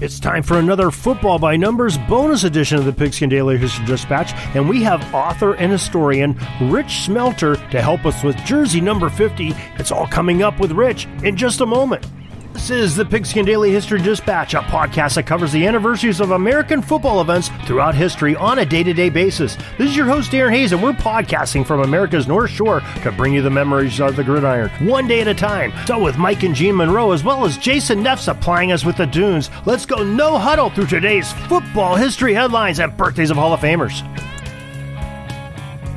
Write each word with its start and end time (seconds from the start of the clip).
It's 0.00 0.18
time 0.18 0.42
for 0.42 0.58
another 0.58 0.90
Football 0.90 1.38
by 1.38 1.56
Numbers 1.56 1.98
bonus 2.08 2.44
edition 2.44 2.78
of 2.78 2.86
the 2.86 2.92
Pigskin 2.92 3.28
Daily 3.28 3.58
History 3.58 3.84
Dispatch, 3.84 4.32
and 4.54 4.66
we 4.66 4.82
have 4.82 5.14
author 5.14 5.52
and 5.56 5.70
historian 5.70 6.32
Rich 6.58 6.86
Shmelter 6.86 7.68
to 7.70 7.82
help 7.82 8.06
us 8.06 8.24
with 8.24 8.34
jersey 8.46 8.80
number 8.80 9.10
50. 9.10 9.52
It's 9.78 9.92
all 9.92 10.06
coming 10.06 10.42
up 10.42 10.58
with 10.58 10.72
Rich 10.72 11.06
in 11.22 11.36
just 11.36 11.60
a 11.60 11.66
moment. 11.66 12.06
This 12.52 12.70
is 12.70 12.96
the 12.96 13.04
Pigskin 13.04 13.44
Daily 13.44 13.70
History 13.70 14.02
Dispatch, 14.02 14.54
a 14.54 14.60
podcast 14.60 15.14
that 15.14 15.26
covers 15.26 15.52
the 15.52 15.66
anniversaries 15.66 16.20
of 16.20 16.32
American 16.32 16.82
football 16.82 17.20
events 17.20 17.48
throughout 17.64 17.94
history 17.94 18.34
on 18.34 18.58
a 18.58 18.66
day 18.66 18.82
to 18.82 18.92
day 18.92 19.08
basis. 19.08 19.56
This 19.78 19.90
is 19.90 19.96
your 19.96 20.06
host, 20.06 20.32
Darren 20.32 20.50
Hayes, 20.50 20.72
and 20.72 20.82
we're 20.82 20.92
podcasting 20.92 21.64
from 21.64 21.80
America's 21.80 22.26
North 22.26 22.50
Shore 22.50 22.80
to 23.02 23.12
bring 23.12 23.32
you 23.32 23.40
the 23.40 23.50
memories 23.50 24.00
of 24.00 24.16
the 24.16 24.24
gridiron, 24.24 24.68
one 24.84 25.06
day 25.06 25.20
at 25.20 25.28
a 25.28 25.34
time. 25.34 25.72
So, 25.86 26.02
with 26.02 26.18
Mike 26.18 26.42
and 26.42 26.54
Gene 26.54 26.74
Monroe, 26.74 27.12
as 27.12 27.22
well 27.22 27.44
as 27.44 27.56
Jason 27.56 28.02
Neff 28.02 28.20
supplying 28.20 28.72
us 28.72 28.84
with 28.84 28.96
the 28.96 29.06
dunes, 29.06 29.48
let's 29.64 29.86
go 29.86 30.02
no 30.02 30.36
huddle 30.36 30.70
through 30.70 30.86
today's 30.86 31.32
football 31.48 31.94
history 31.94 32.34
headlines 32.34 32.80
and 32.80 32.96
birthdays 32.96 33.30
of 33.30 33.36
Hall 33.36 33.52
of 33.52 33.60
Famers. 33.60 34.04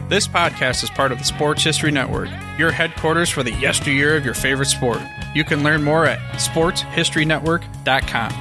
This 0.08 0.28
podcast 0.28 0.84
is 0.84 0.92
part 0.92 1.12
of 1.12 1.18
the 1.18 1.24
Sports 1.24 1.64
History 1.64 1.90
Network, 1.90 2.30
your 2.60 2.72
headquarters 2.72 3.32
for 3.32 3.42
the 3.42 3.54
yesteryear 3.54 4.16
of 4.16 4.24
your 4.24 4.36
favorite 4.36 4.68
sport. 4.68 5.02
You 5.34 5.44
can 5.44 5.64
learn 5.64 5.84
more 5.84 6.06
at 6.06 6.20
sportshistorynetwork.com. 6.34 8.32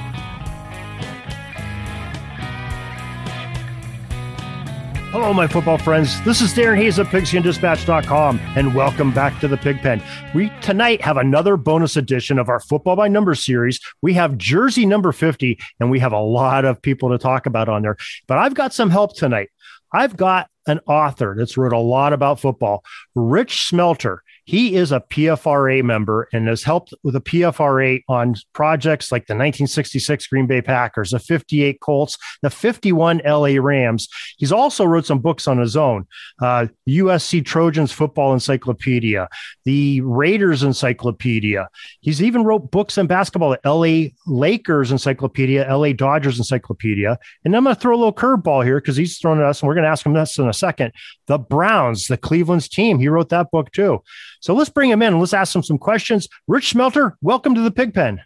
Hello, 5.11 5.31
my 5.31 5.45
football 5.45 5.77
friends. 5.77 6.19
This 6.23 6.41
is 6.41 6.55
Darren 6.55 6.77
Hayes 6.77 6.97
of 6.97 7.05
PigskinDispatch.com, 7.07 8.39
and 8.55 8.73
welcome 8.73 9.11
back 9.11 9.39
to 9.41 9.47
the 9.47 9.57
Pigpen. 9.57 10.01
We 10.33 10.51
tonight 10.61 11.01
have 11.01 11.17
another 11.17 11.55
bonus 11.55 11.95
edition 11.95 12.39
of 12.39 12.49
our 12.49 12.59
Football 12.59 12.95
by 12.95 13.09
Number 13.09 13.35
series. 13.35 13.79
We 14.01 14.15
have 14.15 14.39
jersey 14.39 14.87
number 14.87 15.11
50, 15.11 15.59
and 15.79 15.91
we 15.91 15.99
have 15.99 16.13
a 16.13 16.19
lot 16.19 16.65
of 16.65 16.81
people 16.81 17.11
to 17.11 17.19
talk 17.19 17.45
about 17.45 17.69
on 17.69 17.83
there. 17.83 17.95
But 18.27 18.39
I've 18.39 18.55
got 18.55 18.73
some 18.73 18.89
help 18.89 19.15
tonight. 19.15 19.49
I've 19.93 20.17
got 20.17 20.49
an 20.65 20.79
author 20.87 21.35
that's 21.37 21.57
wrote 21.57 21.73
a 21.73 21.77
lot 21.77 22.13
about 22.13 22.39
football, 22.39 22.83
Rich 23.13 23.69
Shmelter. 23.71 24.17
He 24.45 24.75
is 24.75 24.91
a 24.91 24.99
PFRA 24.99 25.83
member 25.83 26.27
and 26.33 26.47
has 26.47 26.63
helped 26.63 26.93
with 27.03 27.13
the 27.13 27.21
PFRA 27.21 28.03
on 28.09 28.35
projects 28.53 29.11
like 29.11 29.27
the 29.27 29.33
1966 29.33 30.27
Green 30.27 30.47
Bay 30.47 30.61
Packers, 30.61 31.11
the 31.11 31.19
58 31.19 31.79
Colts, 31.79 32.17
the 32.41 32.49
51 32.49 33.21
LA 33.25 33.55
Rams. 33.59 34.09
He's 34.37 34.51
also 34.51 34.83
wrote 34.85 35.05
some 35.05 35.19
books 35.19 35.47
on 35.47 35.59
his 35.59 35.77
own 35.77 36.07
uh, 36.41 36.67
USC 36.87 37.45
Trojans 37.45 37.91
Football 37.91 38.33
Encyclopedia, 38.33 39.29
the 39.65 40.01
Raiders 40.01 40.63
Encyclopedia. 40.63 41.69
He's 42.01 42.21
even 42.21 42.43
wrote 42.43 42.71
books 42.71 42.97
on 42.97 43.07
basketball, 43.07 43.51
the 43.51 43.69
LA 43.69 44.09
Lakers 44.27 44.91
Encyclopedia, 44.91 45.73
LA 45.73 45.93
Dodgers 45.93 46.37
Encyclopedia. 46.37 47.17
And 47.45 47.55
I'm 47.55 47.63
going 47.63 47.75
to 47.75 47.81
throw 47.81 47.95
a 47.95 47.97
little 47.97 48.13
curveball 48.13 48.65
here 48.65 48.79
because 48.79 48.97
he's 48.97 49.17
thrown 49.17 49.39
at 49.39 49.45
us, 49.45 49.61
and 49.61 49.67
we're 49.67 49.75
going 49.75 49.83
to 49.85 49.89
ask 49.89 50.05
him 50.05 50.13
this 50.13 50.37
in 50.37 50.47
a 50.47 50.53
second. 50.53 50.91
The 51.27 51.37
Browns, 51.37 52.07
the 52.07 52.17
Cleveland's 52.17 52.67
team. 52.67 52.99
He 52.99 53.07
wrote 53.07 53.29
that 53.29 53.51
book 53.51 53.71
too. 53.71 54.01
So 54.43 54.53
let's 54.53 54.69
bring 54.69 54.89
him 54.89 55.01
in 55.01 55.13
and 55.13 55.21
let's 55.21 55.33
ask 55.33 55.55
him 55.55 55.63
some 55.63 55.77
questions. 55.77 56.27
Rich 56.49 56.73
Shmelter, 56.73 57.13
welcome 57.21 57.55
to 57.55 57.61
the 57.61 57.71
Pig 57.71 57.93
Pen. 57.93 58.19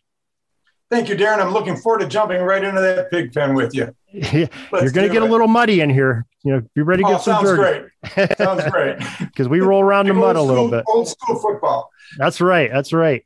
Thank 0.90 1.10
you, 1.10 1.16
Darren. 1.16 1.40
I'm 1.40 1.54
looking 1.54 1.78
forward 1.78 2.00
to 2.00 2.08
jumping 2.08 2.42
right 2.42 2.64
into 2.64 2.82
that 2.82 3.12
pig 3.12 3.32
pen 3.32 3.54
with 3.54 3.76
you. 3.76 3.96
You're 4.12 4.50
going 4.72 4.90
to 4.92 5.10
get 5.10 5.18
it. 5.18 5.22
a 5.22 5.26
little 5.26 5.48
muddy 5.48 5.80
in 5.80 5.92
here. 5.92 6.26
You 6.44 6.54
know, 6.54 6.62
be 6.74 6.82
ready 6.82 7.04
to 7.04 7.10
get 7.10 7.20
oh, 7.20 7.22
some 7.22 7.46
sounds 7.46 7.50
dirty. 7.56 7.88
Great. 8.16 8.38
Sounds 8.40 8.64
great. 8.72 8.98
Because 9.20 9.48
we 9.48 9.60
roll 9.60 9.84
around 9.84 10.08
in 10.08 10.16
mud 10.16 10.38
a 10.38 10.42
little 10.42 10.72
bit. 10.72 10.86
Old 10.88 11.08
school 11.08 11.38
football. 11.38 11.92
That's 12.18 12.42
right. 12.42 12.72
That's 12.74 12.94
right. 12.94 13.24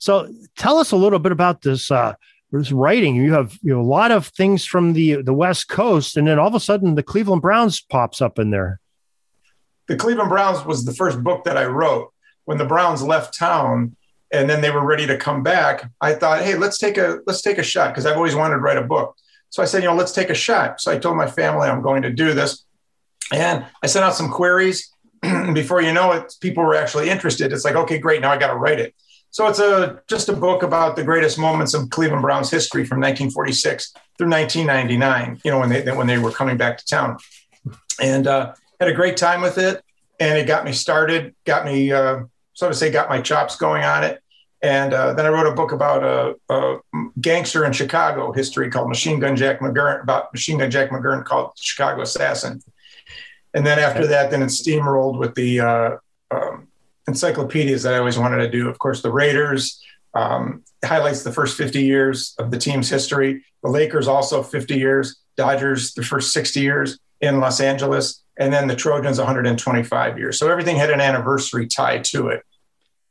So 0.00 0.28
tell 0.58 0.78
us 0.78 0.90
a 0.90 0.96
little 0.96 1.20
bit 1.20 1.30
about 1.30 1.62
this. 1.62 1.88
Uh, 1.88 2.14
this 2.50 2.72
writing. 2.72 3.14
You 3.14 3.32
have 3.34 3.56
you 3.62 3.74
know 3.74 3.80
a 3.80 3.82
lot 3.82 4.10
of 4.10 4.26
things 4.28 4.64
from 4.64 4.94
the 4.94 5.22
the 5.22 5.34
West 5.34 5.68
Coast, 5.68 6.16
and 6.16 6.26
then 6.26 6.40
all 6.40 6.48
of 6.48 6.54
a 6.54 6.60
sudden 6.60 6.96
the 6.96 7.02
Cleveland 7.02 7.42
Browns 7.42 7.80
pops 7.80 8.20
up 8.20 8.38
in 8.40 8.50
there. 8.50 8.80
The 9.86 9.96
Cleveland 9.96 10.30
Browns 10.30 10.64
was 10.64 10.84
the 10.84 10.94
first 10.94 11.22
book 11.22 11.44
that 11.44 11.58
I 11.58 11.66
wrote 11.66 12.13
when 12.44 12.58
the 12.58 12.64
Browns 12.64 13.02
left 13.02 13.36
town 13.36 13.96
and 14.32 14.48
then 14.48 14.60
they 14.60 14.70
were 14.70 14.84
ready 14.84 15.06
to 15.06 15.16
come 15.16 15.42
back, 15.42 15.88
I 16.00 16.14
thought, 16.14 16.42
hey, 16.42 16.56
let's 16.56 16.78
take 16.78 16.98
a 16.98 17.20
let's 17.26 17.42
take 17.42 17.58
a 17.58 17.62
shot 17.62 17.90
because 17.90 18.06
I've 18.06 18.16
always 18.16 18.34
wanted 18.34 18.54
to 18.54 18.60
write 18.60 18.76
a 18.76 18.82
book. 18.82 19.16
So 19.50 19.62
I 19.62 19.66
said, 19.66 19.82
you 19.82 19.88
know, 19.88 19.94
let's 19.94 20.12
take 20.12 20.30
a 20.30 20.34
shot. 20.34 20.80
So 20.80 20.90
I 20.90 20.98
told 20.98 21.16
my 21.16 21.28
family 21.28 21.68
I'm 21.68 21.82
going 21.82 22.02
to 22.02 22.10
do 22.10 22.34
this, 22.34 22.64
and 23.32 23.64
I 23.82 23.86
sent 23.86 24.04
out 24.04 24.14
some 24.14 24.30
queries. 24.30 24.90
Before 25.22 25.80
you 25.80 25.92
know 25.92 26.12
it, 26.12 26.34
people 26.40 26.64
were 26.64 26.74
actually 26.74 27.08
interested. 27.08 27.52
It's 27.52 27.64
like, 27.64 27.76
okay, 27.76 27.98
great, 27.98 28.20
now 28.20 28.30
I 28.30 28.36
got 28.36 28.48
to 28.48 28.56
write 28.56 28.80
it. 28.80 28.94
So 29.30 29.48
it's 29.48 29.58
a 29.58 30.00
just 30.06 30.28
a 30.28 30.32
book 30.32 30.62
about 30.62 30.94
the 30.94 31.02
greatest 31.02 31.38
moments 31.38 31.74
of 31.74 31.90
Cleveland 31.90 32.22
Browns 32.22 32.50
history 32.50 32.84
from 32.84 32.98
1946 32.98 33.92
through 34.16 34.30
1999. 34.30 35.40
You 35.44 35.50
know, 35.50 35.58
when 35.58 35.70
they 35.70 35.82
when 35.90 36.06
they 36.06 36.18
were 36.18 36.30
coming 36.30 36.56
back 36.56 36.78
to 36.78 36.86
town, 36.86 37.18
and 38.00 38.28
uh, 38.28 38.54
had 38.78 38.88
a 38.88 38.94
great 38.94 39.16
time 39.16 39.40
with 39.40 39.58
it, 39.58 39.82
and 40.20 40.38
it 40.38 40.46
got 40.46 40.64
me 40.64 40.72
started, 40.72 41.34
got 41.44 41.64
me. 41.64 41.90
Uh, 41.90 42.24
so 42.54 42.68
to 42.68 42.74
say, 42.74 42.90
got 42.90 43.08
my 43.08 43.20
chops 43.20 43.56
going 43.56 43.84
on 43.84 44.04
it. 44.04 44.20
And 44.62 44.94
uh, 44.94 45.12
then 45.12 45.26
I 45.26 45.28
wrote 45.28 45.46
a 45.46 45.54
book 45.54 45.72
about 45.72 46.02
a, 46.02 46.36
a, 46.48 46.78
gangster 47.20 47.66
in 47.66 47.72
Chicago 47.74 48.32
history 48.32 48.70
called 48.70 48.88
Machine 48.88 49.20
Gun 49.20 49.36
Jack 49.36 49.60
McGurn, 49.60 50.02
about 50.02 50.32
Machine 50.32 50.56
Gun 50.56 50.70
Jack 50.70 50.88
McGurn 50.88 51.22
called 51.22 51.52
Chicago 51.56 52.00
Assassin. 52.00 52.62
And 53.52 53.66
then 53.66 53.78
after 53.78 54.06
that, 54.06 54.30
then 54.30 54.42
it 54.42 54.46
steamrolled 54.46 55.18
with 55.18 55.34
the 55.34 55.60
uh, 55.60 55.96
um, 56.30 56.68
encyclopedias 57.06 57.82
that 57.82 57.94
I 57.94 57.98
always 57.98 58.18
wanted 58.18 58.38
to 58.38 58.50
do. 58.50 58.68
Of 58.70 58.78
course, 58.78 59.02
the 59.02 59.12
Raiders 59.12 59.82
um, 60.14 60.64
highlights 60.82 61.24
the 61.24 61.32
first 61.32 61.58
50 61.58 61.82
years 61.84 62.34
of 62.38 62.50
the 62.50 62.58
team's 62.58 62.88
history. 62.88 63.44
The 63.62 63.68
Lakers 63.68 64.08
also 64.08 64.42
50 64.42 64.78
years. 64.78 65.20
Dodgers 65.36 65.94
the 65.94 66.02
first 66.02 66.32
60 66.32 66.60
years 66.60 66.98
in 67.24 67.40
Los 67.40 67.60
Angeles 67.60 68.22
and 68.36 68.52
then 68.52 68.66
the 68.66 68.76
Trojans 68.76 69.18
125 69.18 70.18
years. 70.18 70.38
So 70.38 70.50
everything 70.50 70.76
had 70.76 70.90
an 70.90 71.00
anniversary 71.00 71.66
tie 71.66 71.98
to 71.98 72.28
it. 72.28 72.42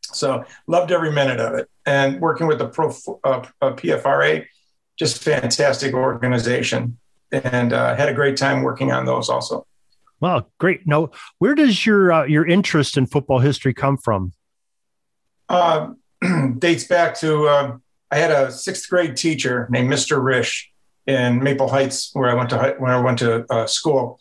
So 0.02 0.44
loved 0.68 0.92
every 0.92 1.12
minute 1.12 1.40
of 1.40 1.56
it. 1.56 1.70
And 1.86 2.20
working 2.20 2.48
with 2.48 2.60
the 2.60 2.68
Pro 2.68 2.90
uh, 3.24 3.46
uh 3.62 3.72
PFRA, 3.72 4.46
just 4.98 5.24
fantastic 5.24 5.94
organization, 5.94 6.98
and 7.32 7.74
uh, 7.74 7.96
had 7.96 8.10
a 8.10 8.14
great 8.14 8.38
time 8.38 8.64
working 8.64 8.92
on 8.92 9.06
those 9.06 9.30
also. 9.30 9.66
Wow, 10.20 10.46
great! 10.60 10.88
Now, 10.88 11.10
where 11.40 11.56
does 11.56 11.86
your 11.86 12.14
uh, 12.14 12.26
your 12.26 12.46
interest 12.46 12.96
in 12.96 13.06
football 13.08 13.40
history 13.40 13.74
come 13.74 13.98
from? 13.98 14.32
Uh, 15.50 15.90
dates 16.60 16.86
back 16.86 17.16
to 17.16 17.48
uh, 17.48 17.78
I 18.12 18.18
had 18.18 18.32
a 18.32 18.52
sixth 18.52 18.90
grade 18.90 19.18
teacher 19.18 19.68
named 19.70 19.92
Mr. 19.92 20.24
Rish 20.24 20.72
in 21.08 21.44
Maple 21.44 21.68
Heights, 21.68 22.12
where 22.14 22.30
I 22.30 22.34
went 22.34 22.50
to 22.52 22.76
when 22.78 22.92
I 22.92 23.00
went 23.00 23.20
to 23.20 23.46
uh, 23.52 23.68
school, 23.68 24.20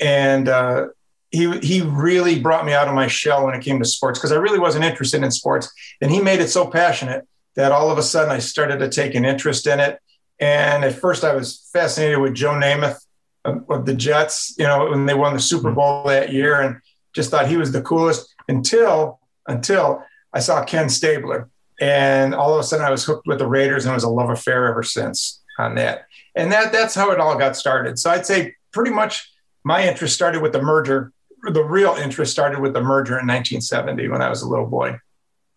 and 0.00 0.48
uh, 0.48 0.88
he 1.30 1.58
he 1.60 1.80
really 1.82 2.38
brought 2.38 2.64
me 2.64 2.72
out 2.72 2.88
of 2.88 2.94
my 2.94 3.06
shell 3.06 3.44
when 3.44 3.54
it 3.54 3.62
came 3.62 3.78
to 3.78 3.84
sports 3.84 4.18
because 4.18 4.32
I 4.32 4.36
really 4.36 4.58
wasn't 4.58 4.84
interested 4.84 5.22
in 5.22 5.30
sports, 5.30 5.72
and 6.00 6.10
he 6.10 6.20
made 6.20 6.40
it 6.40 6.48
so 6.48 6.66
passionate 6.66 7.26
that 7.56 7.72
all 7.72 7.90
of 7.90 7.98
a 7.98 8.02
sudden 8.02 8.30
I 8.30 8.38
started 8.38 8.78
to 8.78 8.88
take 8.88 9.14
an 9.14 9.24
interest 9.24 9.66
in 9.66 9.80
it. 9.80 9.98
And 10.40 10.84
at 10.84 10.94
first, 10.94 11.24
I 11.24 11.34
was 11.34 11.68
fascinated 11.72 12.20
with 12.20 12.34
Joe 12.34 12.52
Namath 12.52 13.04
of, 13.44 13.68
of 13.68 13.86
the 13.86 13.94
Jets, 13.94 14.54
you 14.56 14.64
know, 14.64 14.90
when 14.90 15.06
they 15.06 15.14
won 15.14 15.34
the 15.34 15.40
Super 15.40 15.72
Bowl 15.72 16.04
that 16.04 16.32
year, 16.32 16.60
and 16.60 16.76
just 17.14 17.30
thought 17.30 17.48
he 17.48 17.56
was 17.56 17.72
the 17.72 17.82
coolest 17.82 18.34
until 18.48 19.18
until 19.46 20.04
I 20.32 20.40
saw 20.40 20.62
Ken 20.64 20.88
Stabler, 20.88 21.48
and 21.80 22.34
all 22.34 22.54
of 22.54 22.60
a 22.60 22.62
sudden 22.62 22.86
I 22.86 22.90
was 22.90 23.04
hooked 23.04 23.26
with 23.26 23.38
the 23.38 23.46
Raiders, 23.46 23.84
and 23.84 23.92
it 23.92 23.94
was 23.94 24.04
a 24.04 24.10
love 24.10 24.30
affair 24.30 24.66
ever 24.68 24.82
since 24.82 25.42
on 25.58 25.74
that. 25.76 26.06
And 26.34 26.52
that 26.52 26.72
that's 26.72 26.94
how 26.94 27.10
it 27.10 27.20
all 27.20 27.36
got 27.36 27.56
started. 27.56 27.98
So 27.98 28.10
I'd 28.10 28.26
say 28.26 28.54
pretty 28.72 28.90
much 28.90 29.30
my 29.64 29.86
interest 29.86 30.14
started 30.14 30.42
with 30.42 30.52
the 30.52 30.62
merger. 30.62 31.12
The 31.42 31.62
real 31.62 31.94
interest 31.94 32.32
started 32.32 32.60
with 32.60 32.72
the 32.72 32.82
merger 32.82 33.12
in 33.12 33.26
1970 33.26 34.08
when 34.08 34.22
I 34.22 34.28
was 34.28 34.42
a 34.42 34.48
little 34.48 34.66
boy. 34.66 34.98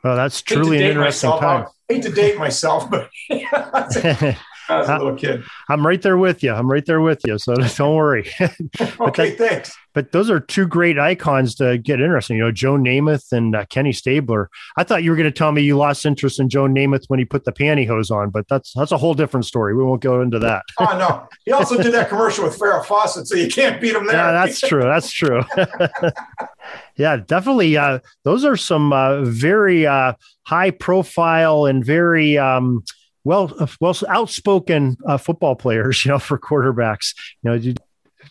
Well, 0.04 0.16
that's 0.16 0.42
truly 0.42 0.78
an 0.78 0.84
interesting 0.84 1.30
myself. 1.30 1.42
time. 1.42 1.66
I 1.90 1.94
hate 1.94 2.04
to 2.04 2.12
date 2.12 2.38
myself, 2.38 2.90
but 2.90 3.10
I 4.72 4.80
was 4.80 4.90
a 4.90 4.98
little 4.98 5.16
kid. 5.16 5.44
I'm 5.70 5.86
right 5.86 6.02
there 6.02 6.18
with 6.18 6.44
you. 6.44 6.54
I'm 6.54 6.70
right 6.70 6.86
there 6.86 7.02
with 7.02 7.22
you. 7.26 7.38
So 7.38 7.56
don't 7.78 7.96
worry. 7.96 8.30
okay, 9.00 9.32
that, 9.32 9.38
thanks. 9.38 9.76
But 9.94 10.12
those 10.12 10.30
are 10.30 10.40
two 10.40 10.68
great 10.68 10.98
icons 10.98 11.56
to 11.56 11.78
get 11.78 12.00
interesting. 12.00 12.38
You 12.38 12.44
know, 12.44 12.52
Joe 12.52 12.78
Namath 12.78 13.32
and 13.32 13.56
uh, 13.56 13.66
Kenny 13.70 13.92
Stabler. 13.92 14.50
I 14.78 14.84
thought 14.84 15.04
you 15.04 15.12
were 15.12 15.18
going 15.18 15.32
to 15.32 15.38
tell 15.38 15.52
me 15.52 15.62
you 15.62 15.78
lost 15.78 16.06
interest 16.06 16.40
in 16.40 16.50
Joe 16.50 16.66
Namath 16.66 17.04
when 17.08 17.20
he 17.20 17.26
put 17.26 17.44
the 17.44 17.52
pantyhose 17.52 18.10
on, 18.10 18.30
but 18.30 18.48
that's 18.48 18.74
that's 18.74 18.92
a 18.92 18.98
whole 18.98 19.14
different 19.14 19.46
story. 19.46 19.76
We 19.76 19.84
won't 19.84 20.02
go 20.02 20.22
into 20.22 20.40
that. 20.40 20.64
oh 20.80 20.98
no, 20.98 21.28
he 21.46 21.52
also 21.52 21.82
did 21.82 21.94
that 21.94 22.10
commercial 22.10 22.46
with 22.46 22.58
Farrah 22.58 22.86
Fawcett, 22.86 23.28
so 23.28 23.36
you 23.36 23.50
can't 23.50 23.82
beat 23.82 23.96
him 23.96 24.08
there. 24.08 24.16
Yeah, 24.16 24.32
that's 24.32 24.60
true. 24.68 24.82
That's 24.82 25.12
true. 25.12 25.44
yeah, 26.96 27.18
definitely. 27.18 27.76
Uh, 27.76 28.00
those 28.24 28.46
are 28.46 28.56
some 28.58 28.94
uh, 28.94 29.22
very 29.24 29.86
uh, 29.86 30.14
high 30.44 30.72
profile 30.72 31.66
and 31.66 31.84
very. 31.84 32.38
Um, 32.38 32.84
well, 33.24 33.54
uh, 33.60 33.68
well, 33.80 33.96
outspoken 34.08 34.98
uh, 35.06 35.18
football 35.18 35.56
players, 35.56 36.06
you 36.06 36.12
know, 36.12 36.20
for 36.20 36.38
quarterbacks. 36.38 37.14
You 37.44 37.50
know, 37.50 37.56
you 37.56 37.76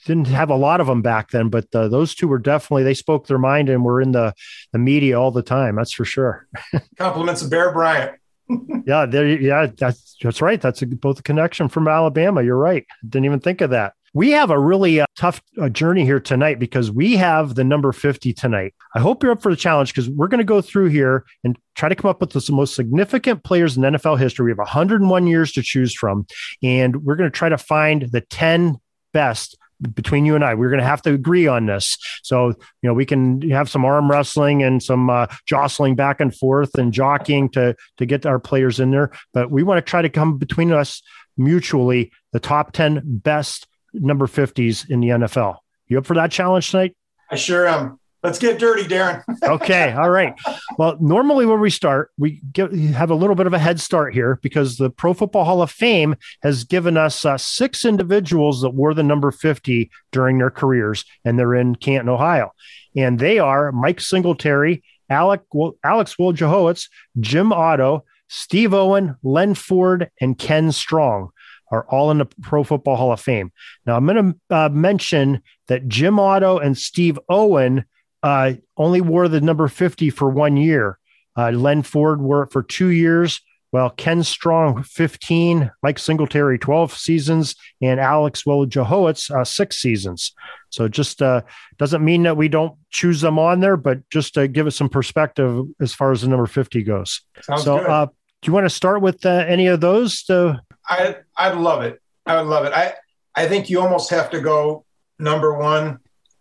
didn't 0.04 0.28
have 0.28 0.50
a 0.50 0.56
lot 0.56 0.80
of 0.80 0.86
them 0.86 1.02
back 1.02 1.30
then, 1.30 1.48
but 1.48 1.66
uh, 1.74 1.88
those 1.88 2.14
two 2.14 2.28
were 2.28 2.38
definitely 2.38 2.84
they 2.84 2.94
spoke 2.94 3.26
their 3.26 3.38
mind 3.38 3.68
and 3.68 3.84
were 3.84 4.00
in 4.00 4.12
the 4.12 4.34
the 4.72 4.78
media 4.78 5.20
all 5.20 5.30
the 5.30 5.42
time. 5.42 5.76
That's 5.76 5.92
for 5.92 6.04
sure. 6.04 6.46
Compliments 6.98 7.42
of 7.42 7.50
Bear 7.50 7.72
Bryant. 7.72 8.16
yeah, 8.86 9.06
there. 9.06 9.26
Yeah, 9.26 9.66
that's 9.76 10.16
that's 10.22 10.42
right. 10.42 10.60
That's 10.60 10.82
a, 10.82 10.86
both 10.86 11.20
a 11.20 11.22
connection 11.22 11.68
from 11.68 11.88
Alabama. 11.88 12.42
You're 12.42 12.56
right. 12.56 12.86
Didn't 13.08 13.26
even 13.26 13.40
think 13.40 13.60
of 13.60 13.70
that. 13.70 13.94
We 14.12 14.32
have 14.32 14.50
a 14.50 14.58
really 14.58 15.00
uh, 15.00 15.06
tough 15.16 15.40
uh, 15.60 15.68
journey 15.68 16.04
here 16.04 16.18
tonight 16.18 16.58
because 16.58 16.90
we 16.90 17.16
have 17.16 17.54
the 17.54 17.62
number 17.62 17.92
50 17.92 18.32
tonight. 18.32 18.74
I 18.94 18.98
hope 18.98 19.22
you're 19.22 19.30
up 19.30 19.42
for 19.42 19.50
the 19.50 19.56
challenge 19.56 19.94
because 19.94 20.08
we're 20.08 20.26
going 20.26 20.38
to 20.38 20.44
go 20.44 20.60
through 20.60 20.88
here 20.88 21.24
and 21.44 21.56
try 21.76 21.88
to 21.88 21.94
come 21.94 22.10
up 22.10 22.20
with 22.20 22.32
the 22.32 22.52
most 22.52 22.74
significant 22.74 23.44
players 23.44 23.76
in 23.76 23.84
NFL 23.84 24.18
history. 24.18 24.46
We 24.46 24.50
have 24.50 24.58
101 24.58 25.26
years 25.28 25.52
to 25.52 25.62
choose 25.62 25.94
from, 25.94 26.26
and 26.60 27.04
we're 27.04 27.14
going 27.14 27.30
to 27.30 27.36
try 27.36 27.48
to 27.48 27.58
find 27.58 28.08
the 28.10 28.20
10 28.22 28.78
best 29.12 29.56
between 29.94 30.26
you 30.26 30.34
and 30.34 30.44
I. 30.44 30.54
We're 30.54 30.70
going 30.70 30.80
to 30.80 30.86
have 30.86 31.02
to 31.02 31.14
agree 31.14 31.46
on 31.46 31.66
this. 31.66 31.96
So, 32.24 32.48
you 32.48 32.56
know, 32.82 32.94
we 32.94 33.06
can 33.06 33.48
have 33.50 33.70
some 33.70 33.84
arm 33.84 34.10
wrestling 34.10 34.62
and 34.62 34.82
some 34.82 35.08
uh, 35.08 35.28
jostling 35.46 35.94
back 35.94 36.20
and 36.20 36.34
forth 36.34 36.76
and 36.76 36.92
jockeying 36.92 37.50
to 37.50 37.76
to 37.98 38.06
get 38.06 38.26
our 38.26 38.40
players 38.40 38.80
in 38.80 38.90
there. 38.90 39.12
But 39.32 39.52
we 39.52 39.62
want 39.62 39.78
to 39.78 39.88
try 39.88 40.02
to 40.02 40.10
come 40.10 40.36
between 40.36 40.72
us 40.72 41.00
mutually 41.36 42.12
the 42.32 42.40
top 42.40 42.72
10 42.72 43.02
best 43.04 43.66
number 43.92 44.26
50s 44.26 44.88
in 44.88 45.00
the 45.00 45.08
NFL. 45.08 45.56
You 45.88 45.98
up 45.98 46.06
for 46.06 46.14
that 46.14 46.30
challenge 46.30 46.70
tonight? 46.70 46.96
I 47.30 47.36
sure 47.36 47.66
am. 47.66 47.98
Let's 48.22 48.38
get 48.38 48.58
dirty, 48.58 48.84
Darren. 48.84 49.22
okay. 49.42 49.92
All 49.92 50.10
right. 50.10 50.34
Well, 50.76 50.98
normally 51.00 51.46
when 51.46 51.60
we 51.60 51.70
start, 51.70 52.10
we 52.18 52.42
get, 52.52 52.72
have 52.72 53.10
a 53.10 53.14
little 53.14 53.34
bit 53.34 53.46
of 53.46 53.54
a 53.54 53.58
head 53.58 53.80
start 53.80 54.12
here 54.12 54.38
because 54.42 54.76
the 54.76 54.90
Pro 54.90 55.14
Football 55.14 55.44
Hall 55.44 55.62
of 55.62 55.70
Fame 55.70 56.16
has 56.42 56.64
given 56.64 56.98
us 56.98 57.24
uh, 57.24 57.38
six 57.38 57.84
individuals 57.84 58.60
that 58.60 58.70
wore 58.70 58.92
the 58.92 59.02
number 59.02 59.30
50 59.30 59.90
during 60.12 60.38
their 60.38 60.50
careers, 60.50 61.04
and 61.24 61.38
they're 61.38 61.54
in 61.54 61.76
Canton, 61.76 62.10
Ohio. 62.10 62.52
And 62.94 63.18
they 63.18 63.38
are 63.38 63.72
Mike 63.72 64.00
Singletary, 64.00 64.82
Alec, 65.08 65.40
Alex 65.82 66.16
Wojciechowicz, 66.16 66.88
Jim 67.20 67.52
Otto, 67.52 68.04
Steve 68.28 68.74
Owen, 68.74 69.16
Len 69.22 69.54
Ford, 69.54 70.10
and 70.20 70.38
Ken 70.38 70.72
Strong 70.72 71.30
are 71.70 71.84
all 71.88 72.10
in 72.10 72.18
the 72.18 72.26
Pro 72.42 72.64
Football 72.64 72.96
Hall 72.96 73.12
of 73.12 73.20
Fame. 73.20 73.52
Now, 73.86 73.96
I'm 73.96 74.06
going 74.06 74.34
to 74.50 74.54
uh, 74.54 74.68
mention 74.70 75.42
that 75.68 75.88
Jim 75.88 76.18
Otto 76.18 76.58
and 76.58 76.76
Steve 76.76 77.18
Owen 77.28 77.84
uh, 78.22 78.54
only 78.76 79.00
wore 79.00 79.28
the 79.28 79.40
number 79.40 79.68
50 79.68 80.10
for 80.10 80.28
one 80.28 80.56
year. 80.56 80.98
Uh, 81.36 81.50
Len 81.50 81.82
Ford 81.82 82.20
wore 82.20 82.42
it 82.42 82.52
for 82.52 82.62
two 82.62 82.88
years. 82.88 83.40
Well, 83.72 83.90
Ken 83.90 84.24
Strong, 84.24 84.82
15, 84.82 85.70
Mike 85.82 85.98
Singletary, 86.00 86.58
12 86.58 86.92
seasons, 86.92 87.54
and 87.80 88.00
Alex 88.00 88.42
Wojciechowicz, 88.42 89.30
uh, 89.30 89.44
six 89.44 89.76
seasons. 89.76 90.32
So 90.70 90.88
just 90.88 91.22
uh, 91.22 91.42
doesn't 91.78 92.04
mean 92.04 92.24
that 92.24 92.36
we 92.36 92.48
don't 92.48 92.76
choose 92.90 93.20
them 93.20 93.38
on 93.38 93.60
there, 93.60 93.76
but 93.76 94.08
just 94.10 94.34
to 94.34 94.48
give 94.48 94.66
us 94.66 94.74
some 94.74 94.88
perspective 94.88 95.64
as 95.80 95.94
far 95.94 96.10
as 96.10 96.22
the 96.22 96.28
number 96.28 96.46
50 96.46 96.82
goes. 96.82 97.20
Sounds 97.42 97.62
so, 97.62 97.78
uh, 97.78 98.06
do 98.06 98.48
you 98.48 98.52
want 98.52 98.64
to 98.64 98.70
start 98.70 99.02
with 99.02 99.24
uh, 99.24 99.44
any 99.46 99.68
of 99.68 99.80
those? 99.80 100.24
To... 100.24 100.60
I, 100.90 101.16
I'd 101.36 101.56
love 101.56 101.82
it. 101.82 102.02
I 102.26 102.36
would 102.36 102.48
love 102.48 102.66
it. 102.66 102.72
I, 102.74 102.94
I 103.34 103.48
think 103.48 103.70
you 103.70 103.80
almost 103.80 104.10
have 104.10 104.30
to 104.30 104.40
go 104.40 104.84
number 105.18 105.56
one 105.56 106.00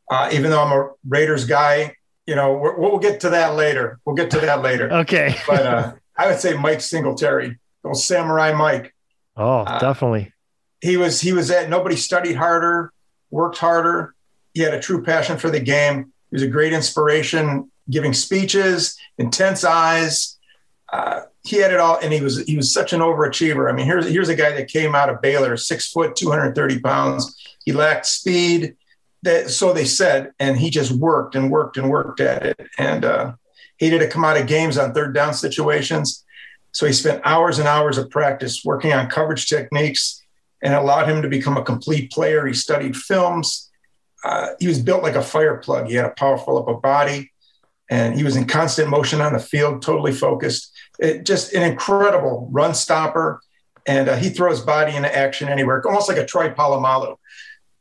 uh, 0.09 0.29
even 0.33 0.51
though 0.51 0.63
I'm 0.63 0.71
a 0.71 0.89
Raiders 1.07 1.45
guy, 1.45 1.95
you 2.25 2.35
know, 2.35 2.53
we 2.53 2.89
will 2.89 2.99
get 2.99 3.21
to 3.21 3.29
that 3.29 3.55
later. 3.55 3.99
We'll 4.05 4.15
get 4.15 4.31
to 4.31 4.39
that 4.39 4.61
later. 4.61 4.91
okay. 4.91 5.35
but 5.47 5.65
uh, 5.65 5.93
I 6.17 6.27
would 6.27 6.39
say 6.39 6.55
Mike 6.57 6.81
Singletary, 6.81 7.59
old 7.83 7.97
Samurai 7.97 8.53
Mike. 8.53 8.93
Oh, 9.37 9.59
uh, 9.59 9.79
definitely. 9.79 10.33
He 10.81 10.97
was 10.97 11.21
he 11.21 11.33
was 11.33 11.51
at 11.51 11.69
nobody 11.69 11.95
studied 11.95 12.35
harder, 12.35 12.91
worked 13.31 13.57
harder. 13.57 14.15
He 14.53 14.61
had 14.61 14.73
a 14.73 14.79
true 14.79 15.03
passion 15.03 15.37
for 15.37 15.49
the 15.49 15.59
game. 15.59 16.11
He 16.29 16.35
was 16.35 16.41
a 16.41 16.47
great 16.47 16.73
inspiration, 16.73 17.71
giving 17.89 18.13
speeches, 18.13 18.97
intense 19.17 19.63
eyes. 19.63 20.38
Uh, 20.91 21.21
he 21.43 21.57
had 21.57 21.71
it 21.71 21.79
all, 21.79 21.97
and 22.01 22.11
he 22.11 22.21
was 22.21 22.45
he 22.45 22.55
was 22.55 22.73
such 22.73 22.93
an 22.93 22.99
overachiever. 22.99 23.69
I 23.69 23.75
mean, 23.75 23.85
here's 23.85 24.07
here's 24.07 24.29
a 24.29 24.35
guy 24.35 24.51
that 24.51 24.67
came 24.67 24.95
out 24.95 25.09
of 25.09 25.21
Baylor, 25.21 25.55
six 25.57 25.91
foot, 25.91 26.15
230 26.15 26.79
pounds. 26.79 27.35
He 27.63 27.71
lacked 27.71 28.05
speed 28.05 28.75
that 29.23 29.49
so 29.49 29.73
they 29.73 29.85
said, 29.85 30.31
and 30.39 30.57
he 30.57 30.69
just 30.69 30.91
worked 30.91 31.35
and 31.35 31.51
worked 31.51 31.77
and 31.77 31.89
worked 31.89 32.19
at 32.19 32.45
it, 32.45 32.59
and 32.77 33.05
uh, 33.05 33.33
hated 33.77 33.99
to 33.99 34.07
come 34.07 34.23
out 34.23 34.37
of 34.37 34.47
games 34.47 34.77
on 34.77 34.93
third 34.93 35.13
down 35.13 35.33
situations. 35.33 36.25
So 36.71 36.85
he 36.85 36.93
spent 36.93 37.21
hours 37.25 37.59
and 37.59 37.67
hours 37.67 37.97
of 37.97 38.09
practice 38.09 38.63
working 38.63 38.93
on 38.93 39.09
coverage 39.09 39.47
techniques, 39.47 40.23
and 40.61 40.73
allowed 40.73 41.07
him 41.07 41.21
to 41.21 41.29
become 41.29 41.57
a 41.57 41.63
complete 41.63 42.11
player. 42.11 42.45
He 42.45 42.53
studied 42.53 42.95
films. 42.95 43.69
Uh, 44.23 44.49
he 44.59 44.67
was 44.67 44.79
built 44.79 45.03
like 45.03 45.15
a 45.15 45.21
fire 45.21 45.57
plug. 45.57 45.87
He 45.87 45.95
had 45.95 46.05
a 46.05 46.11
powerful 46.11 46.57
upper 46.57 46.75
body, 46.75 47.31
and 47.89 48.15
he 48.15 48.23
was 48.23 48.35
in 48.35 48.45
constant 48.45 48.89
motion 48.89 49.21
on 49.21 49.33
the 49.33 49.39
field, 49.39 49.81
totally 49.81 50.11
focused. 50.11 50.71
It, 50.99 51.25
just 51.25 51.53
an 51.53 51.63
incredible 51.63 52.47
run 52.51 52.73
stopper, 52.73 53.41
and 53.87 54.09
uh, 54.09 54.15
he 54.17 54.29
throws 54.29 54.61
body 54.61 54.95
into 54.95 55.15
action 55.15 55.47
anywhere, 55.47 55.81
almost 55.85 56.09
like 56.09 56.17
a 56.17 56.25
Troy 56.25 56.49
Polamalu 56.49 57.15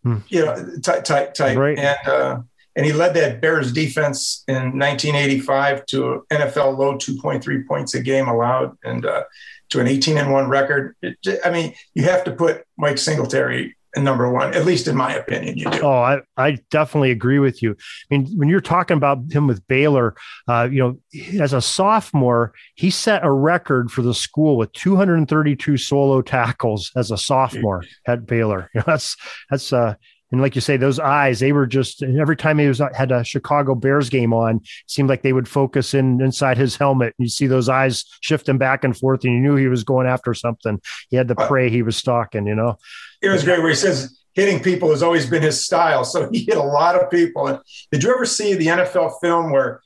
hmm. 0.03 0.19
you 0.29 0.45
know, 0.45 0.55
type, 0.83 1.05
type, 1.05 1.35
type. 1.35 1.57
Right. 1.57 1.79
And, 1.79 2.09
uh, 2.09 2.41
and 2.77 2.87
he 2.87 2.93
led 2.93 3.15
that 3.15 3.41
Bears 3.41 3.73
defense 3.73 4.45
in 4.47 4.79
1985 4.79 5.87
to 5.87 6.27
NFL 6.31 6.79
low 6.79 6.97
2.3 6.97 7.67
points 7.67 7.95
a 7.95 8.01
game 8.01 8.29
allowed 8.29 8.77
and 8.85 9.05
uh, 9.05 9.25
to 9.71 9.81
an 9.81 9.89
18 9.89 10.17
and 10.17 10.33
one 10.33 10.49
record. 10.49 10.95
It, 11.03 11.19
I 11.45 11.51
mean, 11.51 11.75
you 11.95 12.05
have 12.05 12.25
to 12.25 12.33
put 12.33 12.65
Mike 12.77 12.99
Singletary 12.99 13.77
number 13.97 14.31
one, 14.31 14.55
at 14.55 14.65
least 14.65 14.89
in 14.89 14.97
my 14.97 15.15
opinion, 15.15 15.59
you 15.59 15.71
do. 15.71 15.81
Oh, 15.83 15.91
I, 15.91 16.21
I 16.37 16.59
definitely 16.71 17.11
agree 17.11 17.39
with 17.39 17.63
you. 17.63 17.73
I 17.73 18.17
mean, 18.17 18.27
when 18.37 18.49
you're 18.49 18.61
talking 18.61 18.97
about 18.97 19.31
him 19.31 19.47
with 19.47 19.67
Baylor, 19.67 20.15
uh, 20.47 20.69
you 20.71 20.79
know, 20.79 21.41
as 21.41 21.53
a 21.53 21.61
sophomore, 21.61 22.53
he 22.75 22.91
set 22.91 23.25
a 23.25 23.31
record 23.31 23.91
for 23.91 24.03
the 24.03 24.15
school 24.15 24.57
with 24.57 24.73
232 24.73 25.77
solo 25.77 26.23
tackles 26.23 26.91
as 26.97 27.11
a 27.11 27.19
sophomore 27.19 27.83
at 28.07 28.27
Baylor. 28.27 28.71
You 28.79 28.81
know, 28.81 28.85
that's 28.87 29.17
that's 29.51 29.73
uh 29.73 29.95
and 30.31 30.43
like 30.43 30.55
you 30.55 30.61
say, 30.61 30.77
those 30.77 30.99
eyes, 30.99 31.41
they 31.41 31.53
were 31.53 31.67
just 31.67 32.03
every 32.03 32.37
time 32.37 32.59
he 32.59 32.69
was 32.69 32.83
had 32.95 33.13
a 33.13 33.25
Chicago 33.25 33.75
Bears 33.75 34.11
game 34.11 34.35
on, 34.35 34.61
seemed 34.87 35.09
like 35.09 35.23
they 35.23 35.33
would 35.33 35.49
focus 35.49 35.95
in 35.95 36.21
inside 36.21 36.59
his 36.59 36.77
helmet. 36.77 37.15
And 37.19 37.25
you 37.25 37.31
see 37.31 37.47
those 37.47 37.69
eyes 37.69 38.05
shifting 38.21 38.59
back 38.59 38.85
and 38.85 38.97
forth, 38.97 39.25
and 39.25 39.33
you 39.33 39.41
knew 39.41 39.57
he 39.57 39.69
was 39.69 39.85
going 39.85 40.07
after 40.07 40.35
something. 40.35 40.81
He 41.09 41.17
had 41.17 41.29
the 41.29 41.35
prey 41.35 41.71
he 41.71 41.83
was 41.83 41.97
stalking, 41.97 42.47
you 42.47 42.55
know. 42.55 42.77
It 43.21 43.29
was 43.29 43.45
great 43.45 43.61
where 43.61 43.71
he 43.71 43.75
says 43.75 44.19
hitting 44.35 44.63
people 44.63 44.91
has 44.91 45.03
always 45.03 45.29
been 45.29 45.43
his 45.43 45.65
style. 45.65 46.05
So 46.05 46.29
he 46.31 46.45
hit 46.45 46.57
a 46.57 46.63
lot 46.63 46.95
of 46.95 47.11
people. 47.11 47.49
And 47.49 47.59
did 47.91 48.03
you 48.05 48.15
ever 48.15 48.25
see 48.25 48.55
the 48.55 48.67
NFL 48.67 49.21
film 49.21 49.51
where 49.51 49.81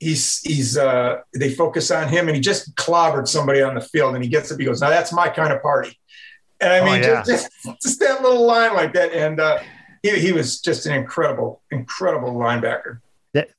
he's 0.00 0.40
he's 0.40 0.76
uh 0.76 1.18
they 1.34 1.50
focus 1.50 1.90
on 1.90 2.08
him 2.08 2.26
and 2.26 2.34
he 2.34 2.40
just 2.40 2.74
clobbered 2.74 3.28
somebody 3.28 3.62
on 3.62 3.74
the 3.74 3.80
field 3.80 4.14
and 4.14 4.24
he 4.24 4.30
gets 4.30 4.50
up, 4.50 4.58
he 4.58 4.64
goes, 4.64 4.80
Now 4.80 4.90
that's 4.90 5.12
my 5.12 5.28
kind 5.28 5.52
of 5.52 5.62
party. 5.62 5.98
And 6.60 6.72
I 6.72 6.78
oh, 6.80 6.84
mean, 6.84 7.04
oh, 7.04 7.08
yeah. 7.08 7.22
just, 7.26 7.50
just, 7.64 7.82
just 7.82 8.00
that 8.00 8.22
little 8.22 8.46
line 8.46 8.74
like 8.74 8.94
that. 8.94 9.12
And 9.12 9.38
uh, 9.38 9.58
he, 10.02 10.18
he 10.18 10.32
was 10.32 10.60
just 10.60 10.86
an 10.86 10.94
incredible, 10.94 11.62
incredible 11.70 12.32
linebacker. 12.34 13.00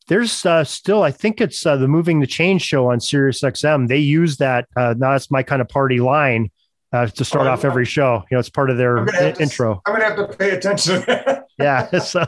There's 0.08 0.46
uh, 0.46 0.64
still, 0.64 1.04
I 1.04 1.12
think 1.12 1.42
it's 1.42 1.66
uh, 1.66 1.76
the 1.76 1.88
Moving 1.88 2.20
the 2.20 2.28
Chain 2.28 2.60
show 2.60 2.92
on 2.92 3.00
Sirius 3.00 3.42
XM. 3.42 3.88
They 3.88 3.98
use 3.98 4.38
that. 4.38 4.68
Uh, 4.76 4.94
now 4.98 5.12
that's 5.12 5.32
my 5.32 5.44
kind 5.44 5.62
of 5.62 5.68
party 5.68 6.00
line 6.00 6.52
uh, 6.96 7.08
to 7.08 7.26
start 7.26 7.48
oh, 7.48 7.52
off 7.52 7.66
every 7.66 7.86
show. 7.86 8.24
You 8.30 8.36
know, 8.36 8.40
it's 8.40 8.50
part 8.50 8.70
of 8.70 8.78
their 8.78 9.00
I- 9.00 9.32
to, 9.32 9.42
intro. 9.42 9.82
I'm 9.86 9.94
gonna 9.94 10.06
have 10.06 10.16
to 10.16 10.38
pay 10.38 10.52
attention 10.52 11.02
to 11.02 11.46
yeah, 11.60 12.00
so, 12.00 12.26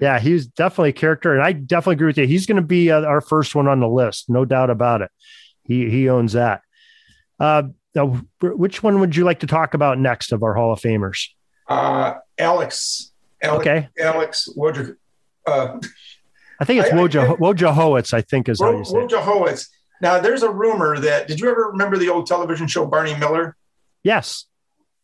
yeah, 0.00 0.18
he's 0.18 0.46
definitely 0.46 0.90
a 0.90 0.94
character, 0.94 1.34
and 1.34 1.42
I 1.42 1.52
definitely 1.52 1.94
agree 1.94 2.06
with 2.08 2.18
you. 2.18 2.26
He's 2.26 2.46
going 2.46 2.56
to 2.56 2.62
be 2.62 2.90
uh, 2.90 3.02
our 3.02 3.20
first 3.20 3.54
one 3.54 3.68
on 3.68 3.80
the 3.80 3.88
list, 3.88 4.28
no 4.28 4.44
doubt 4.44 4.70
about 4.70 5.02
it. 5.02 5.10
He 5.64 5.90
he 5.90 6.08
owns 6.08 6.32
that. 6.32 6.62
Uh, 7.38 7.64
now, 7.94 8.22
which 8.40 8.82
one 8.82 9.00
would 9.00 9.14
you 9.14 9.24
like 9.24 9.40
to 9.40 9.46
talk 9.46 9.74
about 9.74 9.98
next 9.98 10.32
of 10.32 10.42
our 10.42 10.54
Hall 10.54 10.72
of 10.72 10.80
Famers? 10.80 11.28
Uh, 11.68 12.14
Alex. 12.38 13.12
Alex. 13.42 13.60
Okay. 13.60 13.88
Alex 13.98 14.48
Wojciech. 14.56 14.96
Uh, 15.46 15.78
I 16.60 16.64
think 16.64 16.80
it's 16.80 16.90
Wojciech, 16.90 17.38
Wojciechowicz, 17.38 18.14
I 18.14 18.20
think 18.22 18.48
is 18.48 18.60
how 18.60 18.70
you 18.70 18.84
say 18.84 18.94
Wojciechowicz. 18.94 19.68
Now, 20.00 20.20
there's 20.20 20.42
a 20.42 20.50
rumor 20.50 20.98
that, 21.00 21.28
did 21.28 21.40
you 21.40 21.50
ever 21.50 21.70
remember 21.70 21.96
the 21.96 22.08
old 22.08 22.26
television 22.26 22.66
show 22.66 22.86
Barney 22.86 23.14
Miller? 23.16 23.56
Yes. 24.02 24.46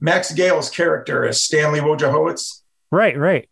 Max 0.00 0.32
Gail's 0.32 0.70
character 0.70 1.26
as 1.26 1.42
Stanley 1.42 1.80
Wojciechowicz. 1.80 2.62
Right, 2.90 3.16
right. 3.16 3.48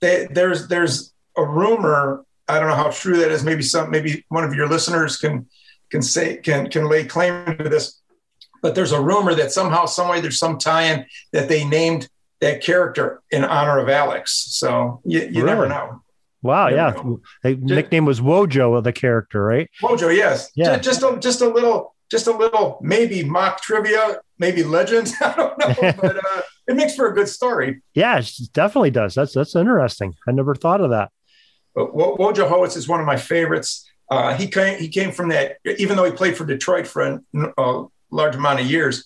They, 0.00 0.26
there's 0.30 0.68
there's 0.68 1.12
a 1.36 1.44
rumor. 1.44 2.24
I 2.48 2.58
don't 2.58 2.68
know 2.68 2.74
how 2.74 2.90
true 2.90 3.18
that 3.18 3.30
is. 3.30 3.44
Maybe 3.44 3.62
some 3.62 3.90
maybe 3.90 4.24
one 4.28 4.44
of 4.44 4.54
your 4.54 4.68
listeners 4.68 5.16
can 5.16 5.46
can 5.90 6.02
say 6.02 6.36
can 6.38 6.70
can 6.70 6.88
lay 6.88 7.04
claim 7.04 7.56
to 7.58 7.68
this. 7.68 8.00
But 8.62 8.74
there's 8.74 8.92
a 8.92 9.00
rumor 9.00 9.34
that 9.34 9.52
somehow, 9.52 9.86
someway, 9.86 10.20
there's 10.20 10.38
some 10.38 10.58
tie-in 10.58 11.06
that 11.32 11.48
they 11.48 11.64
named 11.64 12.08
that 12.40 12.62
character 12.62 13.22
in 13.30 13.44
honor 13.44 13.78
of 13.78 13.88
Alex. 13.88 14.48
So 14.50 15.00
you, 15.04 15.20
you 15.20 15.26
really? 15.26 15.46
never 15.46 15.68
know. 15.68 16.02
Wow, 16.42 16.68
yeah. 16.68 16.92
The 17.42 17.56
nickname 17.56 18.06
was 18.06 18.20
Wojo, 18.20 18.76
of 18.76 18.84
the 18.84 18.92
character, 18.92 19.42
right? 19.44 19.70
Wojo, 19.82 20.14
yes. 20.14 20.50
Yeah. 20.54 20.78
Just, 20.78 21.00
just 21.00 21.02
a 21.02 21.20
just 21.20 21.40
a 21.42 21.48
little 21.48 21.94
just 22.10 22.26
a 22.26 22.32
little 22.32 22.78
maybe 22.82 23.22
mock 23.22 23.62
trivia, 23.62 24.20
maybe 24.40 24.64
legend. 24.64 25.12
I 25.20 25.34
don't 25.34 25.58
know, 25.58 25.92
but 26.00 26.16
uh, 26.16 26.42
it 26.66 26.74
makes 26.74 26.96
for 26.96 27.06
a 27.06 27.14
good 27.14 27.28
story. 27.28 27.82
Yeah, 27.94 28.18
it 28.18 28.32
definitely 28.52 28.90
does. 28.90 29.14
That's 29.14 29.34
that's 29.34 29.54
interesting. 29.54 30.14
I 30.26 30.32
never 30.32 30.56
thought 30.56 30.80
of 30.80 30.90
that. 30.90 31.12
But 31.76 31.94
Wojciechowicz 31.94 32.76
is 32.76 32.88
one 32.88 32.98
of 32.98 33.06
my 33.06 33.16
favorites. 33.16 33.88
Uh, 34.10 34.34
he 34.34 34.48
came 34.48 34.80
he 34.80 34.88
came 34.88 35.12
from 35.12 35.28
that. 35.28 35.58
Even 35.78 35.96
though 35.96 36.04
he 36.04 36.10
played 36.10 36.36
for 36.36 36.44
Detroit 36.44 36.88
for 36.88 37.02
a, 37.02 37.20
a 37.58 37.86
large 38.10 38.34
amount 38.34 38.58
of 38.58 38.66
years, 38.66 39.04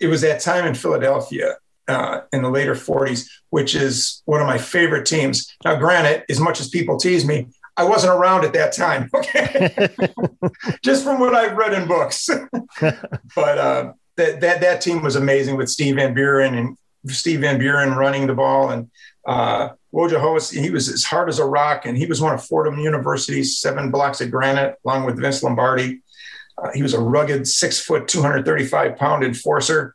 it 0.00 0.08
was 0.08 0.22
that 0.22 0.40
time 0.40 0.66
in 0.66 0.74
Philadelphia 0.74 1.56
uh, 1.86 2.22
in 2.32 2.42
the 2.42 2.50
later 2.50 2.74
40s, 2.74 3.28
which 3.50 3.74
is 3.76 4.22
one 4.24 4.40
of 4.40 4.46
my 4.46 4.58
favorite 4.58 5.06
teams. 5.06 5.54
Now, 5.64 5.76
granted, 5.76 6.24
as 6.28 6.40
much 6.40 6.60
as 6.60 6.68
people 6.68 6.96
tease 6.98 7.24
me, 7.24 7.48
I 7.76 7.84
wasn't 7.84 8.12
around 8.12 8.44
at 8.44 8.52
that 8.54 8.72
time. 8.72 9.08
Okay, 9.20 9.88
just 10.82 11.04
from 11.04 11.20
what 11.20 11.34
I've 11.34 11.56
read 11.56 11.72
in 11.74 11.86
books. 11.86 12.28
but 13.36 13.58
uh, 13.58 13.92
that 14.20 14.40
that 14.40 14.60
that 14.60 14.80
team 14.80 15.02
was 15.02 15.16
amazing 15.16 15.56
with 15.56 15.68
Steve 15.68 15.96
Van 15.96 16.14
Buren 16.14 16.54
and 16.54 16.76
Steve 17.08 17.40
Van 17.40 17.58
Buren 17.58 17.94
running 17.94 18.26
the 18.26 18.34
ball 18.34 18.70
and 18.70 18.90
uh, 19.26 19.70
Wojciechowicz, 19.92 20.62
he 20.62 20.70
was 20.70 20.88
as 20.88 21.04
hard 21.04 21.28
as 21.28 21.38
a 21.38 21.44
rock, 21.44 21.84
and 21.84 21.96
he 21.96 22.06
was 22.06 22.20
one 22.20 22.32
of 22.32 22.44
Fordham 22.44 22.78
University's 22.78 23.58
seven 23.58 23.90
blocks 23.90 24.20
of 24.20 24.30
granite, 24.30 24.76
along 24.84 25.04
with 25.04 25.20
Vince 25.20 25.42
Lombardi. 25.42 26.00
Uh, 26.56 26.70
he 26.72 26.82
was 26.82 26.94
a 26.94 27.00
rugged 27.00 27.46
six 27.46 27.80
foot, 27.80 28.06
235 28.06 28.96
pound 28.96 29.24
enforcer, 29.24 29.94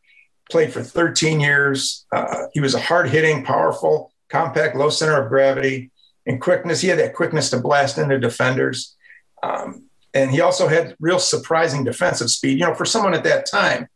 played 0.51 0.73
for 0.73 0.83
13 0.83 1.39
years. 1.39 2.05
Uh, 2.11 2.47
he 2.53 2.59
was 2.59 2.75
a 2.75 2.79
hard 2.79 3.09
hitting, 3.09 3.43
powerful, 3.43 4.11
compact, 4.29 4.75
low 4.75 4.89
center 4.89 5.21
of 5.21 5.29
gravity, 5.29 5.91
and 6.25 6.41
quickness. 6.41 6.81
He 6.81 6.89
had 6.89 6.99
that 6.99 7.13
quickness 7.13 7.49
to 7.51 7.59
blast 7.59 7.97
into 7.97 8.19
defenders. 8.19 8.95
Um, 9.43 9.85
and 10.13 10.31
he 10.31 10.41
also 10.41 10.67
had 10.67 10.95
real 10.99 11.19
surprising 11.19 11.83
defensive 11.83 12.29
speed. 12.29 12.59
You 12.59 12.65
know, 12.65 12.73
for 12.73 12.85
someone 12.85 13.13
at 13.13 13.23
that 13.25 13.45
time, 13.45 13.87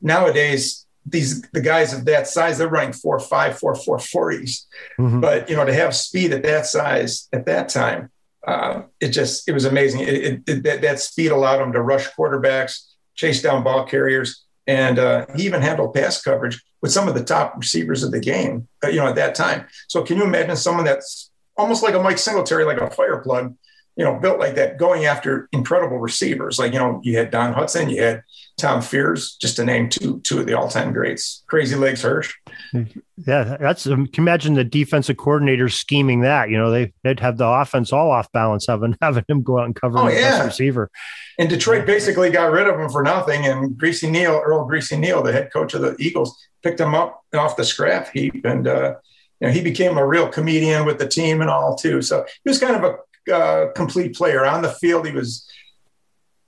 nowadays, 0.00 0.86
these 1.06 1.42
the 1.52 1.60
guys 1.60 1.92
of 1.92 2.04
that 2.04 2.26
size, 2.26 2.58
they're 2.58 2.68
running 2.68 2.92
four, 2.92 3.18
five, 3.18 3.58
four, 3.58 3.74
four, 3.74 3.98
forties. 3.98 4.66
Mm-hmm. 4.98 5.20
But 5.20 5.48
you 5.48 5.56
know, 5.56 5.64
to 5.64 5.72
have 5.72 5.94
speed 5.94 6.32
at 6.32 6.42
that 6.42 6.66
size 6.66 7.28
at 7.32 7.46
that 7.46 7.68
time, 7.68 8.10
uh, 8.46 8.82
it 9.00 9.10
just 9.10 9.48
it 9.48 9.52
was 9.52 9.64
amazing. 9.64 10.00
It, 10.00 10.08
it, 10.08 10.42
it, 10.46 10.62
that, 10.64 10.82
that 10.82 11.00
speed 11.00 11.32
allowed 11.32 11.62
him 11.62 11.72
to 11.72 11.82
rush 11.82 12.08
quarterbacks, 12.10 12.86
chase 13.14 13.42
down 13.42 13.64
ball 13.64 13.86
carriers, 13.86 14.44
and 14.66 14.98
uh, 14.98 15.26
he 15.34 15.44
even 15.44 15.62
handled 15.62 15.94
pass 15.94 16.20
coverage 16.20 16.62
with 16.82 16.92
some 16.92 17.08
of 17.08 17.14
the 17.14 17.24
top 17.24 17.54
receivers 17.56 18.02
of 18.02 18.10
the 18.10 18.20
game. 18.20 18.68
Uh, 18.84 18.88
you 18.88 18.96
know, 18.96 19.08
at 19.08 19.16
that 19.16 19.34
time. 19.34 19.66
So 19.88 20.02
can 20.02 20.18
you 20.18 20.24
imagine 20.24 20.56
someone 20.56 20.84
that's 20.84 21.30
almost 21.56 21.82
like 21.82 21.94
a 21.94 22.02
Mike 22.02 22.18
Singletary, 22.18 22.64
like 22.64 22.80
a 22.80 22.90
fire 22.90 23.18
plug, 23.18 23.54
you 23.98 24.04
know, 24.04 24.14
built 24.14 24.38
like 24.38 24.54
that, 24.54 24.78
going 24.78 25.06
after 25.06 25.48
incredible 25.50 25.98
receivers. 25.98 26.56
Like, 26.56 26.72
you 26.72 26.78
know, 26.78 27.00
you 27.02 27.18
had 27.18 27.32
Don 27.32 27.52
Hutson, 27.52 27.90
you 27.90 28.00
had 28.00 28.22
Tom 28.56 28.80
Fears, 28.80 29.34
just 29.34 29.56
to 29.56 29.64
name 29.64 29.88
two 29.88 30.20
two 30.20 30.38
of 30.38 30.46
the 30.46 30.56
all-time 30.56 30.92
greats. 30.92 31.42
Crazy 31.48 31.74
Legs 31.74 32.02
Hirsch. 32.02 32.32
Yeah, 32.72 33.56
that's 33.58 33.88
um, 33.88 34.06
can 34.06 34.22
imagine 34.22 34.54
the 34.54 34.62
defensive 34.62 35.16
coordinators 35.16 35.72
scheming 35.72 36.20
that. 36.20 36.48
You 36.48 36.58
know, 36.58 36.70
they 36.70 36.92
they'd 37.02 37.18
have 37.18 37.38
the 37.38 37.46
offense 37.46 37.92
all 37.92 38.12
off 38.12 38.30
balance, 38.30 38.66
having 38.68 38.96
having 39.02 39.24
him 39.28 39.42
go 39.42 39.58
out 39.58 39.64
and 39.64 39.74
cover 39.74 39.98
oh, 39.98 40.06
the 40.06 40.12
yeah. 40.12 40.44
receiver. 40.44 40.92
And 41.36 41.48
Detroit 41.48 41.84
basically 41.84 42.30
got 42.30 42.52
rid 42.52 42.68
of 42.68 42.78
him 42.78 42.88
for 42.90 43.02
nothing. 43.02 43.46
And 43.46 43.76
Greasy 43.76 44.08
Neale, 44.08 44.40
Earl 44.44 44.64
Greasy 44.64 44.96
Neale, 44.96 45.24
the 45.24 45.32
head 45.32 45.52
coach 45.52 45.74
of 45.74 45.82
the 45.82 45.96
Eagles, 45.98 46.36
picked 46.62 46.78
him 46.78 46.94
up 46.94 47.24
off 47.34 47.56
the 47.56 47.64
scrap 47.64 48.12
heap, 48.12 48.44
and 48.44 48.68
uh, 48.68 48.94
you 49.40 49.48
know, 49.48 49.52
he 49.52 49.60
became 49.60 49.98
a 49.98 50.06
real 50.06 50.28
comedian 50.28 50.84
with 50.84 50.98
the 50.98 51.08
team 51.08 51.40
and 51.40 51.50
all 51.50 51.74
too. 51.74 52.00
So 52.00 52.24
he 52.44 52.48
was 52.48 52.60
kind 52.60 52.76
of 52.76 52.84
a 52.84 52.96
uh, 53.30 53.72
complete 53.74 54.14
player 54.14 54.44
on 54.44 54.62
the 54.62 54.72
field. 54.72 55.06
He 55.06 55.12
was, 55.12 55.48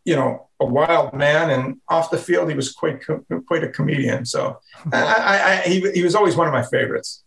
you 0.05 0.17
know, 0.17 0.49
a 0.61 0.65
wild 0.65 1.15
man, 1.15 1.51
and 1.51 1.81
off 1.89 2.11
the 2.11 2.19
field, 2.19 2.49
he 2.49 2.57
was 2.57 2.73
quite 2.73 3.03
quite 3.47 3.65
a 3.65 3.69
comedian. 3.69 4.25
So 4.25 4.59
I, 4.93 5.03
I, 5.03 5.53
I, 5.53 5.57
he, 5.69 5.91
he 5.93 6.03
was 6.03 6.15
always 6.15 6.37
one 6.37 6.47
of 6.47 6.53
my 6.53 6.63
favorites. 6.63 7.25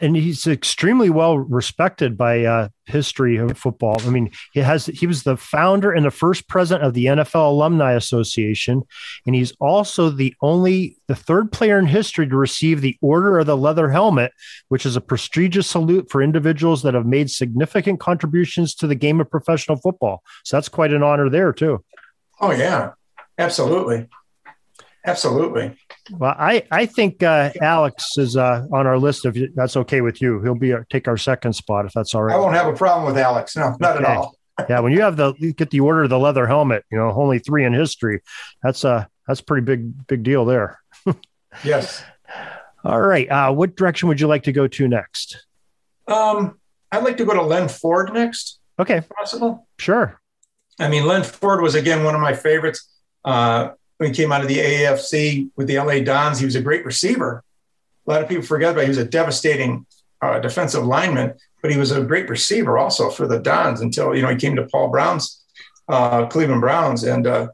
And 0.00 0.16
he's 0.16 0.46
extremely 0.46 1.10
well 1.10 1.38
respected 1.38 2.16
by 2.16 2.44
uh, 2.44 2.68
history 2.86 3.36
of 3.36 3.56
football. 3.56 3.96
I 4.00 4.10
mean, 4.10 4.30
he 4.52 4.60
has 4.60 4.86
he 4.86 5.06
was 5.06 5.22
the 5.22 5.36
founder 5.36 5.92
and 5.92 6.04
the 6.04 6.10
first 6.10 6.48
president 6.48 6.84
of 6.84 6.94
the 6.94 7.06
NFL 7.06 7.50
Alumni 7.50 7.92
Association, 7.92 8.82
and 9.26 9.34
he's 9.34 9.52
also 9.60 10.10
the 10.10 10.34
only 10.40 10.96
the 11.06 11.14
third 11.14 11.52
player 11.52 11.78
in 11.78 11.86
history 11.86 12.28
to 12.28 12.36
receive 12.36 12.80
the 12.80 12.96
Order 13.00 13.38
of 13.38 13.46
the 13.46 13.56
Leather 13.56 13.90
Helmet, 13.90 14.32
which 14.68 14.86
is 14.86 14.96
a 14.96 15.00
prestigious 15.00 15.68
salute 15.68 16.10
for 16.10 16.22
individuals 16.22 16.82
that 16.82 16.94
have 16.94 17.06
made 17.06 17.30
significant 17.30 18.00
contributions 18.00 18.74
to 18.76 18.86
the 18.86 18.94
game 18.94 19.20
of 19.20 19.30
professional 19.30 19.76
football. 19.76 20.22
So 20.44 20.56
that's 20.56 20.68
quite 20.68 20.92
an 20.92 21.02
honor 21.02 21.30
there 21.30 21.52
too. 21.52 21.84
Oh 22.40 22.50
yeah, 22.50 22.92
absolutely, 23.38 24.08
absolutely. 25.06 25.76
Well, 26.10 26.34
I 26.38 26.64
I 26.70 26.86
think 26.86 27.22
uh, 27.22 27.50
Alex 27.60 28.18
is 28.18 28.36
uh, 28.36 28.66
on 28.72 28.86
our 28.86 28.98
list. 28.98 29.24
If 29.24 29.54
that's 29.54 29.76
okay 29.76 30.00
with 30.00 30.20
you, 30.20 30.42
he'll 30.42 30.54
be 30.54 30.72
our, 30.72 30.84
take 30.90 31.08
our 31.08 31.16
second 31.16 31.54
spot 31.54 31.86
if 31.86 31.92
that's 31.92 32.14
all 32.14 32.22
right. 32.22 32.34
I 32.34 32.38
won't 32.38 32.54
have 32.54 32.66
a 32.66 32.76
problem 32.76 33.06
with 33.06 33.18
Alex. 33.18 33.56
No, 33.56 33.76
not 33.80 33.96
okay. 33.96 34.04
at 34.04 34.16
all. 34.16 34.36
yeah, 34.68 34.80
when 34.80 34.92
you 34.92 35.02
have 35.02 35.16
the 35.16 35.34
you 35.38 35.52
get 35.52 35.70
the 35.70 35.80
order 35.80 36.04
of 36.04 36.10
the 36.10 36.18
leather 36.18 36.46
helmet, 36.46 36.84
you 36.90 36.98
know, 36.98 37.10
only 37.12 37.38
three 37.38 37.64
in 37.64 37.72
history. 37.72 38.20
That's 38.62 38.84
a 38.84 38.88
uh, 38.88 39.04
that's 39.26 39.40
pretty 39.40 39.64
big 39.64 40.06
big 40.06 40.22
deal 40.22 40.44
there. 40.44 40.78
yes. 41.64 42.02
All 42.84 43.00
right. 43.00 43.28
Uh, 43.28 43.52
what 43.52 43.76
direction 43.76 44.08
would 44.08 44.20
you 44.20 44.28
like 44.28 44.44
to 44.44 44.52
go 44.52 44.68
to 44.68 44.88
next? 44.88 45.44
Um, 46.06 46.58
I'd 46.92 47.02
like 47.02 47.16
to 47.16 47.24
go 47.24 47.34
to 47.34 47.42
Len 47.42 47.68
Ford 47.68 48.12
next. 48.14 48.60
Okay. 48.78 49.02
Possible. 49.16 49.66
Sure. 49.78 50.20
I 50.78 50.88
mean, 50.88 51.06
Len 51.06 51.24
Ford 51.24 51.62
was 51.62 51.74
again 51.74 52.04
one 52.04 52.14
of 52.14 52.20
my 52.20 52.34
favorites. 52.34 52.88
Uh, 53.24 53.70
when 53.98 54.10
he 54.10 54.14
came 54.14 54.32
out 54.32 54.42
of 54.42 54.48
the 54.48 54.58
AAFC 54.58 55.50
with 55.56 55.66
the 55.66 55.78
LA 55.78 56.00
Dons, 56.00 56.38
he 56.38 56.44
was 56.44 56.56
a 56.56 56.60
great 56.60 56.84
receiver. 56.84 57.42
A 58.06 58.10
lot 58.10 58.22
of 58.22 58.28
people 58.28 58.44
forget 58.44 58.72
about. 58.72 58.84
He 58.84 58.88
was 58.88 58.98
a 58.98 59.04
devastating 59.04 59.86
uh, 60.22 60.38
defensive 60.38 60.84
lineman, 60.84 61.34
but 61.62 61.70
he 61.70 61.78
was 61.78 61.90
a 61.90 62.02
great 62.02 62.28
receiver 62.28 62.78
also 62.78 63.10
for 63.10 63.26
the 63.26 63.38
Dons 63.38 63.80
until 63.80 64.14
you 64.14 64.22
know 64.22 64.28
he 64.28 64.36
came 64.36 64.56
to 64.56 64.66
Paul 64.66 64.88
Brown's 64.88 65.42
uh, 65.88 66.26
Cleveland 66.26 66.60
Browns, 66.60 67.04
and 67.04 67.26
uh, 67.26 67.48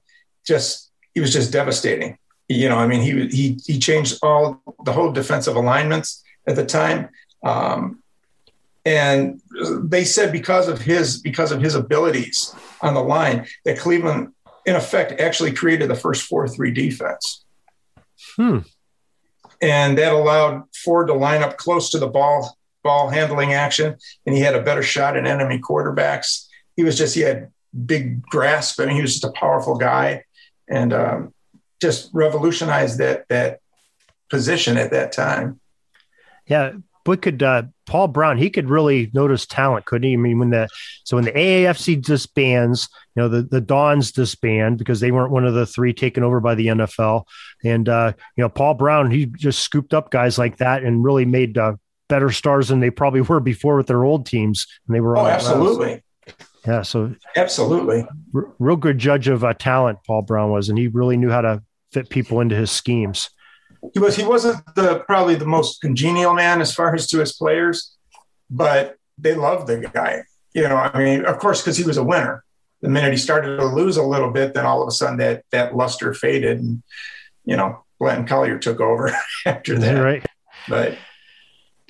just 0.44 0.90
he 1.14 1.20
was 1.20 1.32
just 1.32 1.52
devastating. 1.52 2.18
You 2.48 2.68
know, 2.68 2.76
I 2.76 2.86
mean, 2.86 3.00
he 3.00 3.28
he 3.28 3.58
he 3.64 3.78
changed 3.78 4.18
all 4.22 4.60
the 4.84 4.92
whole 4.92 5.12
defensive 5.12 5.56
alignments 5.56 6.22
at 6.46 6.56
the 6.56 6.66
time. 6.66 7.08
Um, 7.44 8.02
and 8.84 9.40
they 9.84 10.04
said 10.04 10.32
because 10.32 10.68
of 10.68 10.80
his 10.80 11.20
because 11.20 11.52
of 11.52 11.60
his 11.60 11.74
abilities 11.74 12.54
on 12.80 12.94
the 12.94 13.02
line 13.02 13.46
that 13.64 13.78
Cleveland 13.78 14.32
in 14.66 14.76
effect 14.76 15.20
actually 15.20 15.52
created 15.52 15.88
the 15.88 15.94
first 15.94 16.30
4-3 16.30 16.74
defense. 16.74 17.44
Hmm. 18.36 18.58
And 19.60 19.96
that 19.98 20.12
allowed 20.12 20.64
Ford 20.74 21.08
to 21.08 21.14
line 21.14 21.42
up 21.42 21.56
close 21.56 21.90
to 21.90 21.98
the 21.98 22.08
ball 22.08 22.56
ball 22.82 23.08
handling 23.08 23.52
action 23.52 23.96
and 24.26 24.34
he 24.34 24.40
had 24.40 24.56
a 24.56 24.62
better 24.62 24.82
shot 24.82 25.16
at 25.16 25.24
enemy 25.24 25.58
quarterbacks. 25.58 26.48
He 26.76 26.82
was 26.82 26.98
just 26.98 27.14
he 27.14 27.20
had 27.20 27.50
big 27.86 28.22
grasp. 28.22 28.80
I 28.80 28.86
mean, 28.86 28.96
he 28.96 29.02
was 29.02 29.12
just 29.12 29.24
a 29.24 29.32
powerful 29.32 29.76
guy 29.76 30.24
and 30.68 30.92
um, 30.92 31.34
just 31.80 32.10
revolutionized 32.12 32.98
that 32.98 33.28
that 33.28 33.60
position 34.30 34.76
at 34.76 34.90
that 34.90 35.12
time. 35.12 35.60
Yeah, 36.46 36.72
but 37.04 37.22
could 37.22 37.42
uh, 37.42 37.64
Paul 37.86 38.08
Brown? 38.08 38.38
He 38.38 38.50
could 38.50 38.68
really 38.68 39.10
notice 39.12 39.46
talent, 39.46 39.84
couldn't 39.84 40.08
he? 40.08 40.14
I 40.14 40.16
mean, 40.16 40.38
when 40.38 40.50
the 40.50 40.68
so 41.04 41.16
when 41.16 41.24
the 41.24 41.32
AAFC 41.32 42.02
disbands, 42.02 42.88
you 43.14 43.22
know, 43.22 43.28
the 43.28 43.42
the 43.42 43.60
Dons 43.60 44.12
disband 44.12 44.78
because 44.78 45.00
they 45.00 45.10
weren't 45.10 45.32
one 45.32 45.44
of 45.44 45.54
the 45.54 45.66
three 45.66 45.92
taken 45.92 46.22
over 46.22 46.40
by 46.40 46.54
the 46.54 46.68
NFL, 46.68 47.24
and 47.64 47.88
uh, 47.88 48.12
you 48.36 48.42
know, 48.42 48.48
Paul 48.48 48.74
Brown 48.74 49.10
he 49.10 49.26
just 49.26 49.60
scooped 49.60 49.94
up 49.94 50.10
guys 50.10 50.38
like 50.38 50.58
that 50.58 50.82
and 50.82 51.04
really 51.04 51.24
made 51.24 51.58
uh, 51.58 51.74
better 52.08 52.30
stars 52.30 52.68
than 52.68 52.80
they 52.80 52.90
probably 52.90 53.20
were 53.20 53.40
before 53.40 53.76
with 53.76 53.86
their 53.86 54.04
old 54.04 54.26
teams, 54.26 54.66
and 54.86 54.94
they 54.94 55.00
were 55.00 55.16
oh, 55.16 55.26
absolutely. 55.26 56.02
Yeah, 56.66 56.82
so 56.82 57.14
absolutely, 57.36 58.06
r- 58.34 58.52
real 58.58 58.76
good 58.76 58.98
judge 58.98 59.28
of 59.28 59.44
uh, 59.44 59.54
talent. 59.54 59.98
Paul 60.06 60.22
Brown 60.22 60.50
was, 60.50 60.68
and 60.68 60.78
he 60.78 60.88
really 60.88 61.16
knew 61.16 61.30
how 61.30 61.40
to 61.40 61.62
fit 61.92 62.08
people 62.08 62.40
into 62.40 62.54
his 62.54 62.70
schemes 62.70 63.28
he 63.92 63.98
was 63.98 64.16
he 64.16 64.24
wasn't 64.24 64.62
the 64.74 65.00
probably 65.00 65.34
the 65.34 65.46
most 65.46 65.80
congenial 65.80 66.34
man 66.34 66.60
as 66.60 66.74
far 66.74 66.94
as 66.94 67.06
to 67.08 67.18
his 67.18 67.32
players, 67.32 67.96
but 68.50 68.96
they 69.18 69.34
loved 69.34 69.66
the 69.66 69.78
guy. 69.92 70.22
You 70.54 70.68
know, 70.68 70.76
I 70.76 70.98
mean, 70.98 71.24
of 71.24 71.38
course, 71.38 71.60
because 71.60 71.76
he 71.76 71.84
was 71.84 71.96
a 71.96 72.04
winner. 72.04 72.44
The 72.82 72.88
minute 72.88 73.12
he 73.12 73.16
started 73.16 73.58
to 73.58 73.64
lose 73.64 73.96
a 73.96 74.02
little 74.02 74.30
bit, 74.30 74.54
then 74.54 74.66
all 74.66 74.82
of 74.82 74.88
a 74.88 74.90
sudden 74.90 75.18
that 75.18 75.44
that 75.50 75.76
luster 75.76 76.12
faded, 76.14 76.58
and 76.58 76.82
you 77.44 77.56
know, 77.56 77.84
Blanton 77.98 78.26
Collier 78.26 78.58
took 78.58 78.80
over 78.80 79.16
after 79.46 79.78
that. 79.78 80.02
Right. 80.02 80.26
But 80.68 80.98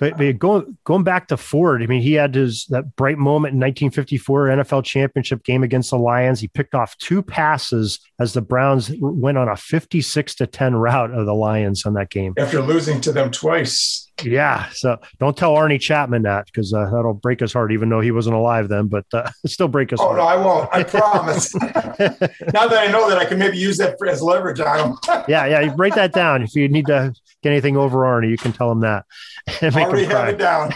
but, 0.03 0.17
but 0.17 0.37
going 0.37 0.77
going 0.83 1.03
back 1.03 1.29
to 1.29 1.37
Ford, 1.37 1.81
I 1.81 1.85
mean, 1.85 2.01
he 2.01 2.13
had 2.13 2.35
his 2.35 2.65
that 2.65 2.95
bright 2.97 3.17
moment 3.17 3.53
in 3.53 3.59
1954 3.59 4.47
NFL 4.47 4.83
championship 4.83 5.43
game 5.43 5.63
against 5.63 5.91
the 5.91 5.97
Lions. 5.97 6.41
He 6.41 6.49
picked 6.49 6.75
off 6.75 6.97
two 6.97 7.23
passes 7.23 7.99
as 8.19 8.33
the 8.33 8.41
Browns 8.41 8.91
went 8.99 9.37
on 9.37 9.47
a 9.47 9.55
56 9.55 10.35
to 10.35 10.45
10 10.45 10.75
route 10.75 11.11
of 11.11 11.25
the 11.25 11.33
Lions 11.33 11.85
on 11.85 11.93
that 11.93 12.09
game 12.09 12.33
after 12.37 12.61
losing 12.61 12.99
to 13.01 13.13
them 13.13 13.31
twice. 13.31 14.09
Yeah, 14.21 14.69
so 14.73 14.97
don't 15.19 15.35
tell 15.35 15.55
Arnie 15.55 15.81
Chapman 15.81 16.23
that 16.23 16.45
because 16.45 16.73
uh, 16.73 16.85
that'll 16.85 17.15
break 17.15 17.39
his 17.39 17.51
heart, 17.51 17.71
even 17.71 17.89
though 17.89 17.99
he 17.99 18.11
wasn't 18.11 18.35
alive 18.35 18.69
then. 18.69 18.87
But 18.87 19.05
uh, 19.13 19.29
still 19.45 19.67
break 19.67 19.89
his 19.89 19.99
oh, 19.99 20.13
heart. 20.13 20.17
no, 20.17 20.23
I 20.23 20.35
won't. 20.35 20.69
I 20.71 20.83
promise. 20.83 21.55
now 21.61 22.67
that 22.67 22.77
I 22.77 22.91
know 22.91 23.09
that, 23.09 23.17
I 23.17 23.25
can 23.25 23.39
maybe 23.39 23.57
use 23.57 23.77
that 23.77 23.97
as 24.07 24.21
leverage 24.21 24.59
on 24.59 24.91
him. 24.91 24.97
yeah, 25.27 25.45
yeah. 25.45 25.61
You 25.61 25.71
write 25.71 25.95
that 25.95 26.11
down 26.11 26.43
if 26.43 26.55
you 26.55 26.67
need 26.67 26.85
to 26.87 27.13
get 27.43 27.51
anything 27.51 27.77
over 27.77 27.99
Arnie, 27.99 28.29
you 28.29 28.37
can 28.37 28.53
tell 28.53 28.71
him 28.71 28.81
that. 28.81 29.05
And 29.61 29.75
make 29.75 29.87
Already 29.87 30.05
him 30.05 30.09
cry. 30.11 30.25
have 30.25 30.33
it 30.33 30.37
down. 30.37 30.73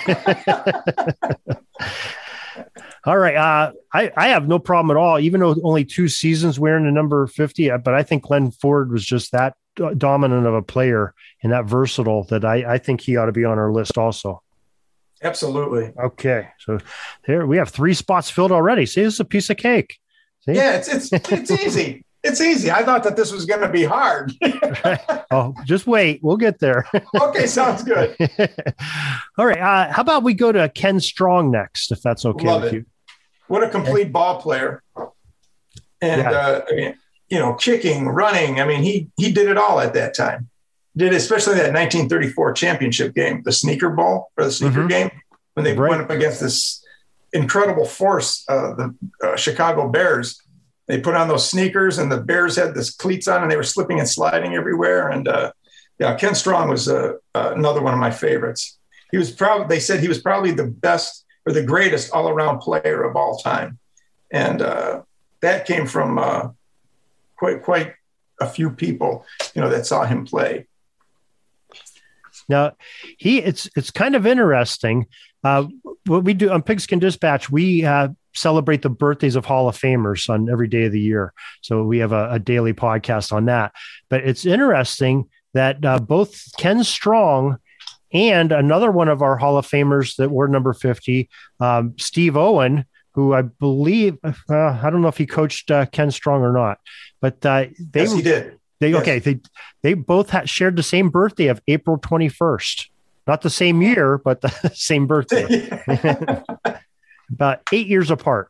all 3.05 3.17
right. 3.17 3.35
Uh, 3.35 3.71
I, 3.93 4.11
I 4.15 4.27
have 4.29 4.47
no 4.47 4.59
problem 4.59 4.95
at 4.95 4.99
all, 4.99 5.19
even 5.19 5.39
though 5.39 5.55
only 5.63 5.85
two 5.85 6.09
seasons 6.09 6.59
wearing 6.59 6.83
the 6.83 6.91
number 6.91 7.27
50. 7.27 7.71
Uh, 7.71 7.77
but 7.77 7.93
I 7.93 8.03
think 8.03 8.29
Len 8.29 8.51
Ford 8.51 8.91
was 8.91 9.05
just 9.05 9.31
that 9.31 9.55
dominant 9.97 10.45
of 10.45 10.53
a 10.53 10.61
player 10.61 11.13
and 11.41 11.53
that 11.53 11.65
versatile 11.65 12.23
that 12.25 12.43
I, 12.43 12.73
I 12.73 12.77
think 12.77 12.99
he 13.01 13.15
ought 13.15 13.27
to 13.27 13.31
be 13.31 13.45
on 13.45 13.57
our 13.57 13.71
list 13.71 13.97
also. 13.97 14.41
Absolutely. 15.23 15.93
Okay. 15.97 16.49
So 16.59 16.79
there 17.25 17.47
we 17.47 17.57
have 17.57 17.69
three 17.69 17.93
spots 17.93 18.29
filled 18.29 18.51
already. 18.51 18.85
See, 18.85 19.01
this 19.01 19.15
is 19.15 19.19
a 19.19 19.25
piece 19.25 19.49
of 19.49 19.57
cake. 19.57 19.97
See? 20.41 20.53
Yeah, 20.53 20.77
it's 20.77 21.11
it's 21.11 21.31
it's 21.31 21.51
easy. 21.51 22.03
It's 22.23 22.41
easy. 22.41 22.71
I 22.71 22.83
thought 22.83 23.03
that 23.03 23.15
this 23.15 23.31
was 23.31 23.45
going 23.45 23.61
to 23.61 23.69
be 23.69 23.83
hard. 23.83 24.33
oh, 25.31 25.53
just 25.65 25.87
wait. 25.87 26.19
We'll 26.23 26.37
get 26.37 26.59
there. 26.59 26.85
okay, 27.21 27.47
sounds 27.47 27.83
good. 27.83 28.15
All 29.37 29.45
right. 29.45 29.59
Uh, 29.59 29.93
how 29.93 30.01
about 30.01 30.23
we 30.23 30.33
go 30.33 30.51
to 30.51 30.67
Ken 30.69 30.99
Strong 30.99 31.51
next, 31.51 31.91
if 31.91 32.01
that's 32.01 32.25
okay 32.25 32.47
Love 32.47 32.63
with 32.63 32.73
it. 32.73 32.75
you? 32.77 32.85
What 33.47 33.63
a 33.63 33.69
complete 33.69 34.11
ball 34.11 34.41
player. 34.41 34.83
And 36.01 36.21
yeah. 36.21 36.31
uh, 36.31 36.65
I 36.69 36.75
mean, 36.75 36.95
you 37.29 37.39
know, 37.39 37.53
kicking, 37.53 38.07
running. 38.07 38.59
I 38.59 38.65
mean, 38.65 38.83
he 38.83 39.09
he 39.17 39.31
did 39.31 39.47
it 39.47 39.57
all 39.57 39.79
at 39.79 39.93
that 39.93 40.13
time. 40.15 40.49
Did 40.95 41.13
especially 41.13 41.55
that 41.55 41.73
1934 41.73 42.53
championship 42.53 43.13
game, 43.13 43.43
the 43.43 43.51
sneaker 43.51 43.89
ball 43.89 44.31
or 44.37 44.45
the 44.45 44.51
sneaker 44.51 44.79
mm-hmm. 44.79 44.87
game, 44.87 45.11
when 45.53 45.63
they 45.63 45.73
right. 45.73 45.89
went 45.89 46.01
up 46.01 46.09
against 46.09 46.41
this 46.41 46.83
incredible 47.33 47.85
force, 47.85 48.43
uh, 48.49 48.73
the 48.73 48.95
uh, 49.23 49.35
Chicago 49.35 49.87
Bears 49.87 50.41
they 50.87 50.99
put 50.99 51.15
on 51.15 51.27
those 51.27 51.49
sneakers 51.49 51.97
and 51.97 52.11
the 52.11 52.21
Bears 52.21 52.55
had 52.55 52.73
this 52.73 52.89
cleats 52.89 53.27
on 53.27 53.41
and 53.41 53.51
they 53.51 53.57
were 53.57 53.63
slipping 53.63 53.99
and 53.99 54.07
sliding 54.07 54.55
everywhere. 54.55 55.09
And 55.09 55.27
uh, 55.27 55.51
yeah, 55.99 56.15
Ken 56.15 56.35
Strong 56.35 56.69
was 56.69 56.87
uh, 56.87 57.13
uh, 57.35 57.53
another 57.55 57.81
one 57.81 57.93
of 57.93 57.99
my 57.99 58.11
favorites. 58.11 58.77
He 59.11 59.17
was 59.17 59.31
probably, 59.31 59.67
they 59.67 59.79
said 59.79 59.99
he 59.99 60.07
was 60.07 60.21
probably 60.21 60.51
the 60.51 60.67
best 60.67 61.25
or 61.45 61.53
the 61.53 61.63
greatest 61.63 62.11
all 62.13 62.29
around 62.29 62.59
player 62.59 63.03
of 63.03 63.15
all 63.15 63.37
time. 63.37 63.79
And 64.31 64.61
uh, 64.61 65.01
that 65.41 65.65
came 65.65 65.85
from 65.85 66.17
uh, 66.17 66.49
quite, 67.37 67.63
quite 67.63 67.93
a 68.39 68.47
few 68.47 68.69
people, 68.69 69.25
you 69.53 69.61
know, 69.61 69.69
that 69.69 69.85
saw 69.85 70.05
him 70.05 70.25
play. 70.25 70.67
Now, 72.49 72.73
he 73.17 73.39
it's 73.39 73.69
it's 73.75 73.91
kind 73.91 74.15
of 74.15 74.25
interesting. 74.25 75.07
Uh, 75.43 75.65
what 76.05 76.23
we 76.23 76.33
do 76.33 76.49
on 76.49 76.61
Pigskin 76.61 76.99
Dispatch, 76.99 77.49
we 77.49 77.83
uh, 77.83 78.09
celebrate 78.37 78.81
the 78.81 78.89
birthdays 78.89 79.35
of 79.35 79.45
Hall 79.45 79.67
of 79.67 79.77
Famers 79.77 80.29
on 80.29 80.49
every 80.49 80.67
day 80.67 80.85
of 80.85 80.91
the 80.91 80.99
year. 80.99 81.33
So 81.61 81.83
we 81.83 81.97
have 81.99 82.11
a, 82.11 82.31
a 82.33 82.39
daily 82.39 82.73
podcast 82.73 83.33
on 83.33 83.45
that. 83.45 83.73
But 84.09 84.23
it's 84.23 84.45
interesting 84.45 85.29
that 85.53 85.83
uh, 85.83 85.99
both 85.99 86.55
Ken 86.57 86.83
Strong 86.83 87.57
and 88.13 88.51
another 88.51 88.91
one 88.91 89.09
of 89.09 89.21
our 89.21 89.37
Hall 89.37 89.57
of 89.57 89.67
Famers 89.67 90.15
that 90.17 90.29
were 90.29 90.47
number 90.47 90.73
50, 90.73 91.29
um, 91.59 91.95
Steve 91.97 92.37
Owen, 92.37 92.85
who 93.13 93.33
I 93.33 93.41
believe, 93.41 94.17
uh, 94.23 94.33
I 94.49 94.89
don't 94.89 95.01
know 95.01 95.07
if 95.07 95.17
he 95.17 95.25
coached 95.25 95.71
uh, 95.71 95.87
Ken 95.87 96.11
Strong 96.11 96.43
or 96.43 96.53
not, 96.53 96.79
but 97.19 97.43
uh, 97.45 97.65
they, 97.79 98.01
yes, 98.01 98.13
he 98.13 98.21
did. 98.21 98.59
They, 98.79 98.91
yes. 98.91 99.01
okay. 99.01 99.19
They, 99.19 99.39
they 99.81 99.93
both 99.95 100.29
had 100.29 100.49
shared 100.49 100.75
the 100.75 100.83
same 100.83 101.09
birthday 101.09 101.47
of 101.47 101.59
April 101.67 101.97
21st, 101.97 102.89
not 103.25 103.41
the 103.41 103.49
same 103.49 103.81
year, 103.81 104.19
but 104.19 104.41
the 104.41 104.71
same 104.73 105.07
birthday. 105.07 105.67
about 107.31 107.61
eight 107.71 107.87
years 107.87 108.11
apart. 108.11 108.49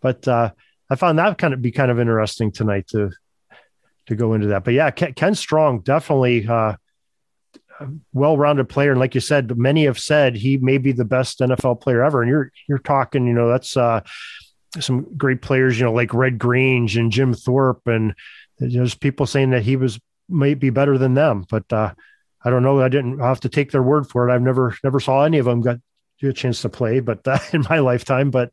But 0.00 0.26
uh, 0.28 0.52
I 0.90 0.94
found 0.96 1.18
that 1.18 1.38
kind 1.38 1.54
of 1.54 1.62
be 1.62 1.70
kind 1.70 1.90
of 1.90 1.98
interesting 1.98 2.52
tonight 2.52 2.88
to 2.88 3.10
to 4.06 4.16
go 4.16 4.34
into 4.34 4.48
that. 4.48 4.64
But 4.64 4.74
yeah, 4.74 4.90
Ken, 4.90 5.12
Ken 5.12 5.34
Strong 5.34 5.80
definitely 5.80 6.46
uh, 6.46 6.76
well-rounded 8.12 8.68
player, 8.68 8.92
and 8.92 9.00
like 9.00 9.14
you 9.14 9.20
said, 9.20 9.56
many 9.56 9.84
have 9.84 9.98
said 9.98 10.34
he 10.34 10.56
may 10.56 10.78
be 10.78 10.92
the 10.92 11.04
best 11.04 11.40
NFL 11.40 11.80
player 11.80 12.02
ever. 12.02 12.22
And 12.22 12.30
you're 12.30 12.50
you're 12.68 12.78
talking, 12.78 13.26
you 13.26 13.34
know, 13.34 13.48
that's 13.48 13.76
uh, 13.76 14.00
some 14.80 15.16
great 15.16 15.42
players, 15.42 15.78
you 15.78 15.84
know, 15.84 15.92
like 15.92 16.14
Red 16.14 16.38
Grange 16.38 16.96
and 16.96 17.12
Jim 17.12 17.34
Thorpe, 17.34 17.86
and 17.86 18.14
there's 18.58 18.94
people 18.94 19.26
saying 19.26 19.50
that 19.50 19.62
he 19.62 19.76
was 19.76 20.00
might 20.28 20.58
be 20.58 20.70
better 20.70 20.98
than 20.98 21.14
them, 21.14 21.44
but. 21.48 21.72
Uh, 21.72 21.94
I 22.44 22.50
don't 22.50 22.62
know. 22.62 22.80
I 22.80 22.88
didn't 22.88 23.18
have 23.18 23.40
to 23.40 23.48
take 23.48 23.72
their 23.72 23.82
word 23.82 24.08
for 24.08 24.28
it. 24.28 24.32
I've 24.32 24.42
never 24.42 24.76
never 24.84 25.00
saw 25.00 25.24
any 25.24 25.38
of 25.38 25.44
them 25.44 25.60
got 25.60 25.78
a 26.26 26.32
chance 26.32 26.62
to 26.62 26.68
play, 26.68 27.00
but 27.00 27.26
uh, 27.26 27.38
in 27.52 27.64
my 27.68 27.78
lifetime, 27.78 28.30
but 28.30 28.52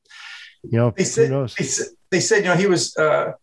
you 0.64 0.78
know, 0.78 0.94
they 0.96 1.04
said, 1.04 1.32
they 1.58 1.64
said, 1.64 1.88
they 2.12 2.20
said, 2.20 2.38
you 2.40 2.46
know, 2.46 2.56
he 2.56 2.68
was, 2.68 2.96
uh, 2.98 3.34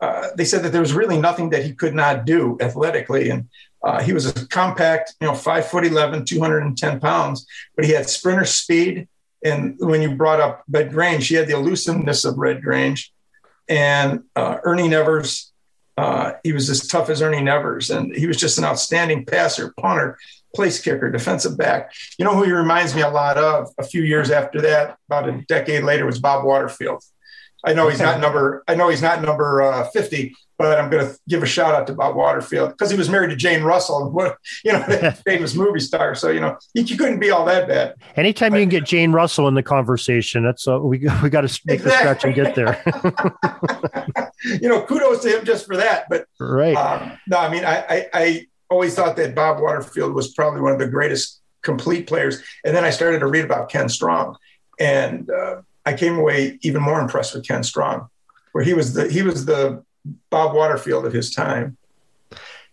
uh, 0.00 0.28
they 0.36 0.44
said 0.44 0.62
that 0.62 0.72
there 0.72 0.80
was 0.80 0.92
really 0.92 1.20
nothing 1.20 1.50
that 1.50 1.64
he 1.64 1.72
could 1.72 1.94
not 1.94 2.24
do 2.24 2.56
athletically. 2.60 3.30
And 3.30 3.48
uh, 3.82 4.02
he 4.02 4.12
was 4.12 4.26
a 4.26 4.46
compact, 4.48 5.14
you 5.20 5.26
know, 5.26 5.34
five 5.34 5.66
foot 5.66 5.84
11, 5.84 6.24
210 6.24 7.00
pounds, 7.00 7.46
but 7.76 7.84
he 7.84 7.92
had 7.92 8.08
sprinter 8.08 8.44
speed. 8.44 9.08
And 9.44 9.76
when 9.78 10.02
you 10.02 10.14
brought 10.14 10.40
up 10.40 10.64
Red 10.70 10.90
Grange, 10.92 11.26
he 11.28 11.34
had 11.34 11.48
the 11.48 11.56
elusiveness 11.56 12.24
of 12.24 12.38
Red 12.38 12.62
Grange 12.62 13.12
and 13.68 14.24
uh, 14.36 14.58
Ernie 14.64 14.88
Nevers. 14.88 15.52
Uh, 15.96 16.32
he 16.42 16.52
was 16.52 16.68
as 16.70 16.86
tough 16.86 17.10
as 17.10 17.20
Ernie 17.20 17.42
Nevers, 17.42 17.90
and 17.90 18.14
he 18.14 18.26
was 18.26 18.36
just 18.36 18.58
an 18.58 18.64
outstanding 18.64 19.24
passer, 19.24 19.74
punter, 19.78 20.18
place 20.54 20.80
kicker, 20.80 21.10
defensive 21.10 21.56
back. 21.56 21.92
You 22.18 22.24
know 22.24 22.34
who 22.34 22.44
he 22.44 22.52
reminds 22.52 22.94
me 22.94 23.02
a 23.02 23.08
lot 23.08 23.38
of 23.38 23.68
a 23.78 23.82
few 23.82 24.02
years 24.02 24.30
after 24.30 24.60
that, 24.62 24.96
about 25.08 25.28
a 25.28 25.42
decade 25.42 25.84
later, 25.84 26.06
was 26.06 26.18
Bob 26.18 26.44
Waterfield. 26.44 27.02
I 27.64 27.74
know 27.74 27.88
he's 27.88 28.00
not 28.00 28.20
number. 28.20 28.64
I 28.66 28.74
know 28.74 28.88
he's 28.88 29.02
not 29.02 29.22
number 29.22 29.62
uh, 29.62 29.88
fifty, 29.90 30.34
but 30.60 30.78
I'm 30.78 30.90
going 30.90 31.06
to 31.06 31.18
give 31.26 31.42
a 31.42 31.46
shout 31.46 31.74
out 31.74 31.86
to 31.86 31.94
Bob 31.94 32.16
Waterfield 32.16 32.72
because 32.72 32.90
he 32.90 32.96
was 32.98 33.08
married 33.08 33.30
to 33.30 33.36
Jane 33.36 33.62
Russell, 33.62 34.10
what 34.10 34.36
you 34.64 34.72
know, 34.72 34.82
famous 35.26 35.54
movie 35.54 35.80
star. 35.80 36.14
So 36.14 36.30
you 36.30 36.40
know, 36.40 36.58
he, 36.74 36.82
he, 36.82 36.98
couldn't 36.98 37.18
be 37.18 37.30
all 37.30 37.46
that 37.46 37.66
bad. 37.66 37.94
Anytime 38.16 38.54
you 38.54 38.60
can 38.60 38.68
get 38.68 38.84
Jane 38.84 39.12
Russell 39.12 39.48
in 39.48 39.54
the 39.54 39.62
conversation, 39.62 40.44
that's 40.44 40.68
uh, 40.68 40.78
we 40.78 40.98
we 41.22 41.30
got 41.30 41.48
to 41.48 41.60
make 41.64 41.80
exactly. 41.80 41.90
the 41.90 41.96
stretch 41.96 42.24
and 42.24 42.34
get 42.34 42.54
there. 42.54 42.82
you 44.60 44.68
know, 44.68 44.82
kudos 44.82 45.22
to 45.22 45.38
him 45.38 45.46
just 45.46 45.66
for 45.66 45.78
that. 45.78 46.04
But 46.10 46.26
right, 46.38 46.76
um, 46.76 47.18
no, 47.26 47.38
I 47.38 47.50
mean, 47.50 47.64
I, 47.64 47.76
I, 47.78 48.06
I 48.12 48.46
always 48.70 48.94
thought 48.94 49.16
that 49.16 49.34
Bob 49.34 49.60
Waterfield 49.60 50.14
was 50.14 50.32
probably 50.32 50.60
one 50.60 50.72
of 50.72 50.78
the 50.78 50.88
greatest 50.88 51.40
complete 51.62 52.06
players. 52.06 52.42
And 52.64 52.74
then 52.74 52.84
I 52.84 52.90
started 52.90 53.18
to 53.18 53.26
read 53.26 53.44
about 53.44 53.68
Ken 53.68 53.88
Strong, 53.88 54.36
and 54.78 55.28
uh, 55.28 55.62
I 55.84 55.94
came 55.94 56.16
away 56.16 56.58
even 56.62 56.82
more 56.82 57.00
impressed 57.00 57.34
with 57.34 57.46
Ken 57.46 57.62
Strong, 57.62 58.08
where 58.52 58.64
he 58.64 58.74
was 58.74 58.94
the 58.94 59.10
he 59.10 59.22
was 59.22 59.44
the 59.44 59.84
Bob 60.30 60.54
Waterfield 60.54 61.04
of 61.04 61.12
his 61.12 61.34
time. 61.34 61.76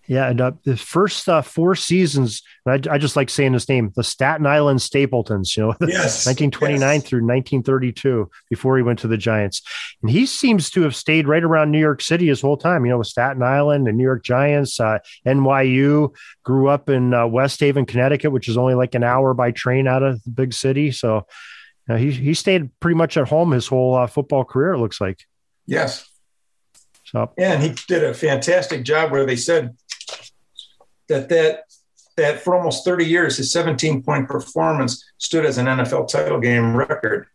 Yeah, 0.08 0.30
and 0.30 0.40
uh, 0.40 0.52
the 0.64 0.78
first 0.78 1.28
uh, 1.28 1.42
four 1.42 1.76
seasons, 1.76 2.42
I, 2.66 2.80
I, 2.90 2.98
just 2.98 3.18
like 3.18 3.30
saying 3.30 3.52
his 3.52 3.68
name, 3.68 3.92
the 3.94 4.06
Staten 4.06 4.46
Island 4.46 4.82
Stapletons, 4.82 5.58
you 5.58 5.64
know, 5.64 5.76
yes, 5.82 6.26
1929 6.26 6.80
yes. 6.80 7.04
through 7.04 7.20
1932, 7.20 8.30
before 8.50 8.78
he 8.78 8.84
went 8.84 9.00
to 9.00 9.10
the 9.10 9.18
Giants. 9.18 9.62
And 10.02 10.10
he 10.10 10.26
seems 10.26 10.70
to 10.72 10.84
have 10.84 10.96
stayed 10.96 11.28
right 11.28 11.44
around 11.44 11.72
New 11.72 11.80
York 11.80 12.02
City 12.02 12.28
his 12.28 12.40
whole 12.40 12.56
time, 12.56 12.86
you 12.86 12.92
know, 12.92 13.00
with 13.00 13.08
Staten 13.08 13.44
Island 13.44 13.90
and 13.90 13.98
New 13.98 14.06
York 14.06 14.24
Giants, 14.24 14.80
uh, 14.80 15.00
NYU, 15.26 16.16
grew 16.44 16.70
up 16.70 16.90
in 16.90 17.14
uh, 17.14 17.28
West 17.28 17.60
Haven, 17.60 17.86
Connecticut, 17.86 18.32
which 18.32 18.48
is 18.48 18.58
only 18.58 18.76
like 18.76 18.96
an 18.96 19.04
hour 19.04 19.34
by 19.34 19.52
train 19.52 19.90
out 19.90 20.04
of 20.04 20.24
the 20.24 20.30
big 20.30 20.54
city. 20.54 20.92
So 20.92 21.28
he, 21.90 22.12
he 22.12 22.34
stayed 22.34 22.70
pretty 22.80 22.96
much 22.96 23.18
at 23.18 23.28
home 23.28 23.52
his 23.52 23.68
whole 23.68 23.96
uh, 23.96 24.08
football 24.08 24.46
career, 24.46 24.74
it 24.74 24.80
looks 24.80 25.02
like. 25.02 25.20
Yes. 25.66 26.10
So, 27.04 27.32
and 27.38 27.64
he 27.64 27.74
did 27.88 28.04
a 28.04 28.14
fantastic 28.14 28.84
job 28.84 29.12
where 29.12 29.26
they 29.26 29.38
said 29.38 29.78
that 31.10 31.30
that 31.30 31.64
that 32.18 32.42
for 32.42 32.56
almost 32.56 32.84
30 32.84 33.06
years, 33.06 33.38
his 33.38 33.52
17 33.52 34.04
point 34.04 34.28
performance 34.28 35.06
stood 35.18 35.46
as 35.46 35.58
an 35.58 35.68
NFL 35.68 36.10
title 36.10 36.40
game 36.40 36.76
record. 36.76 37.28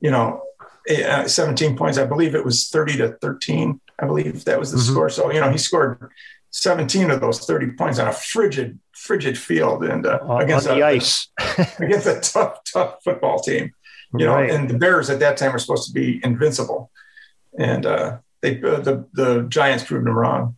You 0.00 0.10
know, 0.10 0.42
uh, 0.90 1.28
17 1.28 1.76
points. 1.76 1.98
I 1.98 2.04
believe 2.04 2.34
it 2.34 2.44
was 2.44 2.68
30 2.68 2.96
to 2.98 3.08
13. 3.20 3.80
I 3.98 4.06
believe 4.06 4.44
that 4.44 4.58
was 4.58 4.70
the 4.70 4.78
mm-hmm. 4.78 4.92
score. 4.92 5.10
So 5.10 5.30
you 5.30 5.40
know, 5.40 5.50
he 5.50 5.58
scored 5.58 6.10
17 6.50 7.10
of 7.10 7.20
those 7.20 7.40
30 7.40 7.72
points 7.72 7.98
on 7.98 8.08
a 8.08 8.12
frigid, 8.12 8.78
frigid 8.92 9.36
field 9.36 9.84
and 9.84 10.06
uh, 10.06 10.18
against 10.40 10.66
the 10.66 10.80
a, 10.80 10.86
ice 10.86 11.28
against 11.78 12.06
a 12.06 12.20
tough, 12.20 12.60
tough 12.72 13.02
football 13.04 13.40
team. 13.40 13.72
You 14.14 14.24
know, 14.24 14.38
and 14.38 14.70
the 14.70 14.78
Bears 14.78 15.10
at 15.10 15.18
that 15.20 15.36
time 15.36 15.52
were 15.52 15.58
supposed 15.58 15.88
to 15.88 15.92
be 15.92 16.20
invincible, 16.24 16.90
and 17.58 17.84
uh, 17.84 18.18
they 18.40 18.62
uh, 18.62 18.80
the 18.80 19.06
the 19.12 19.42
Giants 19.48 19.84
proved 19.84 20.06
them 20.06 20.16
wrong. 20.16 20.56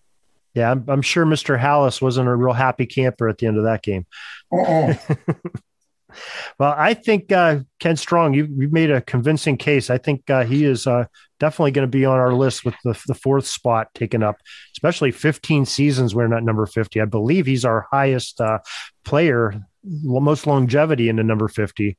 Yeah, 0.59 0.73
I'm, 0.73 0.85
I'm 0.89 1.03
sure 1.03 1.25
Mr. 1.25 1.57
Halas 1.57 2.03
wasn't 2.03 2.29
a 2.29 2.35
real 2.35 2.53
happy 2.53 2.85
camper 2.85 3.29
at 3.29 3.39
the 3.39 3.47
end 3.47 3.59
of 3.59 3.65
that 3.65 3.81
game. 3.81 4.07
Uh-uh. 4.53 4.95
well, 6.59 6.75
I 6.77 6.95
think 6.95 7.31
uh, 7.31 7.61
Ken 7.79 7.97
Strong, 7.97 8.35
you, 8.35 8.49
you've 8.51 8.73
made 8.73 8.91
a 8.91 9.01
convincing 9.01 9.57
case. 9.57 9.89
I 9.89 9.99
think 9.99 10.29
uh, 10.29 10.45
he 10.45 10.65
is 10.65 10.89
uh, 10.89 11.05
definitely 11.39 11.71
going 11.71 11.87
to 11.87 11.97
be 11.97 12.05
on 12.05 12.19
our 12.19 12.35
list 12.35 12.65
with 12.65 12.75
the, 12.83 13.01
the 13.07 13.15
fourth 13.15 13.47
spot 13.47 13.95
taken 13.95 14.25
up, 14.25 14.41
especially 14.75 15.13
15 15.13 15.65
seasons 15.65 16.13
wearing 16.13 16.33
that 16.33 16.43
number 16.43 16.67
50. 16.67 17.01
I 17.01 17.05
believe 17.05 17.47
he's 17.47 17.65
our 17.65 17.87
highest 17.93 18.41
uh, 18.41 18.59
player, 19.05 19.55
most 19.85 20.45
longevity 20.45 21.09
in 21.09 21.17
the 21.17 21.23
number 21.25 21.47
50, 21.47 21.97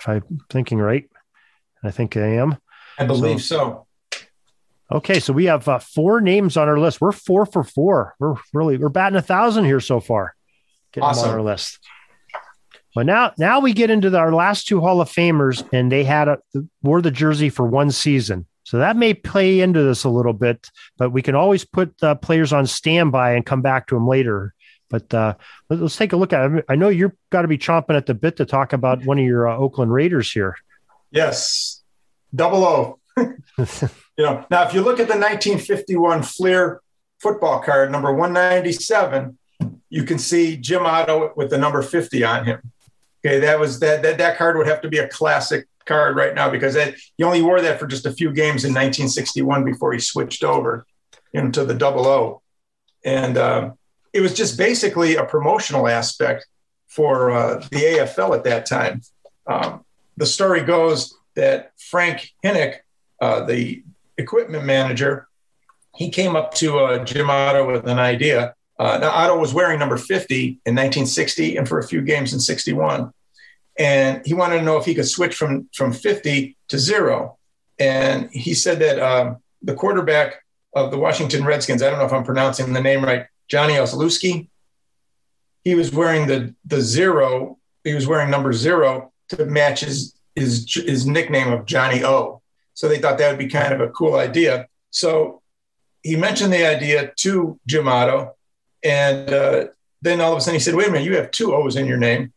if 0.00 0.08
I'm 0.08 0.40
thinking 0.50 0.78
right. 0.78 1.08
I 1.84 1.92
think 1.92 2.16
I 2.16 2.26
am. 2.26 2.56
I 2.98 3.06
believe 3.06 3.40
so. 3.40 3.56
so. 3.56 3.83
Okay, 4.92 5.18
so 5.18 5.32
we 5.32 5.46
have 5.46 5.66
uh, 5.66 5.78
four 5.78 6.20
names 6.20 6.56
on 6.56 6.68
our 6.68 6.78
list. 6.78 7.00
We're 7.00 7.12
four 7.12 7.46
for 7.46 7.64
four. 7.64 8.14
We're 8.18 8.34
really 8.52 8.76
we're 8.76 8.90
batting 8.90 9.16
a 9.16 9.22
thousand 9.22 9.64
here 9.64 9.80
so 9.80 9.98
far. 9.98 10.34
Getting 10.92 11.08
awesome. 11.08 11.30
on 11.30 11.34
our 11.34 11.42
list. 11.42 11.78
But 12.94 13.06
now, 13.06 13.32
now 13.38 13.58
we 13.60 13.72
get 13.72 13.90
into 13.90 14.08
the, 14.08 14.18
our 14.18 14.32
last 14.32 14.68
two 14.68 14.80
Hall 14.80 15.00
of 15.00 15.10
Famers, 15.10 15.66
and 15.72 15.90
they 15.90 16.04
had 16.04 16.28
a, 16.28 16.38
wore 16.82 17.02
the 17.02 17.10
jersey 17.10 17.48
for 17.48 17.66
one 17.66 17.90
season. 17.90 18.46
So 18.62 18.78
that 18.78 18.96
may 18.96 19.14
play 19.14 19.60
into 19.60 19.82
this 19.82 20.04
a 20.04 20.08
little 20.08 20.32
bit, 20.32 20.70
but 20.96 21.10
we 21.10 21.20
can 21.20 21.34
always 21.34 21.64
put 21.64 22.00
uh, 22.02 22.14
players 22.14 22.52
on 22.52 22.66
standby 22.66 23.32
and 23.32 23.44
come 23.44 23.62
back 23.62 23.88
to 23.88 23.94
them 23.94 24.06
later. 24.06 24.54
But 24.88 25.12
uh, 25.12 25.34
let's 25.68 25.96
take 25.96 26.12
a 26.12 26.16
look 26.16 26.32
at 26.32 26.52
it. 26.52 26.64
I 26.68 26.76
know 26.76 26.88
you've 26.88 27.12
got 27.30 27.42
to 27.42 27.48
be 27.48 27.58
chomping 27.58 27.96
at 27.96 28.06
the 28.06 28.14
bit 28.14 28.36
to 28.36 28.46
talk 28.46 28.72
about 28.72 29.04
one 29.04 29.18
of 29.18 29.24
your 29.24 29.48
uh, 29.48 29.56
Oakland 29.56 29.92
Raiders 29.92 30.30
here. 30.30 30.56
Yes, 31.10 31.82
double 32.34 32.64
O. 32.64 32.98
you 34.16 34.24
know, 34.24 34.44
now 34.50 34.66
if 34.66 34.74
you 34.74 34.80
look 34.80 35.00
at 35.00 35.08
the 35.08 35.18
1951 35.18 36.22
Fleer 36.22 36.80
football 37.18 37.60
card, 37.60 37.90
number 37.90 38.12
197, 38.12 39.38
you 39.88 40.04
can 40.04 40.18
see 40.18 40.56
Jim 40.56 40.84
Otto 40.84 41.32
with 41.36 41.50
the 41.50 41.58
number 41.58 41.82
50 41.82 42.24
on 42.24 42.44
him. 42.44 42.60
Okay, 43.24 43.40
that 43.40 43.58
was 43.58 43.80
that 43.80 44.02
that 44.02 44.18
that 44.18 44.36
card 44.36 44.56
would 44.56 44.66
have 44.66 44.82
to 44.82 44.88
be 44.88 44.98
a 44.98 45.08
classic 45.08 45.66
card 45.86 46.16
right 46.16 46.34
now 46.34 46.50
because 46.50 46.74
that, 46.74 46.94
he 47.16 47.24
only 47.24 47.42
wore 47.42 47.60
that 47.60 47.78
for 47.78 47.86
just 47.86 48.06
a 48.06 48.12
few 48.12 48.28
games 48.30 48.64
in 48.64 48.70
1961 48.70 49.64
before 49.64 49.92
he 49.92 50.00
switched 50.00 50.44
over 50.44 50.86
into 51.32 51.64
the 51.64 51.74
double 51.74 52.06
O, 52.06 52.42
and 53.04 53.38
uh, 53.38 53.70
it 54.12 54.20
was 54.20 54.34
just 54.34 54.58
basically 54.58 55.16
a 55.16 55.24
promotional 55.24 55.88
aspect 55.88 56.46
for 56.86 57.30
uh, 57.30 57.54
the 57.70 57.78
AFL 57.78 58.36
at 58.36 58.44
that 58.44 58.66
time. 58.66 59.00
Um, 59.46 59.84
the 60.16 60.26
story 60.26 60.62
goes 60.62 61.16
that 61.34 61.72
Frank 61.78 62.30
Hinek, 62.44 62.76
uh, 63.20 63.44
the 63.44 63.82
equipment 64.18 64.64
manager, 64.64 65.28
he 65.96 66.10
came 66.10 66.36
up 66.36 66.54
to 66.54 66.78
uh, 66.78 67.04
Jim 67.04 67.30
Otto 67.30 67.70
with 67.70 67.86
an 67.86 67.98
idea 67.98 68.54
uh, 68.78 68.98
now, 68.98 69.10
Otto 69.10 69.38
was 69.38 69.54
wearing 69.54 69.78
number 69.78 69.96
50 69.96 70.44
in 70.44 70.74
1960 70.74 71.56
and 71.56 71.68
for 71.68 71.78
a 71.78 71.86
few 71.86 72.02
games 72.02 72.32
in 72.32 72.40
61. 72.40 73.12
And 73.78 74.24
he 74.26 74.34
wanted 74.34 74.58
to 74.58 74.64
know 74.64 74.76
if 74.76 74.84
he 74.84 74.94
could 74.94 75.08
switch 75.08 75.34
from, 75.34 75.68
from 75.72 75.92
50 75.92 76.56
to 76.68 76.78
zero. 76.78 77.38
And 77.78 78.30
he 78.30 78.54
said 78.54 78.80
that 78.80 79.00
um, 79.00 79.36
the 79.62 79.74
quarterback 79.74 80.42
of 80.74 80.90
the 80.90 80.98
Washington 80.98 81.44
Redskins, 81.44 81.82
I 81.82 81.90
don't 81.90 81.98
know 81.98 82.04
if 82.04 82.12
I'm 82.12 82.24
pronouncing 82.24 82.72
the 82.72 82.80
name 82.80 83.04
right, 83.04 83.26
Johnny 83.48 83.74
Olszewski, 83.74 84.48
he 85.62 85.74
was 85.74 85.92
wearing 85.92 86.26
the, 86.26 86.54
the 86.64 86.80
zero, 86.80 87.58
he 87.84 87.94
was 87.94 88.06
wearing 88.06 88.30
number 88.30 88.52
zero 88.52 89.12
to 89.30 89.46
match 89.46 89.80
his, 89.80 90.14
his, 90.34 90.66
his 90.72 91.06
nickname 91.06 91.52
of 91.52 91.64
Johnny 91.64 92.04
O. 92.04 92.42
So 92.74 92.88
they 92.88 92.98
thought 92.98 93.18
that 93.18 93.30
would 93.30 93.38
be 93.38 93.48
kind 93.48 93.72
of 93.72 93.80
a 93.80 93.88
cool 93.88 94.16
idea. 94.16 94.66
So 94.90 95.42
he 96.02 96.16
mentioned 96.16 96.52
the 96.52 96.66
idea 96.66 97.12
to 97.16 97.58
Jim 97.66 97.88
Otto, 97.88 98.34
and 98.84 99.32
uh, 99.32 99.66
then 100.02 100.20
all 100.20 100.32
of 100.32 100.38
a 100.38 100.40
sudden 100.40 100.56
he 100.56 100.60
said, 100.60 100.74
wait 100.74 100.88
a 100.88 100.90
minute, 100.90 101.06
you 101.06 101.16
have 101.16 101.30
two 101.30 101.54
O's 101.54 101.76
in 101.76 101.86
your 101.86 101.96
name. 101.96 102.32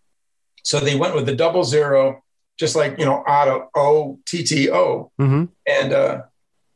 So 0.63 0.79
they 0.79 0.95
went 0.95 1.15
with 1.15 1.25
the 1.25 1.35
double 1.35 1.63
zero, 1.63 2.23
just 2.57 2.75
like, 2.75 2.97
you 2.97 3.05
know, 3.05 3.23
Otto, 3.27 3.69
O 3.75 4.19
T 4.25 4.43
T 4.43 4.69
O. 4.71 5.11
Mm-hmm. 5.19 5.45
And 5.67 5.93
uh, 5.93 6.21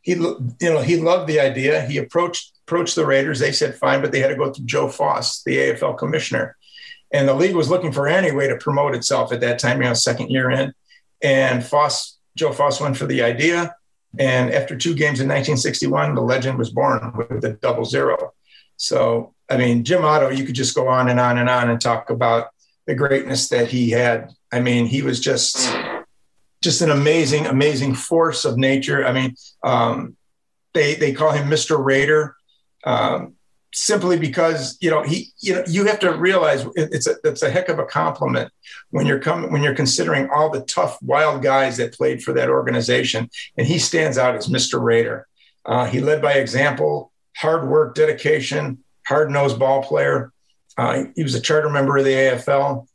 he, 0.01 0.13
you 0.13 0.51
know, 0.61 0.81
he 0.81 0.97
loved 0.97 1.27
the 1.27 1.39
idea. 1.39 1.85
He 1.85 1.97
approached, 1.97 2.53
approached 2.67 2.95
the 2.95 3.05
Raiders. 3.05 3.39
They 3.39 3.51
said, 3.51 3.75
fine, 3.75 4.01
but 4.01 4.11
they 4.11 4.19
had 4.19 4.29
to 4.29 4.35
go 4.35 4.51
through 4.51 4.65
Joe 4.65 4.87
Foss, 4.87 5.43
the 5.43 5.57
AFL 5.57 5.97
commissioner. 5.97 6.57
And 7.13 7.27
the 7.27 7.33
league 7.33 7.55
was 7.55 7.69
looking 7.69 7.91
for 7.91 8.07
any 8.07 8.31
way 8.31 8.47
to 8.47 8.57
promote 8.57 8.95
itself 8.95 9.31
at 9.33 9.41
that 9.41 9.59
time, 9.59 9.81
you 9.81 9.87
know, 9.87 9.93
second 9.93 10.29
year 10.29 10.49
in. 10.49 10.73
And 11.21 11.65
Foss, 11.65 12.17
Joe 12.35 12.51
Foss 12.51 12.79
went 12.79 12.97
for 12.97 13.05
the 13.05 13.21
idea. 13.21 13.75
And 14.19 14.53
after 14.53 14.75
two 14.75 14.93
games 14.93 15.19
in 15.19 15.27
1961, 15.27 16.15
the 16.15 16.21
legend 16.21 16.57
was 16.57 16.69
born 16.69 17.13
with 17.15 17.41
the 17.41 17.53
double 17.53 17.85
zero. 17.85 18.33
So 18.75 19.33
I 19.51 19.57
mean, 19.57 19.83
Jim 19.83 20.05
Otto, 20.05 20.29
you 20.29 20.45
could 20.45 20.55
just 20.55 20.75
go 20.75 20.87
on 20.87 21.09
and 21.09 21.19
on 21.19 21.37
and 21.37 21.49
on 21.49 21.69
and 21.69 21.79
talk 21.79 22.09
about 22.09 22.47
the 22.87 22.95
greatness 22.95 23.49
that 23.49 23.67
he 23.67 23.89
had. 23.89 24.31
I 24.51 24.61
mean, 24.61 24.85
he 24.85 25.01
was 25.01 25.19
just 25.19 25.75
just 26.63 26.81
an 26.81 26.89
amazing, 26.89 27.47
amazing 27.47 27.95
force 27.95 28.45
of 28.45 28.57
nature. 28.57 29.05
I 29.05 29.11
mean, 29.11 29.35
um, 29.61 30.15
they 30.73 30.95
they 30.95 31.11
call 31.11 31.31
him 31.31 31.49
Mr. 31.49 31.83
Raider. 31.83 32.35
Um, 32.85 33.35
simply 33.73 34.19
because 34.19 34.77
you 34.81 34.89
know 34.89 35.01
he 35.01 35.31
you 35.39 35.53
know 35.53 35.63
you 35.67 35.85
have 35.85 35.99
to 35.99 36.11
realize 36.11 36.65
it's 36.75 37.07
a 37.07 37.15
it's 37.23 37.41
a 37.41 37.49
heck 37.49 37.69
of 37.69 37.79
a 37.79 37.85
compliment 37.85 38.51
when 38.89 39.05
you're 39.05 39.19
coming 39.19 39.51
when 39.51 39.63
you're 39.63 39.75
considering 39.75 40.29
all 40.29 40.49
the 40.49 40.61
tough 40.61 41.01
wild 41.01 41.41
guys 41.41 41.77
that 41.77 41.93
played 41.93 42.21
for 42.21 42.33
that 42.33 42.49
organization 42.49 43.29
and 43.57 43.67
he 43.67 43.79
stands 43.79 44.17
out 44.17 44.35
as 44.35 44.47
Mr. 44.47 44.81
Raider. 44.81 45.27
Uh, 45.65 45.85
he 45.85 45.99
led 45.99 46.21
by 46.21 46.33
example, 46.33 47.11
hard 47.37 47.67
work, 47.67 47.95
dedication, 47.95 48.83
hard 49.05 49.29
nosed 49.29 49.59
ball 49.59 49.83
player. 49.83 50.31
Uh, 50.77 51.03
he 51.15 51.23
was 51.23 51.35
a 51.35 51.41
charter 51.41 51.69
member 51.69 51.97
of 51.97 52.05
the 52.05 52.13
AFL. 52.13 52.87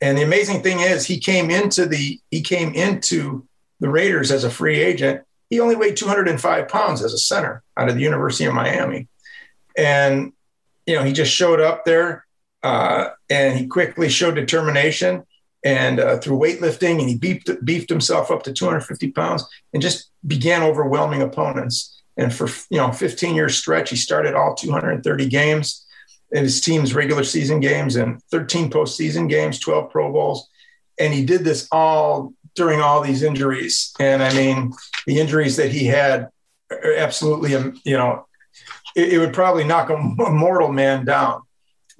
And 0.00 0.18
the 0.18 0.22
amazing 0.22 0.62
thing 0.62 0.80
is, 0.80 1.06
he 1.06 1.18
came 1.18 1.50
into 1.50 1.86
the 1.86 2.20
he 2.30 2.40
came 2.40 2.74
into 2.74 3.46
the 3.80 3.88
Raiders 3.88 4.30
as 4.30 4.44
a 4.44 4.50
free 4.50 4.80
agent. 4.80 5.22
He 5.50 5.60
only 5.60 5.76
weighed 5.76 5.96
205 5.96 6.68
pounds 6.68 7.02
as 7.02 7.12
a 7.12 7.18
center 7.18 7.62
out 7.76 7.88
of 7.88 7.94
the 7.94 8.00
University 8.00 8.44
of 8.46 8.54
Miami, 8.54 9.08
and 9.76 10.32
you 10.86 10.94
know 10.94 11.04
he 11.04 11.12
just 11.12 11.32
showed 11.32 11.60
up 11.60 11.84
there, 11.84 12.26
uh, 12.62 13.08
and 13.30 13.58
he 13.58 13.66
quickly 13.66 14.08
showed 14.08 14.34
determination 14.34 15.24
and 15.64 16.00
uh, 16.00 16.18
through 16.18 16.38
weightlifting, 16.38 16.98
and 16.98 17.08
he 17.08 17.16
beefed 17.16 17.50
beefed 17.64 17.88
himself 17.88 18.30
up 18.30 18.42
to 18.44 18.52
250 18.52 19.12
pounds 19.12 19.44
and 19.72 19.82
just 19.82 20.10
began 20.26 20.62
overwhelming 20.62 21.22
opponents. 21.22 22.02
And 22.16 22.32
for 22.32 22.48
you 22.70 22.78
know 22.78 22.92
15 22.92 23.34
year 23.34 23.48
stretch, 23.48 23.90
he 23.90 23.96
started 23.96 24.34
all 24.34 24.54
230 24.54 25.28
games 25.28 25.86
in 26.32 26.44
his 26.44 26.60
team's 26.60 26.94
regular 26.94 27.24
season 27.24 27.60
games 27.60 27.96
and 27.96 28.22
13 28.30 28.70
postseason 28.70 29.28
games, 29.28 29.58
12 29.58 29.90
Pro 29.90 30.10
Bowls, 30.10 30.48
and 30.98 31.12
he 31.12 31.24
did 31.24 31.44
this 31.44 31.68
all 31.70 32.32
during 32.54 32.80
all 32.80 33.02
these 33.02 33.22
injuries. 33.22 33.92
And 34.00 34.22
I 34.22 34.32
mean, 34.34 34.72
the 35.06 35.20
injuries 35.20 35.56
that 35.56 35.70
he 35.70 35.86
had, 35.86 36.28
are 36.70 36.94
absolutely, 36.94 37.54
um, 37.54 37.78
you 37.84 37.96
know, 37.96 38.26
it, 38.96 39.14
it 39.14 39.18
would 39.18 39.32
probably 39.32 39.64
knock 39.64 39.90
a, 39.90 39.94
a 39.94 40.30
mortal 40.30 40.72
man 40.72 41.04
down 41.04 41.42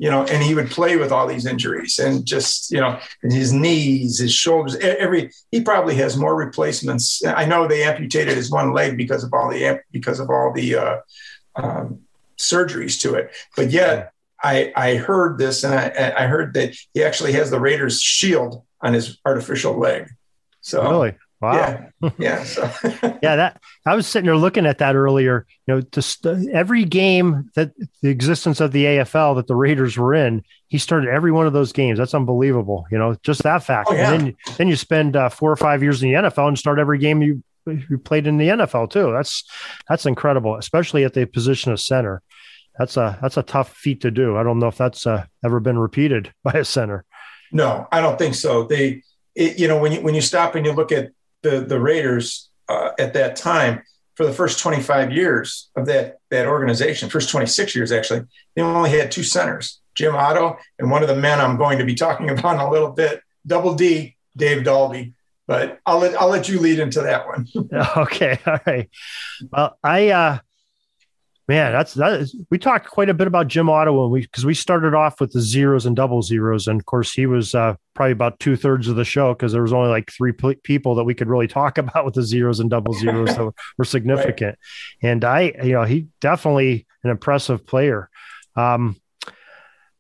you 0.03 0.11
know, 0.11 0.25
and 0.25 0.43
he 0.43 0.55
would 0.55 0.71
play 0.71 0.97
with 0.97 1.13
all 1.13 1.27
these 1.27 1.47
injuries 1.47 1.99
and 1.99 2.27
just, 2.27 2.73
you 2.73 2.81
know, 2.81 2.99
his 3.23 3.53
knees, 3.53 4.19
his 4.19 4.33
shoulders, 4.33 4.75
every, 4.77 5.31
he 5.51 5.61
probably 5.61 5.95
has 5.95 6.17
more 6.17 6.35
replacements. 6.35 7.25
I 7.25 7.45
know 7.45 7.69
they 7.69 7.85
amputated 7.85 8.37
his 8.37 8.51
one 8.51 8.73
leg 8.73 8.97
because 8.97 9.23
of 9.23 9.33
all 9.33 9.51
the, 9.51 9.81
because 9.91 10.19
of 10.19 10.31
all 10.31 10.53
the 10.53 10.77
uh, 10.77 10.97
um, 11.57 12.01
surgeries 12.39 13.01
to 13.03 13.15
it. 13.15 13.33
But 13.57 13.71
yet 13.71 14.13
I, 14.43 14.73
I 14.75 14.97
heard 14.97 15.39
this 15.39 15.63
and 15.63 15.75
I, 15.75 16.15
I 16.17 16.27
heard 16.27 16.55
that 16.55 16.75
he 16.95 17.05
actually 17.05 17.33
has 17.35 17.51
the 17.51 17.61
Raiders 17.61 18.01
shield 18.01 18.65
on 18.81 18.95
his 18.95 19.19
artificial 19.25 19.79
leg. 19.79 20.09
So 20.63 20.83
really? 20.83 21.15
Wow. 21.43 21.55
Yeah. 21.55 22.11
Yeah. 22.19 22.45
So. 22.45 22.71
yeah. 23.23 23.37
That 23.37 23.61
I 23.85 23.97
was 23.97 24.07
sitting 24.07 24.27
there 24.27 24.37
looking 24.37 24.65
at 24.65 24.79
that 24.79 24.95
earlier. 24.95 25.45
You 25.67 25.75
know, 25.75 25.81
just 25.81 26.25
uh, 26.25 26.37
every 26.53 26.85
game 26.85 27.51
that 27.57 27.73
the 28.01 28.11
existence 28.11 28.61
of 28.61 28.71
the 28.71 28.85
AFL 28.85 29.35
that 29.35 29.49
the 29.49 29.57
Raiders 29.57 29.99
were 29.99 30.15
in, 30.15 30.45
he 30.69 30.79
started 30.79 31.11
every 31.11 31.33
one 31.33 31.49
of 31.49 31.53
those 31.53 31.73
games. 31.73 31.99
That's 31.99 32.15
unbelievable. 32.15 32.87
You 32.93 32.99
know, 32.99 33.17
just 33.25 33.43
that 33.43 33.65
fact. 33.65 33.89
Oh, 33.91 33.95
yeah. 33.95 34.13
And 34.13 34.27
then, 34.27 34.37
then 34.57 34.69
you 34.69 34.77
spend 34.77 35.17
uh, 35.17 35.29
four 35.31 35.51
or 35.51 35.57
five 35.57 35.83
years 35.83 36.01
in 36.01 36.11
the 36.11 36.15
NFL 36.15 36.47
and 36.47 36.59
start 36.59 36.79
every 36.79 36.99
game 36.99 37.23
you 37.23 37.43
you 37.67 37.99
played 37.99 38.27
in 38.27 38.39
the 38.39 38.49
NFL 38.49 38.91
too. 38.91 39.13
That's 39.13 39.45
that's 39.89 40.07
incredible, 40.07 40.57
especially 40.57 41.05
at 41.05 41.15
the 41.15 41.27
position 41.27 41.73
of 41.73 41.81
center. 41.81 42.23
That's 42.79 42.97
a 42.97 43.19
that's 43.21 43.37
a 43.37 43.43
tough 43.43 43.75
feat 43.75 44.01
to 44.03 44.11
do. 44.13 44.37
I 44.37 44.45
don't 44.45 44.59
know 44.61 44.69
if 44.69 44.79
that's 44.79 45.07
uh, 45.07 45.27
ever 45.45 45.59
been 45.61 45.79
repeated 45.79 46.33
by 46.45 46.53
a 46.53 46.65
center. 46.65 47.05
No, 47.51 47.87
I 47.91 48.01
don't 48.01 48.17
think 48.17 48.35
so. 48.35 48.65
They, 48.65 49.03
it, 49.35 49.59
you 49.59 49.67
know, 49.67 49.79
when 49.81 49.91
you 49.91 50.01
when 50.03 50.15
you 50.15 50.21
stop 50.21 50.55
and 50.55 50.65
you 50.65 50.73
look 50.73 50.93
at 50.93 51.11
the 51.43 51.61
the 51.61 51.81
Raiders 51.81 52.51
uh, 52.69 52.91
at 52.99 53.15
that 53.15 53.37
time 53.37 53.83
for 54.15 54.27
the 54.27 54.33
first 54.33 54.59
25 54.61 55.13
years 55.13 55.71
of 55.77 55.87
that 55.87 56.19
that 56.31 56.47
organization, 56.47 57.09
first 57.09 57.31
26 57.31 57.75
years 57.75 57.93
actually, 57.93 58.23
they 58.55 58.63
only 58.63 58.91
had 58.91 59.11
two 59.11 59.23
centers, 59.23 59.81
Jim 59.95 60.15
Otto 60.15 60.57
and 60.79 60.91
one 60.91 61.03
of 61.03 61.09
the 61.09 61.17
men 61.17 61.41
I'm 61.41 61.57
going 61.57 61.79
to 61.79 61.85
be 61.85 61.95
talking 61.95 62.31
about 62.39 62.55
in 62.55 62.61
a 62.61 62.71
little 62.71 62.93
bit, 62.93 63.23
Double 63.47 63.75
D, 63.75 64.17
Dave 64.37 64.65
Dalby. 64.65 65.15
But 65.47 65.81
I'll 65.85 65.99
let 65.99 66.19
I'll 66.21 66.29
let 66.29 66.49
you 66.49 66.61
lead 66.61 66.79
into 66.79 67.03
that 67.03 67.27
one. 67.27 67.47
okay, 67.97 68.39
all 68.47 68.61
right. 68.65 68.89
Well, 69.51 69.77
I 69.83 70.09
uh, 70.11 70.39
Man, 71.49 71.73
that's 71.73 71.95
that. 71.95 72.21
Is, 72.21 72.37
we 72.51 72.59
talked 72.59 72.89
quite 72.89 73.09
a 73.09 73.15
bit 73.15 73.27
about 73.27 73.49
Jim 73.49 73.69
Otto 73.69 74.01
when 74.01 74.11
we 74.11 74.21
because 74.21 74.47
we 74.47 74.55
started 74.55 74.95
off 74.95 75.21
with 75.21 75.33
the 75.33 75.41
zeros 75.41 75.87
and 75.87 75.97
double 75.97 76.23
zeros, 76.23 76.69
and 76.69 76.79
of 76.81 76.87
course 76.87 77.13
he 77.13 77.27
was 77.27 77.53
uh, 77.55 77.75
probably 77.95 78.13
about 78.13 78.39
two 78.39 78.55
thirds 78.55 78.87
of 78.87 78.95
the 78.95 79.05
show 79.05 79.35
because 79.35 79.53
there 79.53 79.63
was 79.63 79.73
only 79.73 79.91
like 79.91 80.11
three 80.13 80.33
p- 80.33 80.55
people 80.63 80.95
that 80.95 81.05
we 81.05 81.15
could 81.15 81.29
really 81.29 81.49
talk 81.49 81.79
about 81.79 82.05
with 82.05 82.15
the 82.15 82.23
zeros 82.23 82.61
and 82.61 82.71
double 82.71 82.95
zeros 82.95 83.37
that 83.37 83.53
were 83.77 83.85
significant. 83.85 84.57
Right. 85.03 85.11
And 85.11 85.25
I, 85.25 85.41
you 85.65 85.73
know, 85.73 85.85
he 85.85 86.07
definitely 86.21 86.87
an 87.03 87.11
impressive 87.11 87.67
player. 87.67 88.09
Um, 88.55 88.97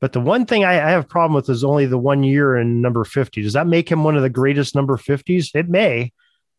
but 0.00 0.12
the 0.12 0.20
one 0.20 0.46
thing 0.46 0.64
I, 0.64 0.74
I 0.74 0.90
have 0.90 1.04
a 1.04 1.08
problem 1.08 1.34
with 1.34 1.48
is 1.48 1.64
only 1.64 1.86
the 1.86 1.98
one 1.98 2.24
year 2.24 2.56
in 2.56 2.80
number 2.80 3.04
50. 3.04 3.42
Does 3.42 3.52
that 3.52 3.66
make 3.66 3.88
him 3.88 4.04
one 4.04 4.16
of 4.16 4.22
the 4.22 4.30
greatest 4.30 4.74
number 4.74 4.96
50s? 4.96 5.54
It 5.54 5.68
may, 5.68 6.12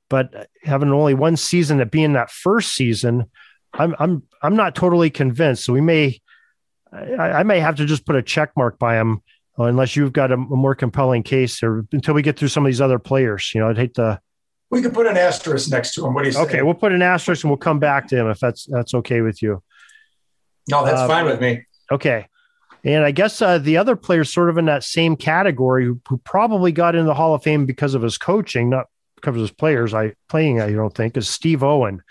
but 0.09 0.47
having 0.63 0.91
only 0.91 1.13
one 1.13 1.35
season 1.35 1.81
at 1.81 1.91
being 1.91 2.13
that 2.13 2.31
first 2.31 2.73
season, 2.73 3.29
I'm 3.73 3.95
I'm 3.99 4.23
I'm 4.41 4.55
not 4.55 4.75
totally 4.75 5.09
convinced. 5.09 5.65
So 5.65 5.73
we 5.73 5.81
may 5.81 6.19
I, 6.91 7.31
I 7.31 7.43
may 7.43 7.59
have 7.59 7.75
to 7.75 7.85
just 7.85 8.05
put 8.05 8.15
a 8.15 8.21
check 8.21 8.51
mark 8.55 8.77
by 8.77 8.99
him 8.99 9.21
uh, 9.57 9.63
unless 9.63 9.95
you've 9.95 10.13
got 10.13 10.31
a, 10.31 10.35
a, 10.35 10.37
more 10.37 10.75
compelling 10.75 11.23
case 11.23 11.63
or 11.63 11.85
until 11.91 12.13
we 12.13 12.21
get 12.21 12.37
through 12.37 12.49
some 12.49 12.65
of 12.65 12.69
these 12.69 12.81
other 12.81 12.99
players. 12.99 13.51
You 13.53 13.61
know, 13.61 13.69
I'd 13.69 13.77
hate 13.77 13.95
to 13.95 14.19
we 14.69 14.81
could 14.81 14.93
put 14.93 15.07
an 15.07 15.17
asterisk 15.17 15.71
next 15.71 15.93
to 15.95 16.05
him. 16.05 16.13
What 16.13 16.23
do 16.23 16.29
you 16.29 16.33
say? 16.33 16.41
Okay, 16.41 16.61
we'll 16.61 16.73
put 16.73 16.91
an 16.91 17.01
asterisk 17.01 17.43
and 17.43 17.51
we'll 17.51 17.57
come 17.57 17.79
back 17.79 18.07
to 18.09 18.17
him 18.17 18.27
if 18.27 18.39
that's 18.39 18.65
that's 18.65 18.93
okay 18.93 19.21
with 19.21 19.41
you. 19.41 19.61
No, 20.69 20.85
that's 20.85 21.01
uh, 21.01 21.07
fine 21.07 21.25
with 21.25 21.41
me. 21.41 21.63
Okay. 21.91 22.27
And 22.85 23.05
I 23.05 23.11
guess 23.11 23.41
uh, 23.41 23.59
the 23.59 23.77
other 23.77 23.95
players 23.95 24.33
sort 24.33 24.49
of 24.49 24.57
in 24.57 24.65
that 24.65 24.83
same 24.83 25.15
category 25.15 25.85
who, 25.85 26.01
who, 26.09 26.17
probably 26.17 26.73
got 26.73 26.95
in 26.95 27.05
the 27.05 27.13
Hall 27.13 27.33
of 27.33 27.41
Fame 27.41 27.65
because 27.65 27.93
of 27.93 28.01
his 28.01 28.17
coaching, 28.17 28.69
not 28.69 28.87
because 29.15 29.35
of 29.35 29.41
his 29.41 29.51
players. 29.51 29.93
I 29.93 30.15
playing, 30.27 30.59
I 30.59 30.71
don't 30.71 30.93
think, 30.93 31.15
is 31.15 31.29
Steve 31.29 31.63
Owen 31.63 32.01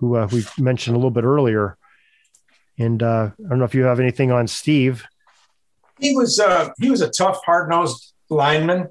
who 0.00 0.16
uh, 0.16 0.28
we 0.32 0.44
mentioned 0.58 0.96
a 0.96 0.98
little 0.98 1.10
bit 1.10 1.24
earlier. 1.24 1.76
And 2.78 3.02
uh, 3.02 3.30
I 3.38 3.48
don't 3.48 3.58
know 3.58 3.64
if 3.64 3.74
you 3.74 3.84
have 3.84 4.00
anything 4.00 4.32
on 4.32 4.46
Steve. 4.48 5.04
He 5.98 6.16
was 6.16 6.40
uh, 6.40 6.70
he 6.80 6.90
was 6.90 7.02
a 7.02 7.10
tough, 7.10 7.44
hard 7.44 7.68
nosed 7.68 8.14
lineman, 8.30 8.88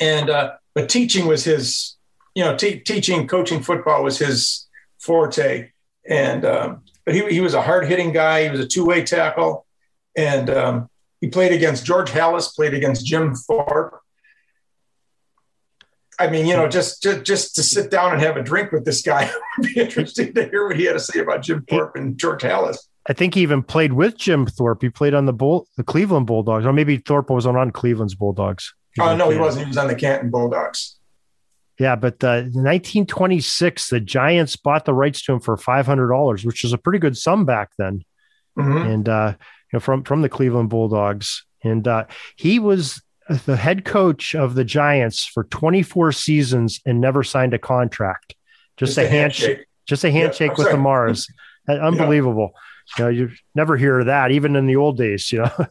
and 0.00 0.30
uh, 0.30 0.54
but 0.74 0.88
teaching 0.88 1.26
was 1.26 1.44
his. 1.44 1.96
You 2.34 2.44
know, 2.44 2.56
teaching, 2.56 3.28
coaching 3.28 3.60
football 3.60 4.02
was 4.02 4.18
his 4.18 4.66
forte. 4.98 5.70
And 6.08 6.46
um, 6.46 6.82
but 7.04 7.14
he 7.14 7.28
he 7.28 7.40
was 7.40 7.52
a 7.52 7.60
hard 7.60 7.86
hitting 7.86 8.12
guy. 8.12 8.44
He 8.44 8.50
was 8.50 8.60
a 8.60 8.66
two 8.66 8.86
way 8.86 9.04
tackle, 9.04 9.66
and 10.16 10.48
um, 10.48 10.90
he 11.20 11.28
played 11.28 11.52
against 11.52 11.84
George 11.84 12.10
Halas, 12.10 12.54
played 12.54 12.74
against 12.74 13.06
Jim 13.06 13.34
Thorpe, 13.34 14.00
I 16.18 16.28
mean, 16.28 16.46
you 16.46 16.54
know, 16.54 16.68
just, 16.68 17.02
just 17.02 17.24
just 17.24 17.54
to 17.56 17.62
sit 17.62 17.90
down 17.90 18.12
and 18.12 18.20
have 18.20 18.36
a 18.36 18.42
drink 18.42 18.70
with 18.70 18.84
this 18.84 19.02
guy 19.02 19.30
would 19.58 19.74
be 19.74 19.80
interesting 19.80 20.34
to 20.34 20.48
hear 20.48 20.68
what 20.68 20.76
he 20.76 20.84
had 20.84 20.92
to 20.92 21.00
say 21.00 21.20
about 21.20 21.42
Jim 21.42 21.64
Thorpe 21.68 21.96
and 21.96 22.18
George 22.18 22.42
Halas. 22.42 22.78
I 23.08 23.12
think 23.12 23.34
he 23.34 23.40
even 23.42 23.62
played 23.62 23.94
with 23.94 24.16
Jim 24.16 24.46
Thorpe. 24.46 24.82
He 24.82 24.88
played 24.88 25.14
on 25.14 25.26
the 25.26 25.32
Bull, 25.32 25.66
the 25.76 25.82
Cleveland 25.82 26.26
Bulldogs, 26.26 26.64
or 26.64 26.72
maybe 26.72 26.98
Thorpe 26.98 27.30
was 27.30 27.46
on, 27.46 27.56
on 27.56 27.70
Cleveland's 27.72 28.14
Bulldogs. 28.14 28.72
Oh 29.00 29.16
no, 29.16 29.30
he 29.30 29.38
wasn't. 29.38 29.64
He 29.64 29.68
was 29.70 29.78
on 29.78 29.88
the 29.88 29.94
Canton 29.94 30.30
Bulldogs. 30.30 30.98
Yeah, 31.78 31.96
but 31.96 32.22
uh, 32.22 32.42
1926, 32.52 33.88
the 33.88 33.98
Giants 33.98 34.56
bought 34.56 34.84
the 34.84 34.94
rights 34.94 35.22
to 35.24 35.32
him 35.32 35.40
for 35.40 35.56
$500, 35.56 36.44
which 36.44 36.62
was 36.62 36.72
a 36.72 36.78
pretty 36.78 36.98
good 36.98 37.16
sum 37.16 37.44
back 37.44 37.70
then, 37.78 38.04
mm-hmm. 38.56 38.76
and 38.76 39.08
uh, 39.08 39.34
you 39.72 39.76
know, 39.76 39.80
from 39.80 40.04
from 40.04 40.22
the 40.22 40.28
Cleveland 40.28 40.68
Bulldogs. 40.68 41.44
And 41.64 41.86
uh, 41.88 42.06
he 42.36 42.58
was 42.58 43.02
the 43.32 43.56
head 43.56 43.84
coach 43.84 44.34
of 44.34 44.54
the 44.54 44.64
Giants 44.64 45.24
for 45.24 45.44
24 45.44 46.12
seasons 46.12 46.80
and 46.86 47.00
never 47.00 47.22
signed 47.22 47.54
a 47.54 47.58
contract. 47.58 48.34
Just, 48.76 48.94
just 48.94 48.98
a, 48.98 49.08
handshake. 49.08 49.48
handshake. 49.48 49.66
Just 49.86 50.04
a 50.04 50.10
handshake 50.10 50.50
yeah, 50.50 50.64
with 50.64 50.72
the 50.72 50.78
Maras. 50.78 51.28
Unbelievable. 51.68 52.52
Yeah. 52.54 52.58
You 52.98 53.04
know, 53.04 53.10
you 53.10 53.36
never 53.54 53.76
hear 53.76 54.04
that, 54.04 54.32
even 54.32 54.56
in 54.56 54.66
the 54.66 54.76
old 54.76 54.98
days, 54.98 55.30
you 55.32 55.40
know. 55.40 55.50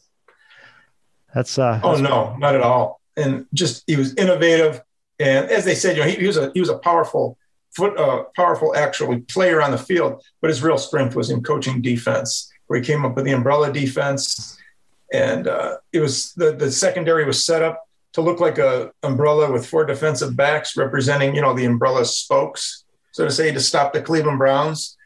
that's 1.34 1.58
uh 1.58 1.80
Oh 1.84 1.96
no, 1.96 2.36
not 2.38 2.56
at 2.56 2.62
all. 2.62 3.00
And 3.16 3.46
just 3.54 3.84
he 3.88 3.96
was 3.96 4.14
innovative. 4.16 4.82
And 5.20 5.50
as 5.50 5.66
they 5.66 5.76
said, 5.76 5.98
you 5.98 6.04
know, 6.04 6.10
he, 6.10 6.16
he 6.16 6.28
was 6.28 6.38
a 6.38 6.52
he 6.54 6.60
was 6.60 6.70
a 6.70 6.78
powerful 6.78 7.38
foot 7.76 7.98
uh, 7.98 8.24
powerful 8.36 8.76
actually 8.76 9.22
player 9.22 9.62
on 9.62 9.72
the 9.72 9.78
field, 9.78 10.24
but 10.42 10.50
his 10.50 10.64
real 10.64 10.78
strength 10.78 11.16
was 11.16 11.30
in 11.30 11.44
coaching 11.44 11.82
defense, 11.82 12.52
where 12.68 12.80
he 12.80 12.86
came 12.86 13.06
up 13.06 13.16
with 13.16 13.26
the 13.26 13.32
umbrella 13.32 13.72
defense 13.72 14.58
and 15.12 15.48
uh, 15.48 15.78
it 15.92 16.00
was 16.00 16.34
the, 16.34 16.52
the 16.54 16.72
secondary 16.72 17.26
was 17.26 17.46
set 17.46 17.62
up 17.62 17.84
to 18.14 18.22
look 18.22 18.40
like 18.40 18.58
a 18.58 18.92
umbrella 19.04 19.52
with 19.52 19.66
four 19.66 19.86
defensive 19.86 20.36
backs 20.36 20.76
representing 20.76 21.36
you 21.36 21.42
know 21.42 21.54
the 21.54 21.66
umbrella 21.66 22.06
spokes 22.06 22.86
so 23.12 23.26
to 23.26 23.32
say 23.32 23.52
to 23.52 23.60
stop 23.60 23.94
the 23.94 24.02
cleveland 24.02 24.38
browns 24.38 24.98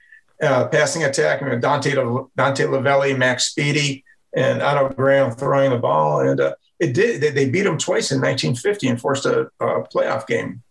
uh, 0.41 0.67
passing 0.67 1.03
attack. 1.03 1.41
I 1.41 1.49
mean, 1.49 1.59
dante 1.59 1.95
dante 2.35 2.65
lavelli 2.65 3.17
Mac 3.17 3.37
Speedie 3.37 4.03
and 4.35 4.61
otto 4.61 4.93
graham 4.93 5.31
throwing 5.31 5.71
the 5.71 5.77
ball. 5.77 6.19
And 6.21 6.39
uh, 6.39 6.55
it 6.79 6.93
did 6.93 7.21
they, 7.21 7.29
they, 7.29 7.49
beat 7.49 7.63
them 7.63 7.77
twice 7.77 8.11
in 8.11 8.19
1950 8.19 8.87
and 8.87 8.99
forced 8.99 9.25
a, 9.25 9.49
a 9.59 9.83
playoff 9.83 10.27
game. 10.27 10.61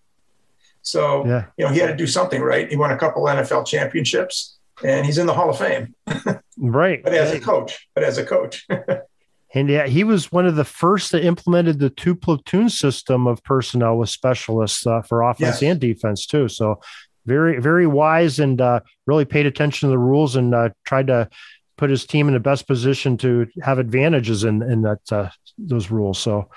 So 0.83 1.27
yeah. 1.27 1.47
you 1.57 1.65
know 1.65 1.73
he 1.73 1.79
had 1.79 1.89
to 1.89 1.97
do 1.97 2.07
something 2.07 2.43
right? 2.43 2.69
He 2.69 2.77
won 2.77 2.91
a 2.91 2.99
couple 2.99 3.23
nfl 3.25 3.67
championships 3.67 4.59
and 4.85 5.07
he's 5.07 5.19
in 5.19 5.27
the 5.27 5.35
hall 5.35 5.51
of 5.51 5.59
fame. 5.59 5.95
Right. 6.57 7.03
But 7.03 7.15
as 7.15 7.33
a 7.33 7.41
coach 7.41 7.89
but 7.97 8.05
as 8.05 8.17
a 8.17 8.25
coach 8.25 8.65
And 9.55 9.69
yeah, 9.69 9.87
he 9.87 10.03
was 10.03 10.33
one 10.33 10.47
of 10.47 10.57
the 10.57 10.65
first 10.65 11.13
that 11.13 11.25
implemented 11.25 11.79
the 11.79 11.89
two 11.89 12.17
platoon 12.17 12.69
system 12.69 13.29
of 13.29 13.43
personnel 13.45 13.97
with 13.97 14.11
specialists 14.11 14.85
uh, 14.85 15.03
for 15.03 15.23
offense 15.23 15.63
yes. 15.63 15.71
and 15.71 15.81
defense 15.81 16.27
too. 16.27 16.49
So 16.49 16.81
very, 17.25 17.61
very 17.61 17.87
wise 17.87 18.41
and 18.41 18.61
uh, 18.61 18.81
really 19.07 19.25
paid 19.25 19.47
attention 19.47 19.89
to 19.89 19.91
the 19.91 19.99
rules 19.99 20.35
and 20.35 20.55
uh, 20.55 20.71
tried 20.85 21.07
to 21.07 21.29
put 21.77 21.89
his 21.89 22.05
team 22.05 22.27
in 22.27 22.35
the 22.35 22.41
best 22.41 22.67
position 22.67 23.17
to 23.19 23.47
have 23.63 23.79
advantages 23.79 24.45
in 24.45 24.63
in 24.63 24.83
that 24.83 25.01
uh, 25.13 25.31
those 25.57 25.91
rules. 25.91 26.19
So. 26.19 26.49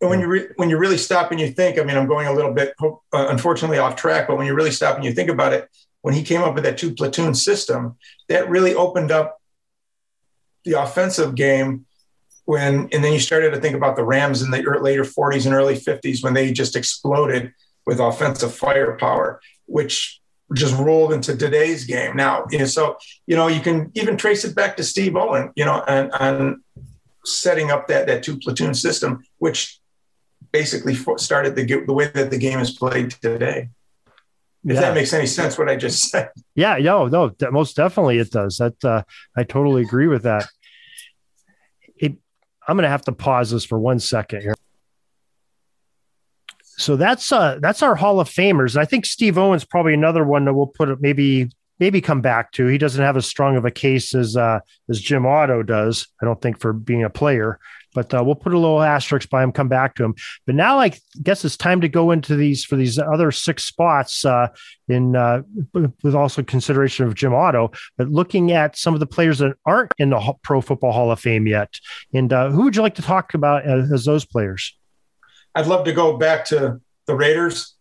when 0.00 0.20
you 0.20 0.26
re- 0.26 0.48
when 0.56 0.70
you 0.70 0.78
really 0.78 0.98
stop 0.98 1.30
and 1.30 1.40
you 1.40 1.50
think, 1.50 1.78
I 1.78 1.84
mean, 1.84 1.96
I'm 1.96 2.06
going 2.06 2.26
a 2.26 2.32
little 2.32 2.52
bit 2.52 2.74
uh, 2.82 2.88
unfortunately 3.12 3.78
off 3.78 3.96
track, 3.96 4.26
but 4.26 4.36
when 4.36 4.46
you 4.46 4.54
really 4.54 4.70
stop 4.70 4.96
and 4.96 5.04
you 5.04 5.12
think 5.12 5.30
about 5.30 5.52
it, 5.52 5.68
when 6.02 6.14
he 6.14 6.22
came 6.22 6.42
up 6.42 6.54
with 6.54 6.64
that 6.64 6.78
two 6.78 6.94
platoon 6.94 7.34
system, 7.34 7.96
that 8.28 8.48
really 8.48 8.74
opened 8.74 9.10
up 9.10 9.40
the 10.64 10.72
offensive 10.72 11.34
game 11.34 11.86
when 12.50 12.88
and 12.90 13.04
then 13.04 13.12
you 13.12 13.20
started 13.20 13.52
to 13.52 13.60
think 13.60 13.76
about 13.76 13.94
the 13.94 14.02
Rams 14.02 14.42
in 14.42 14.50
the 14.50 14.60
later 14.82 15.04
40s 15.04 15.46
and 15.46 15.54
early 15.54 15.76
50s 15.76 16.20
when 16.24 16.34
they 16.34 16.52
just 16.52 16.74
exploded 16.74 17.52
with 17.86 18.00
offensive 18.00 18.52
firepower, 18.52 19.40
which 19.66 20.20
just 20.54 20.76
rolled 20.76 21.12
into 21.12 21.36
today's 21.36 21.84
game 21.84 22.16
now. 22.16 22.46
You 22.50 22.58
know, 22.58 22.64
so 22.64 22.96
you 23.28 23.36
know 23.36 23.46
you 23.46 23.60
can 23.60 23.92
even 23.94 24.16
trace 24.16 24.44
it 24.44 24.56
back 24.56 24.76
to 24.78 24.82
Steve 24.82 25.14
Owen, 25.14 25.52
you 25.54 25.64
know, 25.64 25.84
and 25.86 26.10
on 26.10 26.64
setting 27.24 27.70
up 27.70 27.86
that 27.86 28.08
that 28.08 28.24
two 28.24 28.36
platoon 28.36 28.74
system, 28.74 29.22
which 29.38 29.78
basically 30.50 30.96
started 31.18 31.54
the 31.54 31.84
the 31.86 31.92
way 31.92 32.08
that 32.08 32.32
the 32.32 32.38
game 32.38 32.58
is 32.58 32.72
played 32.72 33.12
today. 33.12 33.68
If 34.64 34.74
yeah. 34.74 34.80
that 34.80 34.94
makes 34.94 35.12
any 35.12 35.26
sense, 35.26 35.56
what 35.56 35.68
I 35.68 35.76
just 35.76 36.10
said. 36.10 36.30
Yeah, 36.56 36.78
no, 36.78 37.06
no, 37.06 37.32
most 37.52 37.76
definitely 37.76 38.18
it 38.18 38.32
does. 38.32 38.58
That 38.58 38.84
uh, 38.84 39.02
I 39.36 39.44
totally 39.44 39.82
agree 39.82 40.08
with 40.08 40.24
that. 40.24 40.48
I'm 42.66 42.76
going 42.76 42.84
to 42.84 42.90
have 42.90 43.04
to 43.04 43.12
pause 43.12 43.50
this 43.50 43.64
for 43.64 43.78
one 43.78 43.98
second 43.98 44.42
here. 44.42 44.54
So 46.62 46.96
that's 46.96 47.30
uh 47.30 47.58
that's 47.60 47.82
our 47.82 47.94
Hall 47.94 48.20
of 48.20 48.28
Famers. 48.28 48.74
I 48.74 48.86
think 48.86 49.04
Steve 49.04 49.36
Owens 49.36 49.66
probably 49.66 49.92
another 49.92 50.24
one 50.24 50.46
that 50.46 50.54
we'll 50.54 50.66
put 50.66 50.98
maybe 51.02 51.50
maybe 51.78 52.00
come 52.00 52.20
back 52.20 52.52
to. 52.52 52.66
He 52.66 52.78
doesn't 52.78 53.02
have 53.02 53.16
as 53.18 53.26
strong 53.26 53.56
of 53.56 53.66
a 53.66 53.70
case 53.70 54.14
as 54.14 54.36
uh, 54.36 54.60
as 54.88 55.00
Jim 55.00 55.26
Otto 55.26 55.62
does. 55.62 56.06
I 56.22 56.24
don't 56.24 56.40
think 56.40 56.58
for 56.58 56.72
being 56.72 57.04
a 57.04 57.10
player, 57.10 57.58
but 57.94 58.12
uh, 58.14 58.22
we'll 58.24 58.34
put 58.34 58.52
a 58.52 58.58
little 58.58 58.82
asterisk 58.82 59.28
by 59.30 59.42
him, 59.42 59.52
come 59.52 59.68
back 59.68 59.94
to 59.96 60.04
him. 60.04 60.14
But 60.46 60.54
now 60.54 60.78
I 60.78 60.92
guess 61.22 61.44
it's 61.44 61.56
time 61.56 61.80
to 61.80 61.88
go 61.88 62.10
into 62.10 62.36
these 62.36 62.64
for 62.64 62.76
these 62.76 62.98
other 62.98 63.32
six 63.32 63.64
spots 63.64 64.24
uh, 64.24 64.48
in 64.88 65.16
uh, 65.16 65.42
with 65.72 66.14
also 66.14 66.42
consideration 66.42 67.06
of 67.06 67.14
Jim 67.14 67.34
Otto, 67.34 67.72
but 67.96 68.08
looking 68.08 68.52
at 68.52 68.76
some 68.76 68.94
of 68.94 69.00
the 69.00 69.06
players 69.06 69.38
that 69.38 69.56
aren't 69.66 69.92
in 69.98 70.10
the 70.10 70.34
Pro 70.42 70.60
Football 70.60 70.92
Hall 70.92 71.10
of 71.10 71.20
Fame 71.20 71.46
yet. 71.46 71.74
And 72.14 72.32
uh, 72.32 72.50
who 72.50 72.64
would 72.64 72.76
you 72.76 72.82
like 72.82 72.96
to 72.96 73.02
talk 73.02 73.34
about 73.34 73.64
as, 73.64 73.92
as 73.92 74.04
those 74.04 74.24
players? 74.24 74.76
I'd 75.54 75.66
love 75.66 75.84
to 75.86 75.92
go 75.92 76.16
back 76.16 76.44
to 76.46 76.80
the 77.06 77.14
Raiders. 77.14 77.74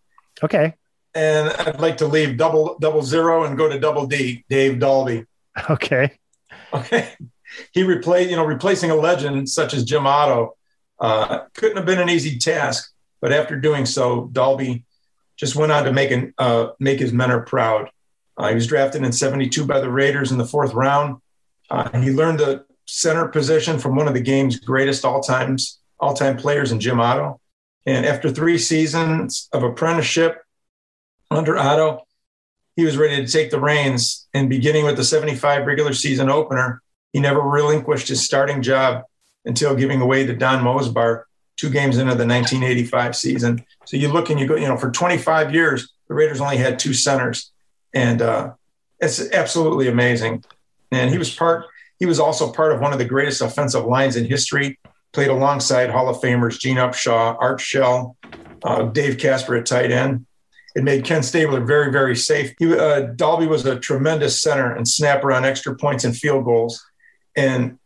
Okay. 0.44 0.74
And 1.14 1.50
I'd 1.50 1.80
like 1.80 1.98
to 1.98 2.08
leave 2.08 2.38
double 2.38 2.78
double 2.80 3.02
zero 3.02 3.44
and 3.44 3.58
go 3.58 3.68
to 3.68 3.80
double 3.80 4.06
D, 4.08 4.46
Dave 4.50 4.80
Dalby. 4.80 5.26
Okay. 5.70 6.18
Okay 6.72 7.10
he 7.72 7.84
replaced, 7.84 8.30
you 8.30 8.36
know, 8.36 8.46
replacing 8.46 8.92
a 8.92 8.96
legend 8.96 9.50
such 9.50 9.74
as 9.74 9.84
Jim 9.84 10.06
Otto 10.06 10.56
uh, 11.00 11.42
couldn't 11.54 11.78
have 11.78 11.86
been 11.86 12.00
an 12.00 12.10
easy 12.10 12.38
task. 12.38 12.92
But 13.22 13.34
after 13.34 13.56
doing 13.56 13.86
so, 13.86 14.30
Dalby 14.32 14.86
just 15.38 15.56
went 15.56 15.72
on 15.72 15.84
to 15.86 15.94
make 15.94 16.12
an, 16.12 16.34
uh, 16.38 16.70
make 16.80 17.00
his 17.00 17.12
mentor 17.12 17.42
proud. 17.42 17.90
Uh, 18.38 18.50
he 18.50 18.56
was 18.56 18.68
drafted 18.68 19.04
in 19.04 19.12
72 19.12 19.66
by 19.66 19.80
the 19.80 19.92
Raiders 19.92 20.32
in 20.32 20.38
the 20.38 20.46
fourth 20.46 20.74
round. 20.74 21.18
Uh, 21.70 22.00
he 22.00 22.12
learned 22.12 22.40
the 22.40 22.66
center 22.86 23.28
position 23.28 23.78
from 23.78 23.96
one 23.96 24.08
of 24.08 24.14
the 24.14 24.22
game's 24.22 24.60
greatest 24.60 25.06
all 25.06 25.22
times 25.22 25.80
all 26.00 26.14
time 26.14 26.38
players 26.38 26.72
in 26.72 26.80
Jim 26.80 27.00
Otto. 27.00 27.40
And 27.86 28.06
after 28.06 28.30
three 28.30 28.58
seasons 28.58 29.50
of 29.52 29.64
apprenticeship 29.64 30.42
under 31.30 31.58
Otto, 31.58 32.06
he 32.76 32.86
was 32.86 32.98
ready 32.98 33.24
to 33.24 33.32
take 33.32 33.52
the 33.52 33.60
reins. 33.60 34.28
And 34.34 34.50
beginning 34.50 34.86
with 34.86 34.96
the 34.96 35.04
75 35.04 35.66
regular 35.66 35.94
season 35.94 36.30
opener, 36.30 36.82
he 37.14 37.20
never 37.20 37.42
relinquished 37.42 38.08
his 38.08 38.24
starting 38.24 38.62
job 38.62 39.04
until 39.46 39.76
giving 39.76 40.02
away 40.02 40.26
to 40.26 40.36
Don 40.36 40.64
Mosebar 40.64 41.24
two 41.58 41.70
games 41.70 41.98
into 41.98 42.16
the 42.16 42.26
1985 42.26 43.16
season. 43.16 43.66
So 43.86 43.98
you 43.98 44.10
look 44.10 44.30
and 44.30 44.40
you 44.40 44.48
go, 44.48 44.56
you 44.56 44.68
know, 44.68 44.78
for 44.78 44.92
25 44.92 45.54
years, 45.54 45.92
the 46.08 46.14
Raiders 46.14 46.40
only 46.40 46.58
had 46.58 46.80
two 46.80 46.94
centers. 46.94 47.52
And 47.94 48.22
uh, 48.22 48.54
it's 49.00 49.32
absolutely 49.32 49.88
amazing. 49.88 50.44
And 50.92 51.10
he 51.10 51.18
was 51.18 51.34
part, 51.34 51.66
he 52.00 52.06
was 52.06 52.20
also 52.20 52.52
part 52.52 52.72
of 52.72 52.80
one 52.80 52.94
of 52.94 53.00
the 53.00 53.06
greatest 53.06 53.42
offensive 53.42 53.86
lines 53.86 54.16
in 54.16 54.26
history, 54.26 54.80
played 55.12 55.30
alongside 55.30 55.90
Hall 55.90 56.08
of 56.08 56.22
Famers 56.22 56.60
Gene 56.60 56.78
Upshaw, 56.78 57.36
Art 57.40 57.60
Shell, 57.60 58.16
uh, 58.64 58.84
Dave 58.84 59.18
Casper 59.18 59.56
at 59.56 59.66
tight 59.66 59.92
end. 59.92 60.26
It 60.76 60.84
made 60.84 61.04
Ken 61.04 61.24
Stabler 61.24 61.62
very, 61.62 61.92
very 61.92 62.16
safe. 62.16 62.54
He, 62.60 62.74
uh, 62.74 63.02
Dalby 63.16 63.48
was 63.48 63.66
a 63.66 63.80
tremendous 63.80 64.42
center 64.42 64.74
and 64.74 64.88
snapper 64.88 65.32
on 65.32 65.44
extra 65.44 65.76
points 65.76 66.04
and 66.04 66.16
field 66.16 66.46
goals. 66.46 66.86
And 67.36 67.78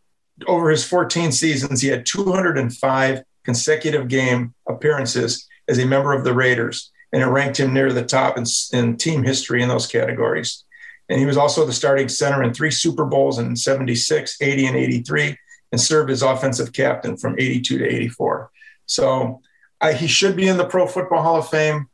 over 0.47 0.69
his 0.69 0.85
14 0.85 1.31
seasons, 1.31 1.81
he 1.81 1.89
had 1.89 2.05
205 2.05 3.23
consecutive 3.43 4.07
game 4.07 4.53
appearances 4.67 5.47
as 5.67 5.79
a 5.79 5.85
member 5.85 6.13
of 6.13 6.23
the 6.23 6.33
Raiders, 6.33 6.91
and 7.11 7.21
it 7.21 7.27
ranked 7.27 7.59
him 7.59 7.73
near 7.73 7.91
the 7.91 8.03
top 8.03 8.37
in, 8.37 8.45
in 8.73 8.97
team 8.97 9.23
history 9.23 9.61
in 9.61 9.69
those 9.69 9.87
categories. 9.87 10.63
And 11.09 11.19
he 11.19 11.25
was 11.25 11.37
also 11.37 11.65
the 11.65 11.73
starting 11.73 12.09
center 12.09 12.43
in 12.43 12.53
three 12.53 12.71
Super 12.71 13.05
Bowls 13.05 13.37
in 13.37 13.55
76, 13.55 14.37
80, 14.41 14.65
and 14.65 14.75
83, 14.75 15.37
and 15.71 15.81
served 15.81 16.09
as 16.09 16.21
offensive 16.21 16.71
captain 16.73 17.17
from 17.17 17.35
82 17.37 17.77
to 17.77 17.85
84. 17.85 18.51
So 18.85 19.41
I, 19.81 19.93
he 19.93 20.07
should 20.07 20.35
be 20.35 20.47
in 20.47 20.57
the 20.57 20.65
Pro 20.65 20.87
Football 20.87 21.21
Hall 21.21 21.37
of 21.37 21.49
Fame. 21.49 21.89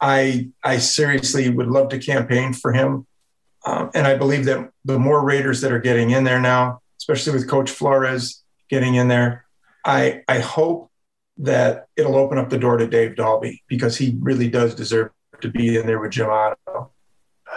I, 0.00 0.50
I 0.62 0.78
seriously 0.78 1.48
would 1.50 1.68
love 1.68 1.90
to 1.90 1.98
campaign 1.98 2.52
for 2.52 2.72
him. 2.72 3.06
Um, 3.64 3.90
and 3.94 4.06
I 4.06 4.16
believe 4.16 4.44
that 4.44 4.70
the 4.84 4.98
more 4.98 5.24
Raiders 5.24 5.60
that 5.62 5.72
are 5.72 5.80
getting 5.80 6.10
in 6.10 6.24
there 6.24 6.40
now, 6.40 6.80
especially 7.08 7.38
with 7.38 7.48
Coach 7.48 7.70
Flores 7.70 8.42
getting 8.68 8.96
in 8.96 9.06
there, 9.06 9.44
I, 9.84 10.22
I 10.26 10.40
hope 10.40 10.90
that 11.38 11.86
it'll 11.96 12.16
open 12.16 12.38
up 12.38 12.50
the 12.50 12.58
door 12.58 12.76
to 12.78 12.86
Dave 12.86 13.14
Dalby 13.14 13.62
because 13.68 13.96
he 13.96 14.16
really 14.20 14.48
does 14.48 14.74
deserve 14.74 15.10
to 15.40 15.48
be 15.48 15.78
in 15.78 15.86
there 15.86 16.00
with 16.00 16.12
Jim 16.12 16.30
Otto. 16.30 16.90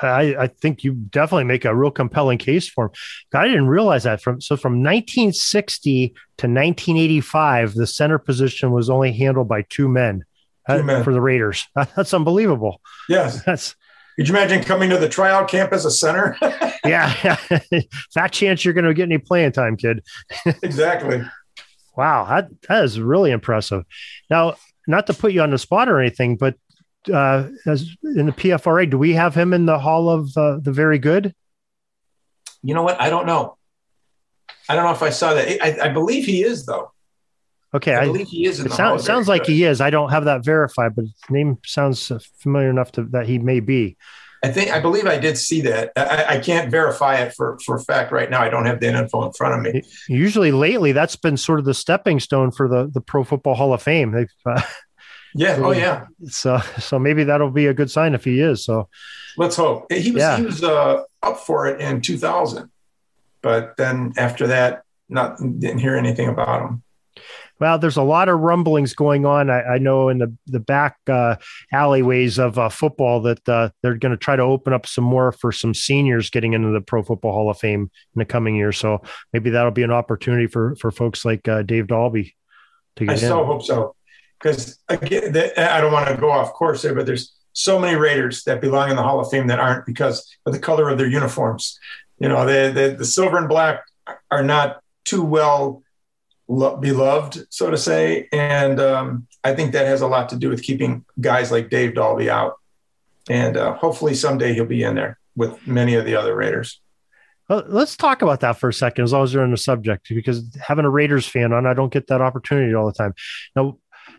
I, 0.02 0.36
I, 0.38 0.48
think 0.48 0.84
you 0.84 0.94
definitely 0.94 1.46
make 1.46 1.66
a 1.66 1.76
real 1.76 1.92
compelling 1.92 2.38
case 2.38 2.70
for 2.70 2.86
him. 2.86 2.92
I 3.34 3.48
didn't 3.48 3.68
realize 3.68 4.04
that 4.04 4.22
from 4.22 4.40
so 4.40 4.56
from 4.56 4.84
1960 4.84 6.10
to 6.10 6.14
1985, 6.48 7.74
the 7.74 7.88
center 7.88 8.20
position 8.20 8.72
was 8.72 8.90
only 8.90 9.12
handled 9.12 9.50
by 9.50 9.64
two 9.64 9.90
men, 9.90 10.24
uh, 10.68 10.78
two 10.78 10.84
men. 10.84 11.04
for 11.04 11.12
the 11.12 11.20
Raiders. 11.20 11.68
That's 11.76 12.14
unbelievable. 12.14 12.82
Yes, 13.10 13.44
that's. 13.44 13.76
Could 14.20 14.28
you 14.28 14.36
imagine 14.36 14.62
coming 14.66 14.90
to 14.90 14.98
the 14.98 15.08
tryout 15.08 15.48
camp 15.48 15.72
as 15.72 15.86
a 15.86 15.92
center? 15.92 16.36
yeah, 16.86 17.38
fat 18.14 18.34
chance 18.34 18.66
you're 18.66 18.74
going 18.74 18.84
to 18.84 18.94
get 18.94 19.04
any 19.04 19.18
playing 19.18 19.54
time, 19.54 19.78
kid. 19.78 20.04
exactly. 20.62 21.24
Wow, 21.96 22.26
that, 22.26 22.50
that 22.68 22.84
is 22.84 23.00
really 23.00 23.32
impressive. 23.32 23.86
Now, 24.30 24.58
not 24.88 25.08
to 25.08 25.14
put 25.14 25.32
you 25.32 25.42
on 25.42 25.52
the 25.52 25.58
spot 25.58 25.88
or 25.88 26.02
anything, 26.02 26.36
but 26.36 26.56
uh, 27.10 27.48
as 27.66 27.96
in 28.04 28.26
the 28.26 28.34
PFRA, 28.34 28.90
do 28.90 28.98
we 28.98 29.14
have 29.14 29.36
him 29.36 29.54
in 29.54 29.66
the 29.66 29.80
Hall 29.80 30.10
of 30.10 30.36
uh, 30.36 30.58
the 30.60 30.74
Very 30.74 31.00
Good? 31.00 31.34
You 32.62 32.74
know 32.74 32.84
what? 32.84 33.00
I 33.00 33.10
don't 33.10 33.26
know. 33.26 33.56
I 34.68 34.76
don't 34.76 34.84
know 34.84 34.92
if 34.92 35.02
I 35.02 35.12
saw 35.12 35.34
that. 35.34 35.64
I, 35.64 35.86
I 35.86 35.94
believe 35.94 36.26
he 36.26 36.44
is, 36.44 36.66
though. 36.66 36.92
Okay, 37.74 37.94
I, 37.94 38.02
I 38.02 38.06
believe 38.06 38.28
he 38.28 38.46
is. 38.46 38.60
it 38.60 38.72
sound, 38.72 39.02
sounds 39.02 39.28
like 39.28 39.46
he 39.46 39.64
is. 39.64 39.80
I 39.80 39.92
don't 39.92 40.10
have 40.10 40.26
that 40.26 40.44
verified, 40.44 40.96
but 40.96 41.04
his 41.04 41.14
name 41.30 41.60
sounds 41.64 42.12
familiar 42.38 42.70
enough 42.70 42.92
to 42.94 43.04
that 43.12 43.28
he 43.28 43.38
may 43.38 43.60
be. 43.60 43.96
I 44.44 44.48
think 44.50 44.72
I 44.72 44.80
believe 44.80 45.06
I 45.06 45.18
did 45.18 45.38
see 45.38 45.62
that. 45.62 45.92
I, 45.98 46.36
I, 46.36 46.40
can't 46.40 46.72
verify 46.72 47.18
it 47.18 47.34
for 47.34 47.60
for 47.66 47.78
fact 47.78 48.12
right 48.12 48.30
now. 48.30 48.42
I 48.42 48.50
don't 48.50 48.66
have 48.66 48.80
the 48.80 48.88
info 48.88 49.26
in 49.26 49.34
front 49.34 49.68
of 49.68 49.74
me. 49.74 49.84
Usually, 50.08 50.52
lately, 50.52 50.94
that's 50.94 51.18
been 51.18 51.36
sort 51.36 51.60
of 51.60 51.66
the 51.66 51.74
stepping 51.74 52.20
stone 52.20 52.52
for 52.52 52.68
the 52.70 52.90
the 52.92 53.02
Pro 53.02 53.24
Football 53.24 53.56
Hall 53.56 53.74
of 53.74 53.82
Fame. 53.84 54.12
They've, 54.12 54.32
uh, 54.46 54.62
yeah. 55.36 55.58
So, 55.58 55.66
oh, 55.66 55.72
yeah. 55.72 56.06
So 56.28 56.58
so 56.80 57.00
maybe 57.00 57.26
that'll 57.26 57.52
be 57.52 57.68
a 57.68 57.74
good 57.74 57.92
sign 57.92 58.16
if 58.16 58.24
he 58.24 58.40
is. 58.40 58.64
So 58.64 58.88
let's 59.38 59.58
hope 59.58 59.92
he 59.92 60.12
was 60.12 60.22
yeah. 60.22 60.38
he 60.38 60.44
was 60.44 60.64
uh, 60.64 61.04
up 61.22 61.40
for 61.40 61.68
it 61.68 61.82
in 61.82 62.00
2000, 62.00 62.72
but 63.42 63.76
then 63.78 64.14
after 64.18 64.48
that, 64.48 64.84
not 65.10 65.38
didn't 65.38 65.80
hear 65.80 65.98
anything 65.98 66.30
about 66.30 66.62
him. 66.62 66.84
Well, 67.60 67.78
there's 67.78 67.98
a 67.98 68.04
lot 68.04 68.30
of 68.30 68.40
rumblings 68.40 68.94
going 68.94 69.26
on. 69.26 69.50
I, 69.50 69.62
I 69.62 69.78
know 69.78 70.10
in 70.10 70.20
the 70.20 70.34
the 70.48 70.60
back 70.60 70.98
uh, 71.08 71.36
alleyways 71.72 72.40
of 72.40 72.58
uh, 72.58 72.70
football 72.70 73.22
that 73.22 73.48
uh, 73.50 73.70
they're 73.82 73.98
going 73.98 74.12
to 74.12 74.18
try 74.18 74.36
to 74.36 74.44
open 74.44 74.74
up 74.74 74.86
some 74.86 75.04
more 75.04 75.32
for 75.32 75.52
some 75.52 75.74
seniors 75.74 76.30
getting 76.30 76.54
into 76.54 76.70
the 76.70 76.82
Pro 76.82 77.04
Football 77.04 77.34
Hall 77.34 77.50
of 77.50 77.58
Fame 77.58 77.92
in 78.16 78.20
the 78.20 78.26
coming 78.26 78.56
year. 78.56 78.72
So 78.72 79.02
maybe 79.34 79.50
that'll 79.50 79.72
be 79.72 79.84
an 79.84 79.92
opportunity 79.92 80.48
for 80.48 80.76
for 80.76 80.92
folks 80.92 81.26
like 81.26 81.48
uh, 81.48 81.64
Dave 81.64 81.88
Dalby 81.88 82.36
to 82.96 83.06
get 83.06 83.12
I 83.12 83.20
in. 83.20 83.26
I 83.26 83.28
so 83.28 83.46
hope 83.46 83.64
so 83.64 83.96
because 84.42 84.80
again, 84.88 85.34
the, 85.34 85.72
I 85.72 85.82
don't 85.82 85.92
want 85.92 86.08
to 86.08 86.18
go 86.18 86.32
off 86.32 86.54
course 86.54 86.82
there, 86.82 86.96
but 86.96 87.06
there's 87.06 87.34
so 87.54 87.80
many 87.80 87.96
Raiders 87.98 88.44
that 88.44 88.62
belong 88.62 88.90
in 88.90 88.96
the 88.96 89.04
Hall 89.04 89.20
of 89.20 89.30
Fame 89.30 89.48
that 89.48 89.60
aren't 89.60 89.86
because 89.86 90.38
of 90.46 90.54
the 90.54 90.60
color 90.60 90.90
of 90.90 90.98
their 90.98 91.08
uniforms. 91.08 91.78
You 92.18 92.30
know, 92.30 92.46
the, 92.46 92.96
the 92.98 93.06
silver 93.06 93.38
and 93.38 93.50
black 93.50 93.82
are 94.32 94.44
not 94.44 94.82
too 95.06 95.24
well 95.24 95.84
lo- 96.50 96.76
beloved, 96.76 97.46
so 97.50 97.72
to 97.72 97.78
say. 97.78 98.28
And 98.34 98.80
um, 98.82 99.28
I 99.44 99.54
think 99.54 99.72
that 99.72 99.86
has 99.86 100.02
a 100.02 100.08
lot 100.08 100.28
to 100.30 100.36
do 100.36 100.50
with 100.50 100.62
keeping 100.62 101.06
guys 101.22 101.52
like 101.52 101.70
Dave 101.70 101.96
Dalby 101.96 102.30
out. 102.30 102.56
And 103.30 103.56
uh, 103.56 103.76
hopefully 103.76 104.16
someday 104.16 104.54
he'll 104.54 104.66
be 104.66 104.84
in 104.84 104.96
there 104.96 105.20
with 105.36 105.66
many 105.66 105.96
of 105.96 106.04
the 106.04 106.16
other 106.16 106.36
Raiders. 106.36 106.82
Well, 107.48 107.64
let's 107.68 107.96
talk 107.96 108.22
about 108.22 108.42
that 108.42 108.58
for 108.58 108.70
a 108.70 108.74
second, 108.74 109.06
as 109.06 109.14
long 109.14 109.24
as 109.24 109.34
you're 109.34 109.44
on 109.44 109.52
the 109.52 109.58
subject, 109.58 110.10
because 110.10 110.44
having 110.60 110.86
a 110.86 110.90
Raiders 110.90 111.28
fan 111.28 111.54
on, 111.54 111.66
I 111.66 111.74
don't 111.74 111.94
get 111.94 112.08
that 112.08 112.22
opportunity 112.22 112.76
all 112.76 112.86
the 112.86 112.94
time. 112.94 113.14
Now, 113.56 113.78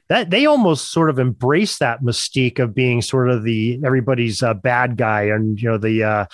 that 0.09 0.31
they 0.31 0.47
almost 0.47 0.91
sort 0.91 1.11
of 1.11 1.21
embrace 1.21 1.79
that 1.79 2.03
mystique 2.03 2.59
of 2.59 2.75
being 2.75 3.01
sort 3.01 3.31
of 3.31 3.45
the 3.45 3.81
everybody's 3.85 4.43
uh, 4.43 4.55
bad 4.55 4.97
guy, 4.97 5.23
and 5.23 5.61
you 5.61 5.69
know 5.69 5.79
the 5.79 6.03
uh, 6.03 6.27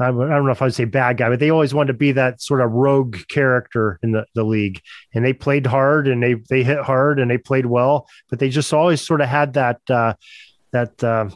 I 0.00 0.06
don't 0.06 0.44
know 0.44 0.50
if 0.50 0.60
I'd 0.60 0.74
say 0.74 0.86
bad 0.86 1.18
guy, 1.18 1.28
but 1.28 1.38
they 1.38 1.50
always 1.50 1.72
wanted 1.72 1.92
to 1.92 1.98
be 1.98 2.12
that 2.12 2.42
sort 2.42 2.60
of 2.60 2.72
rogue 2.72 3.16
character 3.28 4.00
in 4.02 4.12
the, 4.12 4.26
the 4.34 4.42
league. 4.42 4.80
And 5.14 5.24
they 5.24 5.32
played 5.32 5.66
hard 5.66 6.08
and 6.08 6.22
they 6.22 6.34
they 6.50 6.64
hit 6.64 6.80
hard 6.80 7.20
and 7.20 7.30
they 7.30 7.38
played 7.38 7.66
well, 7.66 8.08
but 8.28 8.40
they 8.40 8.48
just 8.48 8.72
always 8.72 9.00
sort 9.00 9.20
of 9.20 9.28
had 9.28 9.52
that 9.52 9.80
uh, 9.88 10.14
that 10.72 11.02
uh, 11.04 11.30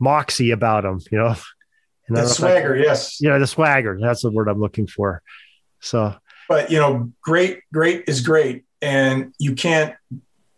moxie 0.00 0.50
about 0.50 0.82
them, 0.82 1.00
you 1.10 1.18
know. 1.18 1.34
And 2.06 2.18
the 2.18 2.26
swagger, 2.26 2.76
yes. 2.76 3.18
Yeah, 3.18 3.28
you 3.28 3.32
know, 3.32 3.40
the 3.40 3.46
swagger. 3.46 3.98
That's 3.98 4.20
the 4.20 4.30
word 4.30 4.46
I'm 4.46 4.60
looking 4.60 4.86
for. 4.86 5.22
So, 5.80 6.14
but 6.50 6.70
you 6.70 6.78
know, 6.78 7.10
great, 7.22 7.60
great 7.72 8.04
is 8.06 8.20
great, 8.20 8.64
and 8.82 9.32
you 9.38 9.54
can't 9.54 9.94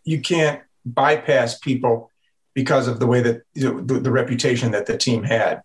you 0.03 0.21
can't 0.21 0.61
bypass 0.85 1.57
people 1.61 2.11
because 2.53 2.89
of 2.89 2.99
the 2.99 3.07
way 3.07 3.21
that 3.21 3.43
you 3.55 3.63
know, 3.63 3.81
the, 3.81 4.01
the 4.01 4.11
reputation 4.11 4.73
that 4.73 4.87
the 4.87 4.99
team 4.99 5.23
had 5.23 5.63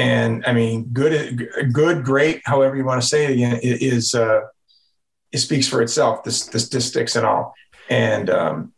and 0.00 0.46
I 0.46 0.54
mean, 0.54 0.84
good, 0.94 1.46
good, 1.72 2.04
great, 2.04 2.40
however 2.46 2.74
you 2.74 2.86
want 2.86 3.02
to 3.02 3.06
say 3.06 3.26
it, 3.26 3.32
again, 3.32 3.60
it 3.62 3.82
is 3.82 4.14
uh, 4.14 4.40
it 5.30 5.38
speaks 5.38 5.68
for 5.68 5.82
itself. 5.82 6.24
The, 6.24 6.30
the 6.52 6.58
statistics 6.58 7.16
and 7.16 7.26
all, 7.26 7.52
and 7.90 8.30
um, 8.30 8.72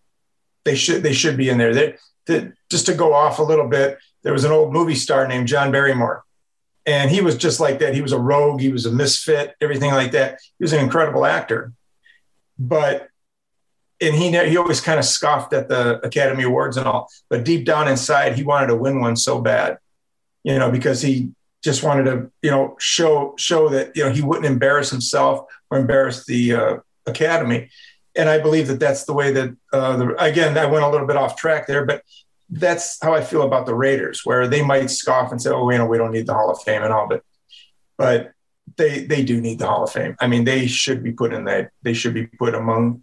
they 0.64 0.74
should 0.74 1.04
they 1.04 1.12
should 1.12 1.36
be 1.36 1.48
in 1.48 1.58
there. 1.58 1.72
They, 1.72 1.94
they, 2.26 2.50
just 2.72 2.86
to 2.86 2.94
go 2.94 3.14
off 3.14 3.38
a 3.38 3.44
little 3.44 3.68
bit, 3.68 3.98
there 4.24 4.32
was 4.32 4.42
an 4.42 4.50
old 4.50 4.72
movie 4.72 4.96
star 4.96 5.28
named 5.28 5.46
John 5.46 5.70
Barrymore, 5.70 6.24
and 6.86 7.08
he 7.08 7.20
was 7.20 7.36
just 7.36 7.60
like 7.60 7.78
that. 7.78 7.94
He 7.94 8.02
was 8.02 8.12
a 8.12 8.18
rogue. 8.18 8.60
He 8.60 8.72
was 8.72 8.86
a 8.86 8.90
misfit. 8.90 9.54
Everything 9.60 9.92
like 9.92 10.10
that. 10.12 10.40
He 10.58 10.64
was 10.64 10.72
an 10.72 10.82
incredible 10.82 11.24
actor, 11.24 11.72
but 12.58 13.06
and 14.00 14.16
he 14.16 14.36
he 14.48 14.56
always 14.56 14.80
kind 14.80 14.98
of 14.98 15.04
scoffed 15.04 15.52
at 15.52 15.68
the 15.68 16.04
Academy 16.04 16.42
Awards 16.42 16.76
and 16.76 16.88
all. 16.88 17.08
But 17.30 17.44
deep 17.44 17.64
down 17.64 17.86
inside, 17.86 18.34
he 18.34 18.42
wanted 18.42 18.66
to 18.66 18.76
win 18.76 19.00
one 19.00 19.14
so 19.14 19.40
bad 19.40 19.78
you 20.44 20.58
know, 20.58 20.70
because 20.70 21.02
he 21.02 21.32
just 21.62 21.82
wanted 21.82 22.04
to, 22.04 22.30
you 22.42 22.50
know, 22.50 22.76
show 22.78 23.34
show 23.38 23.68
that 23.68 23.96
you 23.96 24.04
know 24.04 24.10
he 24.10 24.22
wouldn't 24.22 24.46
embarrass 24.46 24.90
himself 24.90 25.46
or 25.70 25.78
embarrass 25.78 26.26
the 26.26 26.54
uh, 26.54 26.76
academy. 27.06 27.70
And 28.14 28.28
I 28.28 28.38
believe 28.38 28.68
that 28.68 28.80
that's 28.80 29.04
the 29.04 29.14
way 29.14 29.32
that 29.32 29.56
uh, 29.72 29.96
the, 29.96 30.22
again 30.22 30.58
I 30.58 30.66
went 30.66 30.84
a 30.84 30.88
little 30.88 31.06
bit 31.06 31.16
off 31.16 31.36
track 31.36 31.66
there, 31.66 31.86
but 31.86 32.02
that's 32.50 32.98
how 33.02 33.14
I 33.14 33.22
feel 33.22 33.42
about 33.42 33.64
the 33.64 33.74
Raiders, 33.74 34.22
where 34.24 34.46
they 34.46 34.62
might 34.62 34.90
scoff 34.90 35.32
and 35.32 35.40
say, 35.40 35.50
"Oh, 35.50 35.70
you 35.70 35.78
know, 35.78 35.86
we 35.86 35.98
don't 35.98 36.12
need 36.12 36.26
the 36.26 36.34
Hall 36.34 36.50
of 36.50 36.62
Fame 36.62 36.82
and 36.82 36.92
all," 36.92 37.08
but 37.08 37.22
but 37.96 38.32
they 38.76 39.04
they 39.04 39.22
do 39.22 39.40
need 39.40 39.58
the 39.58 39.66
Hall 39.66 39.84
of 39.84 39.92
Fame. 39.92 40.16
I 40.20 40.26
mean, 40.26 40.44
they 40.44 40.66
should 40.66 41.02
be 41.02 41.12
put 41.12 41.32
in 41.32 41.44
that. 41.44 41.70
They 41.82 41.94
should 41.94 42.12
be 42.12 42.26
put 42.26 42.54
among 42.54 43.02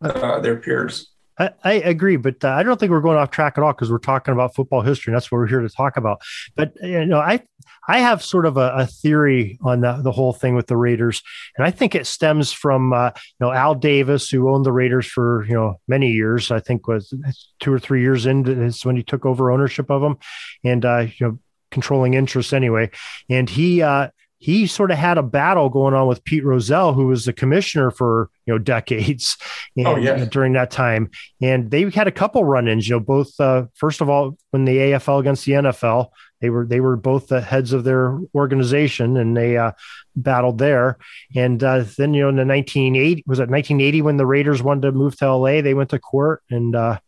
uh, 0.00 0.40
their 0.40 0.56
peers. 0.56 1.11
I, 1.42 1.50
I 1.64 1.72
agree, 1.74 2.16
but 2.16 2.44
uh, 2.44 2.50
I 2.50 2.62
don't 2.62 2.78
think 2.78 2.90
we're 2.90 3.00
going 3.00 3.18
off 3.18 3.30
track 3.30 3.54
at 3.56 3.64
all 3.64 3.72
because 3.72 3.90
we're 3.90 3.98
talking 3.98 4.32
about 4.32 4.54
football 4.54 4.82
history. 4.82 5.10
And 5.10 5.16
that's 5.16 5.30
what 5.30 5.38
we're 5.38 5.46
here 5.46 5.60
to 5.60 5.68
talk 5.68 5.96
about. 5.96 6.20
But 6.54 6.74
you 6.82 7.04
know, 7.04 7.18
I 7.18 7.40
I 7.88 7.98
have 7.98 8.22
sort 8.22 8.46
of 8.46 8.56
a, 8.56 8.72
a 8.74 8.86
theory 8.86 9.58
on 9.62 9.80
the, 9.80 10.00
the 10.02 10.12
whole 10.12 10.32
thing 10.32 10.54
with 10.54 10.66
the 10.68 10.76
Raiders, 10.76 11.22
and 11.56 11.66
I 11.66 11.70
think 11.70 11.94
it 11.94 12.06
stems 12.06 12.52
from 12.52 12.92
uh, 12.92 13.10
you 13.16 13.46
know 13.46 13.52
Al 13.52 13.74
Davis, 13.74 14.30
who 14.30 14.50
owned 14.50 14.64
the 14.64 14.72
Raiders 14.72 15.06
for 15.06 15.44
you 15.46 15.54
know 15.54 15.80
many 15.88 16.10
years. 16.10 16.50
I 16.50 16.60
think 16.60 16.86
was 16.86 17.12
two 17.60 17.72
or 17.72 17.78
three 17.78 18.02
years 18.02 18.26
into 18.26 18.54
this 18.54 18.84
when 18.84 18.96
he 18.96 19.02
took 19.02 19.26
over 19.26 19.50
ownership 19.50 19.90
of 19.90 20.02
them, 20.02 20.18
and 20.64 20.84
uh, 20.84 21.06
you 21.16 21.26
know 21.26 21.38
controlling 21.70 22.14
interest 22.14 22.52
anyway. 22.52 22.90
And 23.28 23.48
he 23.48 23.82
uh, 23.82 24.08
he 24.42 24.66
sort 24.66 24.90
of 24.90 24.98
had 24.98 25.18
a 25.18 25.22
battle 25.22 25.68
going 25.68 25.94
on 25.94 26.08
with 26.08 26.24
Pete 26.24 26.44
Rozelle, 26.44 26.94
who 26.94 27.06
was 27.06 27.26
the 27.26 27.32
commissioner 27.32 27.92
for 27.92 28.28
you 28.44 28.52
know 28.52 28.58
decades. 28.58 29.36
And, 29.74 29.86
oh, 29.86 29.96
yeah. 29.96 30.26
during 30.26 30.52
that 30.52 30.70
time, 30.70 31.10
and 31.40 31.70
they 31.70 31.88
had 31.88 32.06
a 32.06 32.12
couple 32.12 32.44
run-ins. 32.44 32.86
You 32.86 32.96
know, 32.96 33.00
both 33.00 33.40
uh, 33.40 33.68
first 33.74 34.02
of 34.02 34.10
all 34.10 34.36
when 34.50 34.66
the 34.66 34.76
AFL 34.76 35.20
against 35.20 35.46
the 35.46 35.52
NFL, 35.52 36.08
they 36.42 36.50
were 36.50 36.66
they 36.66 36.80
were 36.80 36.96
both 36.96 37.28
the 37.28 37.40
heads 37.40 37.72
of 37.72 37.84
their 37.84 38.18
organization, 38.34 39.16
and 39.16 39.34
they 39.34 39.56
uh, 39.56 39.72
battled 40.14 40.58
there. 40.58 40.98
And 41.34 41.64
uh, 41.64 41.84
then 41.96 42.12
you 42.12 42.20
know 42.20 42.28
in 42.28 42.36
the 42.36 42.44
1980 42.44 43.24
was 43.26 43.38
it 43.38 43.48
1980 43.48 44.02
when 44.02 44.18
the 44.18 44.26
Raiders 44.26 44.62
wanted 44.62 44.82
to 44.82 44.92
move 44.92 45.16
to 45.18 45.34
LA, 45.34 45.62
they 45.62 45.74
went 45.74 45.90
to 45.90 45.98
court 45.98 46.42
and. 46.50 46.76
Uh, 46.76 46.98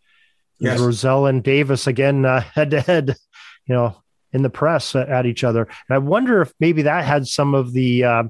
yes. 0.59 0.81
Rozelle 0.81 1.27
and 1.27 1.43
Davis 1.43 1.87
again 1.87 2.25
head 2.25 2.71
to 2.71 2.81
head, 2.81 3.17
you 3.67 3.75
know, 3.75 4.04
in 4.35 4.43
the 4.43 4.51
press 4.51 4.95
at 4.95 5.25
each 5.25 5.45
other. 5.45 5.63
And 5.89 5.95
I 5.95 5.99
wonder 5.99 6.43
if 6.43 6.53
maybe 6.61 6.83
that 6.83 7.05
had 7.05 7.27
some 7.27 7.55
of 7.55 7.73
the 7.73 8.05
uh, 8.05 8.25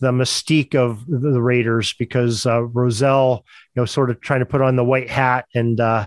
the 0.00 0.12
mystique 0.12 0.74
of 0.74 1.06
the 1.06 1.40
Raiders 1.40 1.94
because 1.94 2.44
uh, 2.44 2.62
Rozelle, 2.62 3.44
you 3.74 3.80
know, 3.80 3.86
sort 3.86 4.10
of 4.10 4.20
trying 4.20 4.40
to 4.40 4.46
put 4.46 4.60
on 4.60 4.76
the 4.76 4.84
white 4.84 5.08
hat 5.08 5.46
and 5.54 5.80
uh, 5.80 6.06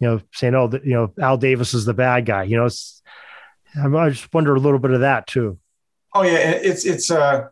you 0.00 0.08
know 0.08 0.20
saying, 0.32 0.54
"Oh, 0.54 0.68
the, 0.68 0.80
you 0.82 0.94
know, 0.94 1.12
Al 1.20 1.36
Davis 1.36 1.74
is 1.74 1.84
the 1.84 1.94
bad 1.94 2.24
guy." 2.24 2.44
You 2.44 2.56
know, 2.56 2.68
I 3.96 4.08
just 4.08 4.32
wonder 4.32 4.54
a 4.54 4.60
little 4.60 4.78
bit 4.78 4.92
of 4.92 5.00
that 5.00 5.26
too. 5.26 5.58
Oh 6.14 6.22
yeah, 6.22 6.38
it's 6.38 6.86
it's 6.86 7.10
uh, 7.10 7.48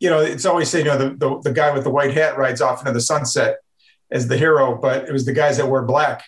you 0.00 0.10
know, 0.10 0.20
it's 0.20 0.46
always 0.46 0.70
saying 0.70 0.86
you 0.86 0.92
know 0.92 0.98
the, 0.98 1.16
the 1.16 1.40
the 1.50 1.52
guy 1.52 1.72
with 1.72 1.84
the 1.84 1.90
white 1.90 2.14
hat 2.14 2.38
rides 2.38 2.60
off 2.60 2.80
into 2.80 2.92
the 2.92 3.00
sunset 3.00 3.58
as 4.10 4.26
the 4.26 4.36
hero, 4.36 4.76
but 4.76 5.08
it 5.08 5.12
was 5.12 5.24
the 5.26 5.32
guys 5.32 5.58
that 5.58 5.68
wear 5.68 5.82
black 5.82 6.24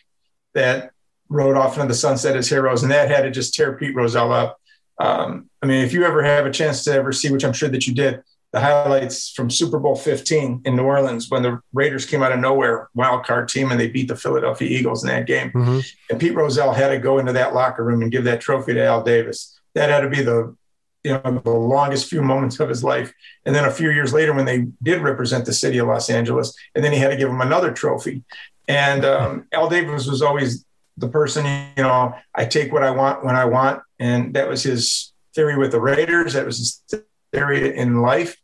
that 0.54 0.92
rode 1.32 1.56
off 1.56 1.76
into 1.76 1.88
the 1.88 1.94
sunset 1.94 2.36
as 2.36 2.48
heroes, 2.48 2.82
and 2.82 2.92
that 2.92 3.10
had 3.10 3.22
to 3.22 3.30
just 3.30 3.54
tear 3.54 3.76
Pete 3.76 3.94
Rozelle 3.94 4.32
up. 4.32 4.60
Um, 4.98 5.48
I 5.62 5.66
mean, 5.66 5.84
if 5.84 5.92
you 5.92 6.04
ever 6.04 6.22
have 6.22 6.46
a 6.46 6.50
chance 6.50 6.84
to 6.84 6.92
ever 6.92 7.12
see, 7.12 7.30
which 7.30 7.44
I'm 7.44 7.52
sure 7.52 7.68
that 7.68 7.86
you 7.86 7.94
did, 7.94 8.22
the 8.52 8.60
highlights 8.60 9.30
from 9.30 9.48
Super 9.48 9.78
Bowl 9.78 9.96
15 9.96 10.62
in 10.66 10.76
New 10.76 10.84
Orleans 10.84 11.30
when 11.30 11.42
the 11.42 11.60
Raiders 11.72 12.04
came 12.04 12.22
out 12.22 12.32
of 12.32 12.38
nowhere, 12.38 12.90
wild 12.94 13.24
card 13.24 13.48
team, 13.48 13.70
and 13.70 13.80
they 13.80 13.88
beat 13.88 14.08
the 14.08 14.16
Philadelphia 14.16 14.68
Eagles 14.68 15.02
in 15.02 15.08
that 15.08 15.26
game. 15.26 15.50
Mm-hmm. 15.52 15.78
And 16.10 16.20
Pete 16.20 16.34
Rozelle 16.34 16.74
had 16.74 16.88
to 16.88 16.98
go 16.98 17.18
into 17.18 17.32
that 17.32 17.54
locker 17.54 17.82
room 17.82 18.02
and 18.02 18.12
give 18.12 18.24
that 18.24 18.42
trophy 18.42 18.74
to 18.74 18.84
Al 18.84 19.02
Davis. 19.02 19.58
That 19.74 19.88
had 19.88 20.02
to 20.02 20.10
be 20.10 20.22
the 20.22 20.54
you 21.02 21.12
know 21.12 21.40
the 21.42 21.50
longest 21.50 22.08
few 22.08 22.22
moments 22.22 22.60
of 22.60 22.68
his 22.68 22.84
life. 22.84 23.12
And 23.44 23.54
then 23.54 23.64
a 23.64 23.70
few 23.70 23.90
years 23.90 24.12
later, 24.12 24.34
when 24.34 24.44
they 24.44 24.66
did 24.82 25.00
represent 25.00 25.46
the 25.46 25.52
city 25.52 25.78
of 25.78 25.88
Los 25.88 26.10
Angeles, 26.10 26.54
and 26.74 26.84
then 26.84 26.92
he 26.92 26.98
had 26.98 27.08
to 27.08 27.16
give 27.16 27.30
him 27.30 27.40
another 27.40 27.72
trophy. 27.72 28.22
And 28.68 29.04
um, 29.04 29.46
Al 29.52 29.68
Davis 29.68 30.06
was 30.06 30.22
always 30.22 30.64
the 30.96 31.08
person, 31.08 31.46
you 31.76 31.82
know, 31.82 32.14
I 32.34 32.44
take 32.44 32.72
what 32.72 32.82
I 32.82 32.90
want 32.90 33.24
when 33.24 33.36
I 33.36 33.44
want. 33.44 33.82
And 33.98 34.34
that 34.34 34.48
was 34.48 34.62
his 34.62 35.12
theory 35.34 35.56
with 35.56 35.72
the 35.72 35.80
Raiders. 35.80 36.34
That 36.34 36.46
was 36.46 36.58
his 36.58 37.02
theory 37.32 37.76
in 37.76 38.02
life. 38.02 38.36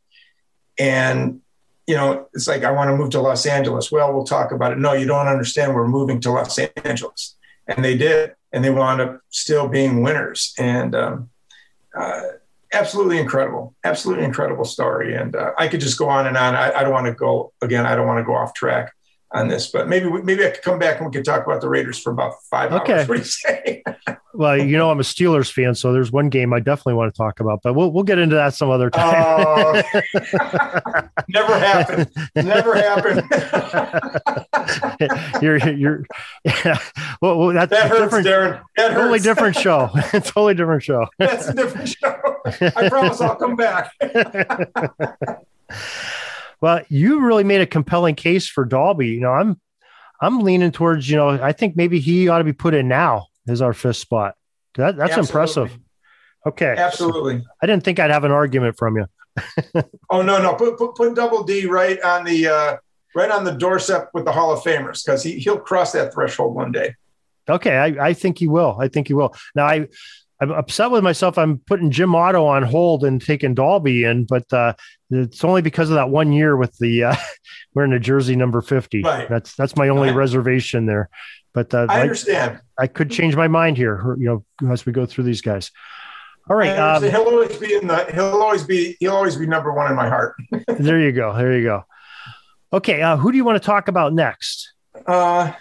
And, 0.78 1.40
you 1.86 1.94
know, 1.94 2.28
it's 2.34 2.48
like, 2.48 2.64
I 2.64 2.70
want 2.70 2.88
to 2.90 2.96
move 2.96 3.10
to 3.10 3.20
Los 3.20 3.46
Angeles. 3.46 3.92
Well, 3.92 4.12
we'll 4.12 4.24
talk 4.24 4.52
about 4.52 4.72
it. 4.72 4.78
No, 4.78 4.92
you 4.92 5.06
don't 5.06 5.26
understand. 5.26 5.74
We're 5.74 5.88
moving 5.88 6.20
to 6.22 6.30
Los 6.30 6.58
Angeles. 6.58 7.36
And 7.66 7.84
they 7.84 7.96
did. 7.96 8.34
And 8.52 8.64
they 8.64 8.70
wound 8.70 9.00
up 9.00 9.20
still 9.30 9.68
being 9.68 10.02
winners. 10.02 10.54
And, 10.58 10.94
um, 10.94 11.30
uh, 11.94 12.22
absolutely 12.72 13.18
incredible, 13.18 13.74
absolutely 13.84 14.24
incredible 14.24 14.64
story. 14.64 15.14
And 15.14 15.34
uh, 15.34 15.52
I 15.58 15.68
could 15.68 15.80
just 15.80 15.98
go 15.98 16.08
on 16.08 16.26
and 16.26 16.36
on. 16.36 16.54
I, 16.54 16.72
I 16.72 16.82
don't 16.82 16.92
want 16.92 17.06
to 17.06 17.14
go 17.14 17.52
again. 17.62 17.86
I 17.86 17.94
don't 17.94 18.06
want 18.06 18.18
to 18.18 18.24
go 18.24 18.34
off 18.34 18.54
track 18.54 18.92
on 19.32 19.48
this, 19.48 19.66
but 19.70 19.88
maybe 19.88 20.10
maybe 20.22 20.46
I 20.46 20.50
could 20.50 20.62
come 20.62 20.78
back 20.78 20.98
and 20.98 21.06
we 21.06 21.12
could 21.12 21.24
talk 21.24 21.44
about 21.44 21.60
the 21.60 21.68
Raiders 21.68 21.98
for 21.98 22.10
about 22.10 22.34
five 22.50 22.72
okay. 22.72 23.04
hours. 23.04 23.08
What 23.08 23.14
do 23.14 23.20
you 23.20 23.24
say? 23.24 23.82
well, 24.34 24.56
you 24.56 24.78
know 24.78 24.90
I'm 24.90 25.00
a 25.00 25.02
Steelers 25.02 25.52
fan, 25.52 25.74
so 25.74 25.92
there's 25.92 26.10
one 26.10 26.30
game 26.30 26.54
I 26.54 26.60
definitely 26.60 26.94
want 26.94 27.12
to 27.14 27.18
talk 27.18 27.40
about, 27.40 27.60
but 27.62 27.74
we'll 27.74 27.92
we'll 27.92 28.04
get 28.04 28.18
into 28.18 28.36
that 28.36 28.54
some 28.54 28.70
other 28.70 28.88
time. 28.88 29.44
Uh, 29.46 29.82
never 31.28 31.58
happened. 31.58 32.10
Never 32.34 32.74
happened. 32.74 33.28
you're 35.42 35.58
you're 35.68 36.04
yeah. 36.44 36.78
Well, 37.20 37.38
well 37.38 37.52
that's 37.52 37.70
that 37.70 37.88
hurts, 37.88 38.14
Darren. 38.14 38.62
That 38.76 38.92
hurts. 38.92 39.00
Totally 39.00 39.18
different 39.18 39.56
show. 39.56 39.90
totally 40.12 40.54
different 40.54 40.82
show. 40.82 41.06
That's 41.18 41.48
a 41.48 41.54
different 41.54 41.88
show. 41.88 42.16
I 42.76 42.88
promise 42.88 43.20
I'll 43.20 43.36
come 43.36 43.56
back. 43.56 43.92
Well, 46.60 46.82
you 46.88 47.20
really 47.20 47.44
made 47.44 47.60
a 47.60 47.66
compelling 47.66 48.14
case 48.14 48.48
for 48.48 48.64
Dalby. 48.64 49.08
You 49.08 49.20
know, 49.20 49.32
I'm 49.32 49.60
I'm 50.20 50.40
leaning 50.40 50.72
towards, 50.72 51.08
you 51.08 51.16
know, 51.16 51.30
I 51.30 51.52
think 51.52 51.76
maybe 51.76 52.00
he 52.00 52.28
ought 52.28 52.38
to 52.38 52.44
be 52.44 52.52
put 52.52 52.74
in 52.74 52.88
now 52.88 53.26
as 53.46 53.62
our 53.62 53.72
fifth 53.72 53.96
spot. 53.96 54.34
That, 54.74 54.96
that's 54.96 55.16
Absolutely. 55.16 55.28
impressive. 55.28 55.78
Okay. 56.46 56.74
Absolutely. 56.76 57.44
I 57.62 57.66
didn't 57.66 57.84
think 57.84 57.98
I'd 57.98 58.10
have 58.10 58.24
an 58.24 58.32
argument 58.32 58.76
from 58.76 58.96
you. 58.96 59.06
oh 60.10 60.22
no, 60.22 60.42
no. 60.42 60.54
Put, 60.54 60.76
put 60.78 60.96
put 60.96 61.14
double 61.14 61.44
D 61.44 61.66
right 61.66 62.00
on 62.02 62.24
the 62.24 62.48
uh 62.48 62.76
right 63.14 63.30
on 63.30 63.44
the 63.44 63.52
doorstep 63.52 64.10
with 64.12 64.24
the 64.24 64.32
Hall 64.32 64.52
of 64.52 64.60
Famers 64.60 65.04
because 65.04 65.22
he 65.22 65.38
he'll 65.38 65.58
cross 65.58 65.92
that 65.92 66.12
threshold 66.12 66.54
one 66.54 66.72
day. 66.72 66.96
Okay, 67.48 67.76
I, 67.76 68.08
I 68.08 68.12
think 68.12 68.38
he 68.38 68.48
will. 68.48 68.76
I 68.80 68.88
think 68.88 69.08
he 69.08 69.14
will. 69.14 69.34
Now 69.54 69.66
I 69.66 69.86
I'm 70.40 70.52
upset 70.52 70.90
with 70.90 71.02
myself. 71.02 71.36
I'm 71.36 71.58
putting 71.58 71.90
Jim 71.90 72.14
Otto 72.14 72.46
on 72.46 72.62
hold 72.62 73.04
and 73.04 73.20
taking 73.20 73.54
Dalby 73.54 74.04
in, 74.04 74.24
but 74.24 74.50
uh, 74.52 74.74
it's 75.10 75.42
only 75.42 75.62
because 75.62 75.90
of 75.90 75.96
that 75.96 76.10
one 76.10 76.32
year 76.32 76.56
with 76.56 76.76
the 76.78 77.04
uh, 77.04 77.16
wearing 77.74 77.92
a 77.92 77.98
jersey 77.98 78.36
number 78.36 78.60
50. 78.60 79.02
Right. 79.02 79.28
That's 79.28 79.54
that's 79.56 79.76
my 79.76 79.88
only 79.88 80.08
right. 80.08 80.16
reservation 80.16 80.86
there. 80.86 81.08
But 81.54 81.74
uh, 81.74 81.86
I 81.88 82.02
understand. 82.02 82.60
I, 82.78 82.84
I, 82.84 82.86
could 82.86 83.10
change 83.10 83.34
my 83.34 83.48
mind 83.48 83.76
here, 83.76 84.16
you 84.18 84.44
know, 84.62 84.70
as 84.70 84.86
we 84.86 84.92
go 84.92 85.06
through 85.06 85.24
these 85.24 85.40
guys. 85.40 85.72
All 86.48 86.56
right. 86.56 86.78
Um, 86.78 87.02
he'll 87.02 87.22
always 87.22 87.56
be 87.56 87.74
in 87.74 87.88
the. 87.88 88.04
He'll 88.12 88.42
always 88.42 88.62
be. 88.62 88.96
He'll 89.00 89.14
always 89.14 89.36
be 89.36 89.46
number 89.46 89.72
one 89.72 89.90
in 89.90 89.96
my 89.96 90.08
heart. 90.08 90.36
there 90.68 91.00
you 91.00 91.12
go. 91.12 91.36
There 91.36 91.56
you 91.58 91.64
go. 91.64 91.84
Okay. 92.72 93.02
Uh, 93.02 93.16
who 93.16 93.32
do 93.32 93.36
you 93.36 93.44
want 93.44 93.60
to 93.60 93.66
talk 93.66 93.88
about 93.88 94.12
next? 94.12 94.72
Uh, 95.06 95.52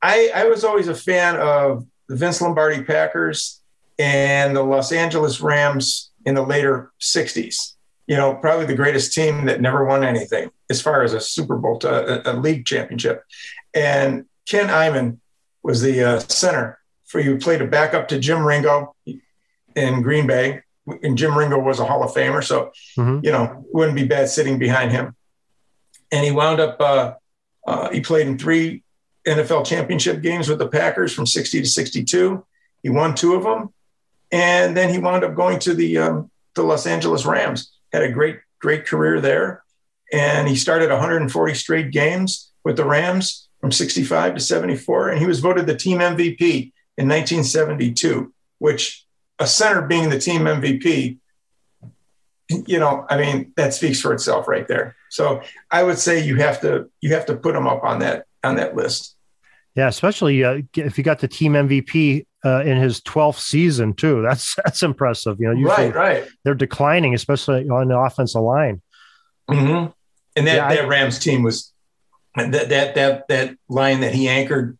I 0.00 0.30
I 0.34 0.46
was 0.46 0.64
always 0.64 0.88
a 0.88 0.94
fan 0.94 1.36
of 1.36 1.86
the 2.08 2.16
Vince 2.16 2.40
Lombardi 2.40 2.82
Packers 2.82 3.61
and 3.98 4.56
the 4.56 4.62
Los 4.62 4.92
Angeles 4.92 5.40
Rams 5.40 6.10
in 6.24 6.34
the 6.34 6.42
later 6.42 6.92
60s. 7.00 7.74
You 8.06 8.16
know, 8.16 8.34
probably 8.34 8.66
the 8.66 8.74
greatest 8.74 9.12
team 9.12 9.46
that 9.46 9.60
never 9.60 9.84
won 9.84 10.04
anything 10.04 10.50
as 10.68 10.82
far 10.82 11.02
as 11.02 11.12
a 11.12 11.20
Super 11.20 11.56
Bowl, 11.56 11.78
a, 11.84 12.22
a 12.24 12.34
league 12.34 12.66
championship. 12.66 13.22
And 13.74 14.26
Ken 14.46 14.70
Iman 14.70 15.20
was 15.62 15.82
the 15.82 16.02
uh, 16.02 16.18
center 16.18 16.78
for 17.06 17.20
you, 17.20 17.38
played 17.38 17.62
a 17.62 17.66
backup 17.66 18.08
to 18.08 18.18
Jim 18.18 18.44
Ringo 18.44 18.94
in 19.76 20.02
Green 20.02 20.26
Bay. 20.26 20.62
And 21.02 21.16
Jim 21.16 21.38
Ringo 21.38 21.58
was 21.60 21.78
a 21.78 21.84
Hall 21.84 22.02
of 22.02 22.12
Famer. 22.12 22.42
So, 22.42 22.72
mm-hmm. 22.98 23.24
you 23.24 23.30
know, 23.30 23.64
wouldn't 23.72 23.96
be 23.96 24.04
bad 24.04 24.28
sitting 24.28 24.58
behind 24.58 24.90
him. 24.90 25.14
And 26.10 26.24
he 26.24 26.32
wound 26.32 26.60
up, 26.60 26.80
uh, 26.80 27.14
uh, 27.66 27.90
he 27.90 28.00
played 28.00 28.26
in 28.26 28.36
three 28.36 28.82
NFL 29.26 29.64
championship 29.64 30.20
games 30.22 30.48
with 30.48 30.58
the 30.58 30.68
Packers 30.68 31.14
from 31.14 31.26
60 31.26 31.60
to 31.60 31.68
62. 31.68 32.44
He 32.82 32.90
won 32.90 33.14
two 33.14 33.34
of 33.34 33.44
them 33.44 33.72
and 34.32 34.74
then 34.74 34.88
he 34.88 34.98
wound 34.98 35.22
up 35.22 35.34
going 35.34 35.58
to 35.60 35.74
the 35.74 35.98
um, 35.98 36.30
the 36.54 36.62
Los 36.62 36.86
Angeles 36.86 37.24
Rams. 37.24 37.72
Had 37.92 38.02
a 38.02 38.10
great 38.10 38.40
great 38.58 38.86
career 38.86 39.20
there, 39.20 39.62
and 40.12 40.48
he 40.48 40.56
started 40.56 40.90
140 40.90 41.54
straight 41.54 41.90
games 41.90 42.50
with 42.64 42.76
the 42.76 42.84
Rams 42.84 43.48
from 43.60 43.70
65 43.70 44.34
to 44.34 44.40
74, 44.40 45.10
and 45.10 45.20
he 45.20 45.26
was 45.26 45.40
voted 45.40 45.66
the 45.66 45.76
team 45.76 45.98
MVP 45.98 46.72
in 46.96 47.08
1972. 47.08 48.32
Which 48.58 49.04
a 49.38 49.46
center 49.46 49.82
being 49.82 50.08
the 50.08 50.18
team 50.18 50.42
MVP, 50.42 51.18
you 52.48 52.78
know, 52.78 53.06
I 53.10 53.18
mean, 53.18 53.52
that 53.56 53.74
speaks 53.74 54.00
for 54.00 54.12
itself 54.14 54.48
right 54.48 54.66
there. 54.66 54.96
So 55.10 55.42
I 55.70 55.82
would 55.82 55.98
say 55.98 56.24
you 56.24 56.36
have 56.36 56.60
to 56.62 56.88
you 57.02 57.12
have 57.12 57.26
to 57.26 57.36
put 57.36 57.54
him 57.54 57.66
up 57.66 57.84
on 57.84 57.98
that 57.98 58.24
on 58.42 58.56
that 58.56 58.74
list. 58.74 59.16
Yeah, 59.74 59.88
especially 59.88 60.44
uh, 60.44 60.62
if 60.74 60.96
you 60.96 61.04
got 61.04 61.18
the 61.18 61.28
team 61.28 61.52
MVP 61.52 62.26
uh, 62.44 62.62
in 62.64 62.76
his 62.76 63.00
12th 63.00 63.38
season 63.38 63.94
too. 63.94 64.22
That's 64.22 64.54
that's 64.64 64.82
impressive. 64.82 65.38
You 65.40 65.54
know, 65.54 65.68
right, 65.68 65.94
right. 65.94 66.28
They're 66.44 66.54
declining, 66.54 67.14
especially 67.14 67.68
on 67.68 67.88
the 67.88 67.98
offensive 67.98 68.42
line. 68.42 68.82
Mm-hmm. 69.50 69.90
And 70.34 70.46
that, 70.46 70.56
yeah, 70.56 70.68
that 70.68 70.84
I, 70.84 70.88
Rams 70.88 71.18
team 71.18 71.42
was 71.42 71.72
that 72.36 72.68
that 72.70 72.94
that 72.94 73.28
that 73.28 73.56
line 73.68 74.00
that 74.00 74.14
he 74.14 74.28
anchored, 74.28 74.78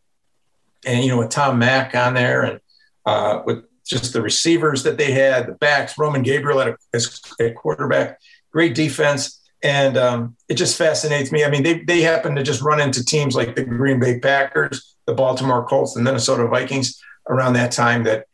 and 0.86 1.04
you 1.04 1.10
know 1.10 1.18
with 1.18 1.30
Tom 1.30 1.58
Mack 1.58 1.94
on 1.94 2.14
there, 2.14 2.42
and 2.42 2.60
uh, 3.04 3.42
with 3.44 3.64
just 3.84 4.12
the 4.12 4.22
receivers 4.22 4.82
that 4.84 4.96
they 4.96 5.12
had, 5.12 5.46
the 5.46 5.52
backs, 5.52 5.98
Roman 5.98 6.22
Gabriel 6.22 6.60
at 6.60 6.68
a, 6.68 6.76
as 6.94 7.20
a 7.40 7.50
quarterback, 7.50 8.18
great 8.52 8.74
defense. 8.74 9.40
And 9.64 9.96
um, 9.96 10.36
it 10.48 10.54
just 10.54 10.76
fascinates 10.76 11.30
me. 11.30 11.44
I 11.44 11.50
mean, 11.50 11.62
they, 11.62 11.84
they 11.84 12.00
happen 12.00 12.34
to 12.34 12.42
just 12.42 12.62
run 12.62 12.80
into 12.80 13.04
teams 13.04 13.36
like 13.36 13.54
the 13.54 13.64
Green 13.64 14.00
Bay 14.00 14.18
Packers, 14.18 14.96
the 15.06 15.14
Baltimore 15.14 15.64
Colts, 15.64 15.94
the 15.94 16.02
Minnesota 16.02 16.48
Vikings 16.48 17.00
around 17.28 17.54
that 17.54 17.72
time 17.72 18.04
that 18.04 18.26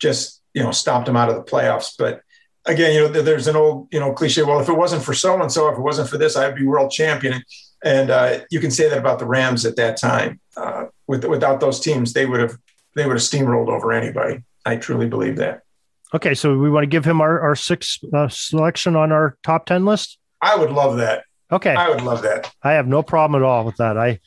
just 0.00 0.42
you 0.52 0.62
know 0.62 0.70
stomped 0.70 1.06
them 1.06 1.16
out 1.16 1.28
of 1.28 1.36
the 1.36 1.42
playoffs. 1.42 1.94
But 1.98 2.22
again, 2.66 2.94
you 2.94 3.00
know, 3.00 3.22
there's 3.22 3.46
an 3.46 3.56
old 3.56 3.88
you 3.92 4.00
know 4.00 4.12
cliche. 4.12 4.42
Well, 4.42 4.60
if 4.60 4.68
it 4.68 4.74
wasn't 4.74 5.02
for 5.02 5.14
so 5.14 5.40
and 5.40 5.50
so, 5.50 5.68
if 5.68 5.78
it 5.78 5.82
wasn't 5.82 6.08
for 6.08 6.18
this, 6.18 6.36
I'd 6.36 6.54
be 6.54 6.64
world 6.64 6.90
champion. 6.90 7.42
And 7.84 8.10
uh, 8.10 8.40
you 8.50 8.60
can 8.60 8.70
say 8.70 8.88
that 8.88 8.98
about 8.98 9.18
the 9.18 9.26
Rams 9.26 9.66
at 9.66 9.76
that 9.76 9.98
time. 9.98 10.40
Uh, 10.56 10.86
with, 11.06 11.22
without 11.26 11.60
those 11.60 11.80
teams, 11.80 12.14
they 12.14 12.24
would 12.24 12.40
have 12.40 12.56
they 12.96 13.06
would 13.06 13.16
have 13.16 13.22
steamrolled 13.22 13.68
over 13.68 13.92
anybody. 13.92 14.42
I 14.64 14.76
truly 14.76 15.06
believe 15.06 15.36
that. 15.36 15.62
Okay, 16.14 16.34
so 16.34 16.56
we 16.56 16.70
want 16.70 16.84
to 16.84 16.88
give 16.88 17.04
him 17.04 17.20
our 17.20 17.40
our 17.40 17.56
sixth 17.56 18.02
uh, 18.12 18.28
selection 18.28 18.96
on 18.96 19.12
our 19.12 19.36
top 19.42 19.66
ten 19.66 19.84
list. 19.84 20.18
I 20.40 20.56
would 20.56 20.70
love 20.70 20.98
that. 20.98 21.24
Okay, 21.52 21.74
I 21.74 21.90
would 21.90 22.02
love 22.02 22.22
that. 22.22 22.50
I 22.62 22.72
have 22.72 22.86
no 22.86 23.02
problem 23.02 23.42
at 23.42 23.44
all 23.44 23.64
with 23.64 23.76
that. 23.76 23.98
I 23.98 24.20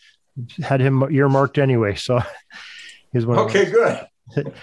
had 0.61 0.81
him 0.81 1.03
earmarked 1.11 1.57
anyway, 1.57 1.95
so 1.95 2.21
he's 3.13 3.25
one. 3.25 3.39
Okay, 3.39 3.69
good. 3.69 4.07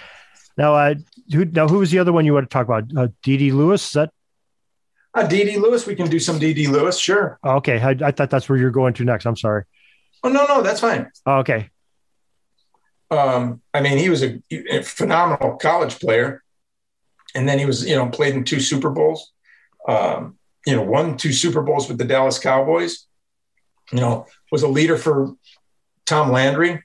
now, 0.57 0.75
uh, 0.75 0.95
who 1.31 1.45
now 1.45 1.67
who 1.67 1.79
was 1.79 1.91
the 1.91 1.99
other 1.99 2.13
one 2.13 2.25
you 2.25 2.33
want 2.33 2.49
to 2.49 2.53
talk 2.53 2.65
about? 2.65 2.85
Uh, 2.95 3.07
D.D. 3.23 3.51
Lewis. 3.51 3.85
Is 3.87 3.91
that 3.93 4.11
uh, 5.15 5.25
D.D. 5.25 5.57
Lewis? 5.57 5.87
We 5.87 5.95
can 5.95 6.09
do 6.09 6.19
some 6.19 6.39
D.D. 6.39 6.67
Lewis, 6.67 6.99
sure. 6.99 7.39
Okay, 7.43 7.79
I, 7.79 7.91
I, 7.91 8.11
thought 8.11 8.29
that's 8.29 8.49
where 8.49 8.57
you're 8.57 8.69
going 8.69 8.93
to 8.95 9.05
next. 9.05 9.25
I'm 9.25 9.37
sorry. 9.37 9.63
Oh 10.23 10.29
no, 10.29 10.45
no, 10.45 10.61
that's 10.61 10.81
fine. 10.81 11.09
Oh, 11.25 11.37
okay. 11.37 11.69
Um, 13.09 13.61
I 13.73 13.81
mean, 13.81 13.97
he 13.97 14.09
was 14.09 14.23
a, 14.23 14.41
a 14.51 14.81
phenomenal 14.81 15.55
college 15.55 15.99
player, 15.99 16.43
and 17.33 17.47
then 17.47 17.59
he 17.59 17.65
was, 17.65 17.87
you 17.87 17.95
know, 17.95 18.09
played 18.09 18.33
in 18.33 18.43
two 18.43 18.59
Super 18.59 18.89
Bowls. 18.89 19.31
Um, 19.87 20.37
you 20.65 20.75
know, 20.75 20.81
won 20.81 21.15
two 21.15 21.31
Super 21.31 21.61
Bowls 21.61 21.87
with 21.87 21.97
the 21.97 22.05
Dallas 22.05 22.39
Cowboys. 22.39 23.07
You 23.93 24.01
know, 24.01 24.25
was 24.51 24.63
a 24.63 24.67
leader 24.67 24.97
for 24.97 25.33
Tom 26.05 26.31
Landry. 26.31 26.83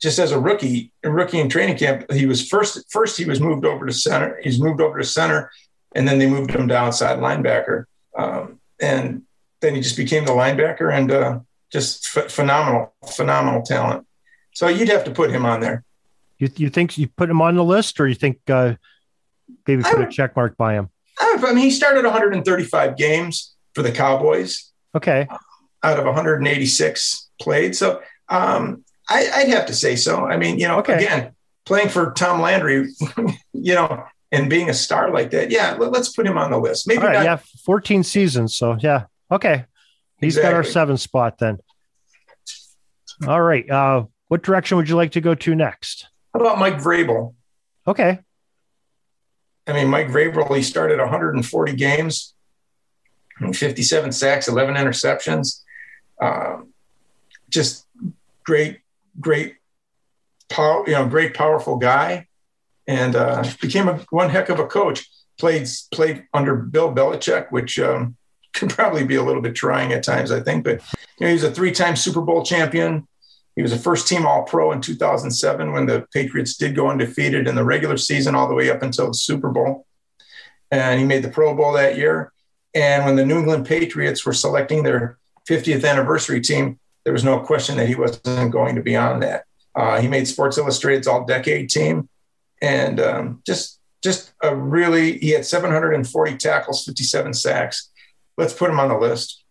Just 0.00 0.18
as 0.18 0.32
a 0.32 0.38
rookie, 0.38 0.92
a 1.02 1.10
rookie 1.10 1.40
in 1.40 1.48
training 1.48 1.78
camp, 1.78 2.10
he 2.12 2.26
was 2.26 2.46
first. 2.46 2.84
First, 2.90 3.16
he 3.16 3.24
was 3.24 3.40
moved 3.40 3.64
over 3.64 3.86
to 3.86 3.92
center. 3.92 4.38
He's 4.42 4.60
moved 4.60 4.80
over 4.80 4.98
to 4.98 5.04
center, 5.04 5.50
and 5.94 6.06
then 6.06 6.18
they 6.18 6.28
moved 6.28 6.50
him 6.50 6.68
to 6.68 6.76
outside 6.76 7.18
linebacker. 7.18 7.84
Um, 8.16 8.60
and 8.80 9.22
then 9.60 9.74
he 9.74 9.80
just 9.80 9.96
became 9.96 10.24
the 10.24 10.32
linebacker 10.32 10.92
and 10.92 11.10
uh, 11.10 11.38
just 11.72 12.06
phenomenal, 12.06 12.92
phenomenal 13.12 13.62
talent. 13.62 14.06
So 14.52 14.68
you'd 14.68 14.88
have 14.88 15.04
to 15.04 15.10
put 15.10 15.30
him 15.30 15.46
on 15.46 15.60
there. 15.60 15.84
You, 16.38 16.48
you 16.56 16.70
think 16.70 16.98
you 16.98 17.08
put 17.08 17.30
him 17.30 17.40
on 17.40 17.54
the 17.54 17.64
list, 17.64 17.98
or 18.00 18.06
you 18.06 18.14
think 18.14 18.38
uh, 18.48 18.74
maybe 19.66 19.82
put 19.82 20.00
a 20.00 20.08
check 20.08 20.36
mark 20.36 20.56
by 20.56 20.74
him? 20.74 20.90
I 21.18 21.36
mean, 21.52 21.56
he 21.56 21.70
started 21.70 22.04
135 22.04 22.96
games 22.96 23.54
for 23.74 23.82
the 23.82 23.92
Cowboys. 23.92 24.72
Okay. 24.94 25.26
Out 25.82 25.98
of 25.98 26.04
186 26.04 27.30
played, 27.40 27.76
so 27.76 28.02
um, 28.28 28.83
I, 29.08 29.44
would 29.44 29.48
have 29.48 29.66
to 29.66 29.74
say 29.74 29.96
so. 29.96 30.24
I 30.24 30.36
mean, 30.36 30.58
you 30.58 30.68
know, 30.68 30.78
okay. 30.78 30.94
again, 30.94 31.32
playing 31.64 31.88
for 31.88 32.12
Tom 32.12 32.40
Landry, 32.40 32.88
you 33.52 33.74
know, 33.74 34.04
and 34.32 34.50
being 34.50 34.70
a 34.70 34.74
star 34.74 35.12
like 35.12 35.30
that, 35.30 35.50
yeah, 35.50 35.74
let, 35.74 35.94
us 35.94 36.14
put 36.14 36.26
him 36.26 36.38
on 36.38 36.50
the 36.50 36.58
list. 36.58 36.88
Maybe 36.88 37.02
not- 37.02 37.24
yeah, 37.24 37.38
14 37.64 38.02
seasons, 38.02 38.56
so 38.56 38.76
yeah, 38.80 39.04
okay. 39.30 39.66
He's 40.20 40.36
exactly. 40.36 40.50
got 40.50 40.56
our 40.56 40.64
seventh 40.64 41.00
spot 41.00 41.38
then. 41.38 41.58
All 43.26 43.40
right. 43.40 43.68
Uh, 43.68 44.04
what 44.28 44.42
direction 44.42 44.76
would 44.76 44.88
you 44.88 44.96
like 44.96 45.12
to 45.12 45.20
go 45.20 45.34
to 45.34 45.54
next? 45.54 46.08
How 46.32 46.40
about 46.40 46.58
Mike 46.58 46.78
Vrabel? 46.78 47.34
Okay. 47.86 48.18
I 49.66 49.72
mean, 49.72 49.88
Mike 49.88 50.08
Vrabel, 50.08 50.54
he 50.56 50.62
started 50.62 50.98
140 50.98 51.72
games, 51.74 52.34
57 53.38 54.12
sacks, 54.12 54.48
11 54.48 54.74
interceptions. 54.74 55.62
Um, 56.20 56.72
just 57.48 57.86
great, 58.44 58.80
great, 59.20 59.56
power, 60.48 60.84
you 60.86 60.92
know, 60.92 61.06
great, 61.06 61.34
powerful 61.34 61.76
guy, 61.76 62.28
and 62.86 63.16
uh, 63.16 63.44
became 63.60 63.88
a, 63.88 63.96
one 64.10 64.30
heck 64.30 64.48
of 64.48 64.58
a 64.58 64.66
coach. 64.66 65.08
Played 65.38 65.68
played 65.92 66.24
under 66.32 66.54
Bill 66.54 66.94
Belichick, 66.94 67.50
which 67.50 67.78
um, 67.80 68.16
can 68.52 68.68
probably 68.68 69.04
be 69.04 69.16
a 69.16 69.22
little 69.22 69.42
bit 69.42 69.54
trying 69.54 69.92
at 69.92 70.04
times, 70.04 70.30
I 70.30 70.40
think. 70.40 70.64
But 70.64 70.82
you 71.18 71.26
know, 71.26 71.32
he's 71.32 71.44
a 71.44 71.50
three-time 71.50 71.96
Super 71.96 72.20
Bowl 72.20 72.44
champion. 72.44 73.08
He 73.56 73.62
was 73.62 73.72
a 73.72 73.78
first-team 73.78 74.26
All-Pro 74.26 74.72
in 74.72 74.80
2007 74.80 75.72
when 75.72 75.86
the 75.86 76.06
Patriots 76.12 76.56
did 76.56 76.74
go 76.74 76.90
undefeated 76.90 77.46
in 77.46 77.54
the 77.54 77.64
regular 77.64 77.96
season 77.96 78.34
all 78.34 78.48
the 78.48 78.54
way 78.54 78.68
up 78.68 78.82
until 78.82 79.08
the 79.08 79.14
Super 79.14 79.50
Bowl, 79.50 79.86
and 80.70 81.00
he 81.00 81.06
made 81.06 81.22
the 81.22 81.30
Pro 81.30 81.54
Bowl 81.54 81.72
that 81.72 81.96
year. 81.96 82.32
And 82.74 83.04
when 83.04 83.14
the 83.14 83.24
New 83.24 83.38
England 83.38 83.66
Patriots 83.66 84.26
were 84.26 84.32
selecting 84.32 84.82
their 84.82 85.18
50th 85.48 85.88
anniversary 85.88 86.40
team, 86.40 86.80
there 87.04 87.12
was 87.12 87.24
no 87.24 87.40
question 87.40 87.76
that 87.76 87.88
he 87.88 87.94
wasn't 87.94 88.52
going 88.52 88.76
to 88.76 88.82
be 88.82 88.96
on 88.96 89.20
that. 89.20 89.44
Uh, 89.74 90.00
he 90.00 90.08
made 90.08 90.26
Sports 90.28 90.58
Illustrated's 90.58 91.06
All-Decade 91.06 91.68
team, 91.68 92.08
and 92.62 93.00
um, 93.00 93.42
just 93.46 93.80
just 94.02 94.32
a 94.42 94.54
really 94.54 95.18
he 95.18 95.30
had 95.30 95.46
740 95.46 96.36
tackles, 96.36 96.84
57 96.84 97.32
sacks 97.34 97.90
let's 98.36 98.52
put 98.52 98.70
him 98.70 98.80
on 98.80 98.88
the 98.88 98.98
list. 98.98 99.42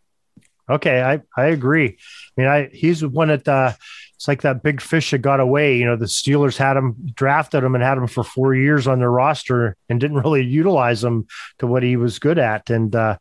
Okay, 0.70 1.02
I, 1.02 1.22
I 1.36 1.48
agree. 1.48 1.88
I 1.88 2.42
mean, 2.42 2.48
I 2.48 2.70
he's 2.72 3.06
one 3.06 3.28
that 3.28 3.48
uh, 3.48 3.74
it's 4.16 4.28
like 4.28 4.44
that 4.44 4.64
big 4.64 4.80
fish 4.80 5.12
that 5.12 5.18
got 5.20 5.40
away. 5.40 5.78
You 5.78 5.86
know, 5.86 5.98
the 5.98 6.06
Steelers 6.06 6.56
had 6.56 6.78
him, 6.78 6.96
drafted 7.14 7.64
him, 7.64 7.76
and 7.76 7.84
had 7.84 7.98
him 7.98 8.08
for 8.08 8.24
four 8.24 8.56
years 8.56 8.88
on 8.88 9.00
their 9.00 9.12
roster, 9.12 9.76
and 9.90 10.00
didn't 10.00 10.22
really 10.22 10.44
utilize 10.44 11.04
him 11.04 11.28
to 11.60 11.68
what 11.68 11.84
he 11.84 11.98
was 11.98 12.20
good 12.20 12.40
at. 12.40 12.70
And 12.70 12.96
uh, 12.96 13.18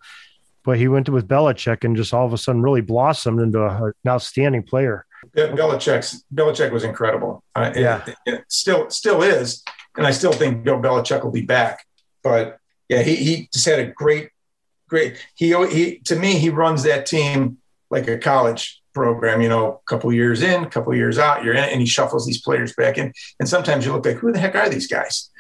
but 0.64 0.78
he 0.78 0.88
went 0.88 1.06
to 1.06 1.12
with 1.12 1.28
Belichick 1.28 1.84
and 1.84 1.96
just 1.96 2.14
all 2.14 2.26
of 2.26 2.32
a 2.32 2.38
sudden 2.38 2.62
really 2.62 2.80
blossomed 2.80 3.40
into 3.40 3.60
a, 3.60 3.84
an 3.84 3.92
outstanding 4.06 4.62
player. 4.62 5.06
Yeah, 5.34 5.48
Belichick's 5.48 6.24
Belichick 6.34 6.72
was 6.72 6.84
incredible. 6.84 7.44
Uh, 7.54 7.72
yeah, 7.76 8.04
it, 8.06 8.16
it 8.26 8.44
still 8.48 8.90
still 8.90 9.22
is, 9.22 9.62
and 9.96 10.06
I 10.06 10.10
still 10.10 10.32
think 10.32 10.64
Bill 10.64 10.78
Belichick 10.78 11.22
will 11.22 11.30
be 11.30 11.42
back. 11.42 11.86
But 12.22 12.58
yeah, 12.88 13.02
he 13.02 13.16
he 13.16 13.48
just 13.52 13.66
had 13.66 13.78
a 13.78 13.86
great 13.86 14.30
great. 14.88 15.16
He, 15.34 15.54
he 15.68 15.98
to 16.00 16.16
me, 16.16 16.38
he 16.38 16.50
runs 16.50 16.82
that 16.82 17.06
team 17.06 17.58
like 17.90 18.08
a 18.08 18.18
college 18.18 18.82
program. 18.94 19.40
You 19.40 19.48
know, 19.48 19.80
a 19.84 19.86
couple 19.86 20.12
years 20.12 20.42
in, 20.42 20.64
a 20.64 20.68
couple 20.68 20.94
years 20.94 21.18
out, 21.18 21.44
you're 21.44 21.54
in, 21.54 21.64
and 21.64 21.80
he 21.80 21.86
shuffles 21.86 22.26
these 22.26 22.42
players 22.42 22.74
back 22.74 22.98
in. 22.98 23.12
And 23.38 23.48
sometimes 23.48 23.86
you 23.86 23.92
look 23.92 24.04
like, 24.04 24.16
who 24.16 24.32
the 24.32 24.38
heck 24.38 24.54
are 24.54 24.68
these 24.68 24.86
guys? 24.86 25.30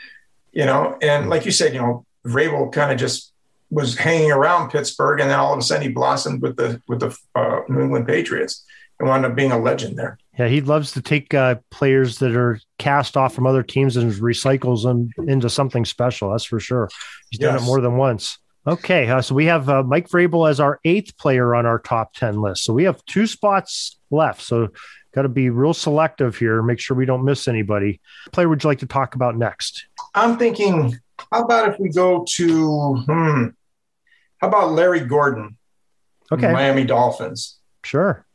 You 0.52 0.64
know, 0.64 0.96
and 1.02 1.28
like 1.28 1.44
you 1.44 1.50
said, 1.50 1.74
you 1.74 1.80
know, 1.80 2.06
Vrabel 2.26 2.72
kind 2.72 2.92
of 2.92 2.98
just 2.98 3.31
was 3.72 3.96
hanging 3.96 4.30
around 4.30 4.70
Pittsburgh, 4.70 5.18
and 5.20 5.30
then 5.30 5.38
all 5.40 5.52
of 5.52 5.58
a 5.58 5.62
sudden 5.62 5.82
he 5.82 5.88
blossomed 5.88 6.42
with 6.42 6.56
the 6.56 6.80
with 6.86 7.00
the 7.00 7.16
uh, 7.34 7.60
New 7.68 7.80
England 7.80 8.06
Patriots 8.06 8.64
and 9.00 9.08
wound 9.08 9.24
up 9.24 9.34
being 9.34 9.50
a 9.50 9.58
legend 9.58 9.96
there. 9.96 10.18
Yeah, 10.38 10.48
he 10.48 10.60
loves 10.60 10.92
to 10.92 11.02
take 11.02 11.34
uh, 11.34 11.56
players 11.70 12.18
that 12.18 12.36
are 12.36 12.60
cast 12.78 13.16
off 13.16 13.34
from 13.34 13.46
other 13.46 13.62
teams 13.62 13.96
and 13.96 14.12
recycles 14.12 14.82
them 14.82 15.10
into 15.26 15.48
something 15.50 15.84
special. 15.84 16.30
That's 16.30 16.44
for 16.44 16.60
sure. 16.60 16.88
He's 17.30 17.40
yes. 17.40 17.52
done 17.52 17.62
it 17.62 17.66
more 17.66 17.80
than 17.80 17.96
once. 17.96 18.38
Okay, 18.66 19.08
uh, 19.08 19.20
so 19.20 19.34
we 19.34 19.46
have 19.46 19.68
uh, 19.68 19.82
Mike 19.82 20.08
Vrabel 20.08 20.48
as 20.48 20.60
our 20.60 20.78
eighth 20.84 21.16
player 21.18 21.54
on 21.54 21.66
our 21.66 21.80
top 21.80 22.14
10 22.14 22.40
list. 22.40 22.62
So 22.62 22.72
we 22.72 22.84
have 22.84 23.04
two 23.06 23.26
spots 23.26 23.98
left. 24.10 24.40
So 24.40 24.68
got 25.14 25.22
to 25.22 25.28
be 25.28 25.50
real 25.50 25.74
selective 25.74 26.36
here, 26.36 26.62
make 26.62 26.78
sure 26.78 26.96
we 26.96 27.04
don't 27.04 27.24
miss 27.24 27.48
anybody. 27.48 28.00
What 28.26 28.32
player 28.32 28.48
would 28.48 28.62
you 28.62 28.68
like 28.68 28.78
to 28.78 28.86
talk 28.86 29.16
about 29.16 29.36
next? 29.36 29.86
I'm 30.14 30.38
thinking, 30.38 30.96
how 31.32 31.42
about 31.42 31.70
if 31.70 31.80
we 31.80 31.90
go 31.90 32.24
to, 32.36 32.94
hmm, 32.94 33.46
how 34.42 34.48
about 34.48 34.72
Larry 34.72 35.00
Gordon? 35.00 35.56
Okay. 36.32 36.52
Miami 36.52 36.84
Dolphins. 36.84 37.58
Sure. 37.84 38.26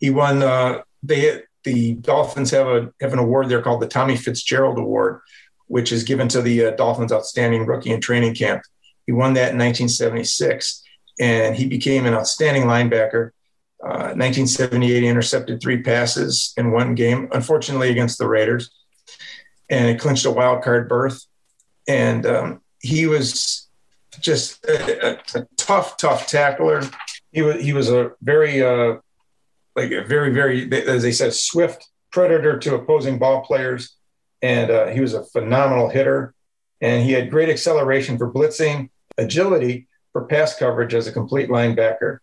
He 0.00 0.08
won, 0.08 0.42
uh, 0.42 0.82
they, 1.02 1.42
the 1.64 1.94
Dolphins 1.94 2.50
have 2.50 2.66
a 2.66 2.92
have 3.00 3.12
an 3.12 3.18
award 3.18 3.48
there 3.48 3.62
called 3.62 3.82
the 3.82 3.88
Tommy 3.88 4.16
Fitzgerald 4.16 4.78
Award, 4.78 5.20
which 5.66 5.92
is 5.92 6.02
given 6.02 6.28
to 6.28 6.40
the 6.40 6.66
uh, 6.66 6.70
Dolphins' 6.72 7.12
outstanding 7.12 7.66
rookie 7.66 7.90
in 7.90 8.00
training 8.00 8.34
camp. 8.34 8.62
He 9.06 9.12
won 9.12 9.34
that 9.34 9.52
in 9.52 9.58
1976, 9.58 10.82
and 11.20 11.54
he 11.54 11.66
became 11.66 12.06
an 12.06 12.14
outstanding 12.14 12.64
linebacker. 12.64 13.30
Uh, 13.82 14.16
1978, 14.16 15.02
he 15.02 15.08
intercepted 15.08 15.60
three 15.60 15.82
passes 15.82 16.54
in 16.56 16.72
one 16.72 16.94
game, 16.94 17.28
unfortunately 17.32 17.90
against 17.90 18.18
the 18.18 18.28
Raiders, 18.28 18.70
and 19.68 19.88
it 19.88 20.00
clinched 20.00 20.24
a 20.24 20.30
wild 20.30 20.62
card 20.62 20.88
berth. 20.88 21.22
And 21.86 22.24
um, 22.24 22.62
he 22.80 23.06
was 23.06 23.63
just 24.16 24.64
a, 24.64 25.06
a, 25.06 25.18
a, 25.34 25.46
tough, 25.56 25.96
tough 25.96 26.26
tackler. 26.26 26.82
He 27.32 27.42
was 27.42 27.62
he 27.62 27.72
was 27.72 27.90
a 27.90 28.12
very 28.22 28.62
uh, 28.62 28.96
like 29.76 29.90
a 29.90 30.04
very 30.04 30.32
very 30.32 30.70
as 30.72 31.02
they 31.02 31.12
said 31.12 31.34
swift 31.34 31.88
predator 32.10 32.58
to 32.58 32.74
opposing 32.74 33.18
ball 33.18 33.44
players, 33.44 33.96
and 34.42 34.70
uh, 34.70 34.86
he 34.86 35.00
was 35.00 35.14
a 35.14 35.24
phenomenal 35.24 35.88
hitter. 35.88 36.34
And 36.80 37.02
he 37.02 37.12
had 37.12 37.30
great 37.30 37.48
acceleration 37.48 38.18
for 38.18 38.30
blitzing 38.30 38.90
agility 39.16 39.88
for 40.12 40.26
pass 40.26 40.56
coverage 40.56 40.94
as 40.94 41.06
a 41.06 41.12
complete 41.12 41.48
linebacker. 41.48 42.18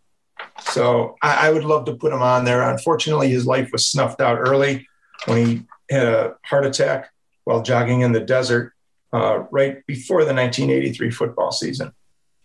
So 0.60 1.16
I, 1.22 1.48
I, 1.48 1.52
would 1.52 1.64
love 1.64 1.86
to 1.86 1.96
put 1.96 2.14
him 2.14 2.22
on 2.22 2.46
there. 2.46 2.62
Unfortunately, 2.62 3.30
his 3.30 3.46
life 3.46 3.72
was 3.72 3.88
snuffed 3.88 4.22
out 4.22 4.38
early 4.38 4.88
when 5.26 5.46
he 5.46 5.64
had 5.90 6.08
a 6.08 6.36
heart 6.46 6.66
attack 6.66 7.12
while 7.44 7.62
jogging 7.62 8.02
in 8.02 8.12
the 8.12 8.20
desert 8.20 8.74
uh, 9.14 9.44
right 9.52 9.86
before 9.88 10.24
the 10.26 10.34
1983 10.34 11.12
football 11.12 11.52
season, 11.52 11.92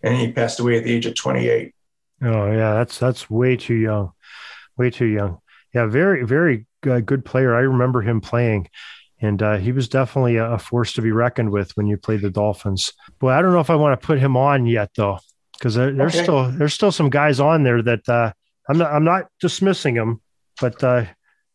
and 0.02 0.16
he 0.16 0.32
passed 0.32 0.60
away 0.60 0.78
at 0.78 0.84
the 0.84 0.92
age 0.92 1.06
of 1.06 1.14
28. 1.14 1.72
Oh 2.22 2.50
yeah, 2.50 2.74
that's 2.74 2.98
that's 2.98 3.28
way 3.28 3.56
too 3.56 3.74
young, 3.74 4.12
way 4.76 4.90
too 4.90 5.06
young. 5.06 5.38
Yeah, 5.74 5.86
very 5.86 6.24
very 6.24 6.66
good 6.82 7.24
player. 7.24 7.54
I 7.54 7.60
remember 7.60 8.02
him 8.02 8.20
playing 8.20 8.68
and 9.20 9.42
uh, 9.42 9.56
he 9.56 9.72
was 9.72 9.88
definitely 9.88 10.36
a, 10.36 10.58
force 10.58 10.92
to 10.94 11.02
be 11.02 11.12
reckoned 11.12 11.50
with 11.50 11.76
when 11.76 11.86
you 11.86 11.96
played 11.96 12.20
the 12.20 12.30
Dolphins. 12.30 12.92
Boy, 13.18 13.30
I 13.30 13.40
don't 13.40 13.52
know 13.52 13.60
if 13.60 13.70
I 13.70 13.76
want 13.76 13.98
to 13.98 14.06
put 14.06 14.18
him 14.18 14.36
on 14.36 14.66
yet 14.66 14.90
though, 14.94 15.18
because 15.54 15.74
there, 15.74 15.92
there's 15.92 16.14
okay. 16.14 16.22
still 16.22 16.50
there's 16.50 16.74
still 16.74 16.92
some 16.92 17.08
guys 17.08 17.40
on 17.40 17.62
there 17.62 17.82
that 17.82 18.08
uh, 18.08 18.32
I'm 18.68 18.78
not 18.78 18.92
I'm 18.92 19.04
not 19.04 19.28
dismissing 19.40 19.94
them, 19.94 20.20
but 20.60 20.82
uh, 20.84 21.04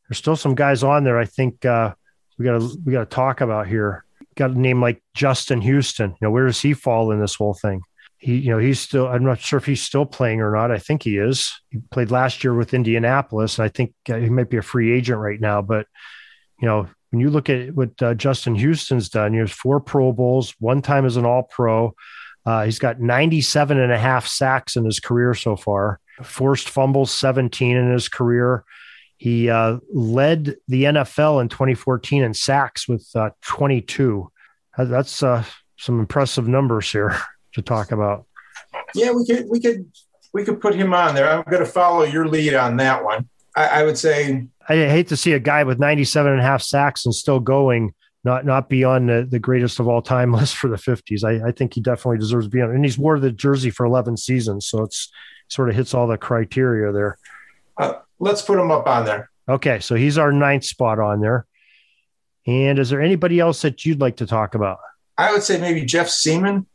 there's 0.10 0.18
still 0.18 0.36
some 0.36 0.56
guys 0.56 0.84
on 0.84 1.04
there. 1.04 1.20
I 1.20 1.26
think 1.26 1.64
uh, 1.66 1.94
we 2.38 2.46
got 2.46 2.60
to 2.60 2.78
we 2.84 2.94
got 2.94 3.10
to 3.10 3.16
talk 3.16 3.42
about 3.42 3.68
here. 3.68 4.06
Got 4.36 4.52
a 4.52 4.60
name 4.60 4.82
like 4.82 5.02
Justin 5.14 5.62
Houston. 5.62 6.12
You 6.12 6.18
know, 6.22 6.32
where 6.32 6.46
does 6.46 6.62
he 6.62 6.74
fall 6.74 7.12
in 7.12 7.20
this 7.20 7.36
whole 7.36 7.54
thing? 7.54 7.82
He, 8.18 8.38
you 8.38 8.52
know, 8.52 8.60
he's 8.60 8.80
still. 8.80 9.08
I'm 9.08 9.24
not 9.24 9.40
sure 9.40 9.58
if 9.58 9.66
he's 9.66 9.82
still 9.82 10.06
playing 10.06 10.42
or 10.42 10.56
not. 10.56 10.72
I 10.72 10.78
think 10.78 11.04
he 11.04 11.18
is. 11.18 11.52
He 11.70 11.80
played 11.92 12.12
last 12.12 12.44
year 12.44 12.54
with 12.54 12.74
Indianapolis. 12.74 13.60
I 13.60 13.68
think 13.70 13.94
uh, 14.10 14.18
he 14.18 14.30
might 14.30 14.50
be 14.50 14.58
a 14.58 14.62
free 14.62 14.92
agent 14.92 15.20
right 15.20 15.40
now. 15.40 15.62
But 15.62 15.88
you 16.60 16.68
know, 16.68 16.88
when 17.10 17.20
you 17.20 17.30
look 17.30 17.50
at 17.50 17.74
what 17.74 18.02
uh, 18.02 18.14
Justin 18.14 18.56
Houston's 18.56 19.10
done, 19.10 19.34
he 19.34 19.40
has 19.40 19.52
four 19.52 19.80
Pro 19.80 20.14
Bowls, 20.14 20.54
one 20.60 20.82
time 20.82 21.06
as 21.06 21.18
an 21.18 21.26
All 21.26 21.44
Pro. 21.44 21.96
Uh, 22.46 22.66
he's 22.66 22.80
got 22.80 23.00
97 23.00 23.80
and 23.80 23.92
a 23.92 23.98
half 23.98 24.28
sacks 24.28 24.76
in 24.76 24.86
his 24.86 25.00
career 25.00 25.34
so 25.34 25.56
far, 25.56 26.00
forced 26.24 26.70
fumbles 26.70 27.12
17 27.12 27.76
in 27.76 27.92
his 27.92 28.10
career. 28.10 28.64
He 29.22 29.52
uh, 29.52 29.78
led 29.94 30.56
the 30.68 30.86
NFL 30.86 31.44
in 31.44 31.48
2014 31.48 32.24
in 32.24 32.34
sacks 32.34 32.88
with 32.88 33.08
uh, 33.14 33.30
22. 33.42 34.32
That's 34.80 35.22
uh, 35.22 35.44
some 35.78 36.00
impressive 36.00 36.48
numbers 36.48 36.92
here 36.92 37.16
to 37.54 37.62
talk 37.62 37.92
about. 37.92 38.26
Yeah, 38.96 39.12
we 39.12 39.28
could 39.28 39.48
we 39.48 39.60
could 39.60 39.92
we 40.34 40.44
could 40.44 40.60
put 40.60 40.74
him 40.74 40.96
on 40.96 41.14
there. 41.14 41.30
I'm 41.30 41.44
going 41.44 41.64
to 41.64 41.70
follow 41.70 42.02
your 42.02 42.28
lead 42.28 42.56
on 42.56 42.78
that 42.78 43.04
one. 43.04 43.30
I, 43.56 43.68
I 43.68 43.84
would 43.84 43.96
say 43.96 44.48
I 44.68 44.74
hate 44.74 45.10
to 45.10 45.18
see 45.18 45.34
a 45.34 45.40
guy 45.40 45.66
with 45.66 45.78
97 45.78 46.32
and 46.32 46.42
a 46.42 46.44
half 46.44 46.64
sacks 46.64 47.06
and 47.06 47.14
still 47.14 47.40
going 47.40 47.94
not 48.24 48.44
not 48.44 48.70
be 48.70 48.84
on 48.84 49.06
the, 49.06 49.28
the 49.30 49.38
greatest 49.38 49.80
of 49.80 49.88
all 49.88 50.02
time 50.02 50.34
list 50.34 50.56
for 50.56 50.68
the 50.68 50.78
50s. 50.78 51.24
I, 51.24 51.50
I 51.50 51.52
think 51.52 51.76
he 51.76 51.82
definitely 51.82 52.18
deserves 52.18 52.48
to 52.48 52.50
be 52.50 52.62
on. 52.62 52.72
And 52.72 52.84
he's 52.84 52.98
wore 52.98 53.20
the 53.20 53.32
jersey 53.32 53.70
for 53.70 53.86
11 53.86 54.18
seasons, 54.18 54.66
so 54.66 54.82
it's 54.82 55.12
sort 55.48 55.70
of 55.70 55.76
hits 55.76 55.94
all 55.94 56.08
the 56.08 56.18
criteria 56.18 56.92
there. 56.92 57.20
Uh, 57.78 57.94
let's 58.22 58.42
put 58.42 58.58
him 58.58 58.72
up 58.72 58.88
on 58.88 59.06
there. 59.06 59.30
Okay, 59.50 59.80
so 59.80 59.96
he's 59.96 60.18
our 60.18 60.32
ninth 60.32 60.64
spot 60.64 61.00
on 61.00 61.20
there. 61.20 61.46
And 62.48 62.80
is 62.80 62.90
there 62.90 63.02
anybody 63.02 63.40
else 63.40 63.62
that 63.64 63.86
you'd 63.86 64.00
like 64.00 64.18
to 64.18 64.26
talk 64.26 64.56
about? 64.56 64.80
I 65.18 65.32
would 65.34 65.44
say 65.44 65.60
maybe 65.60 65.84
Jeff 65.84 66.08
Siemon. 66.08 66.66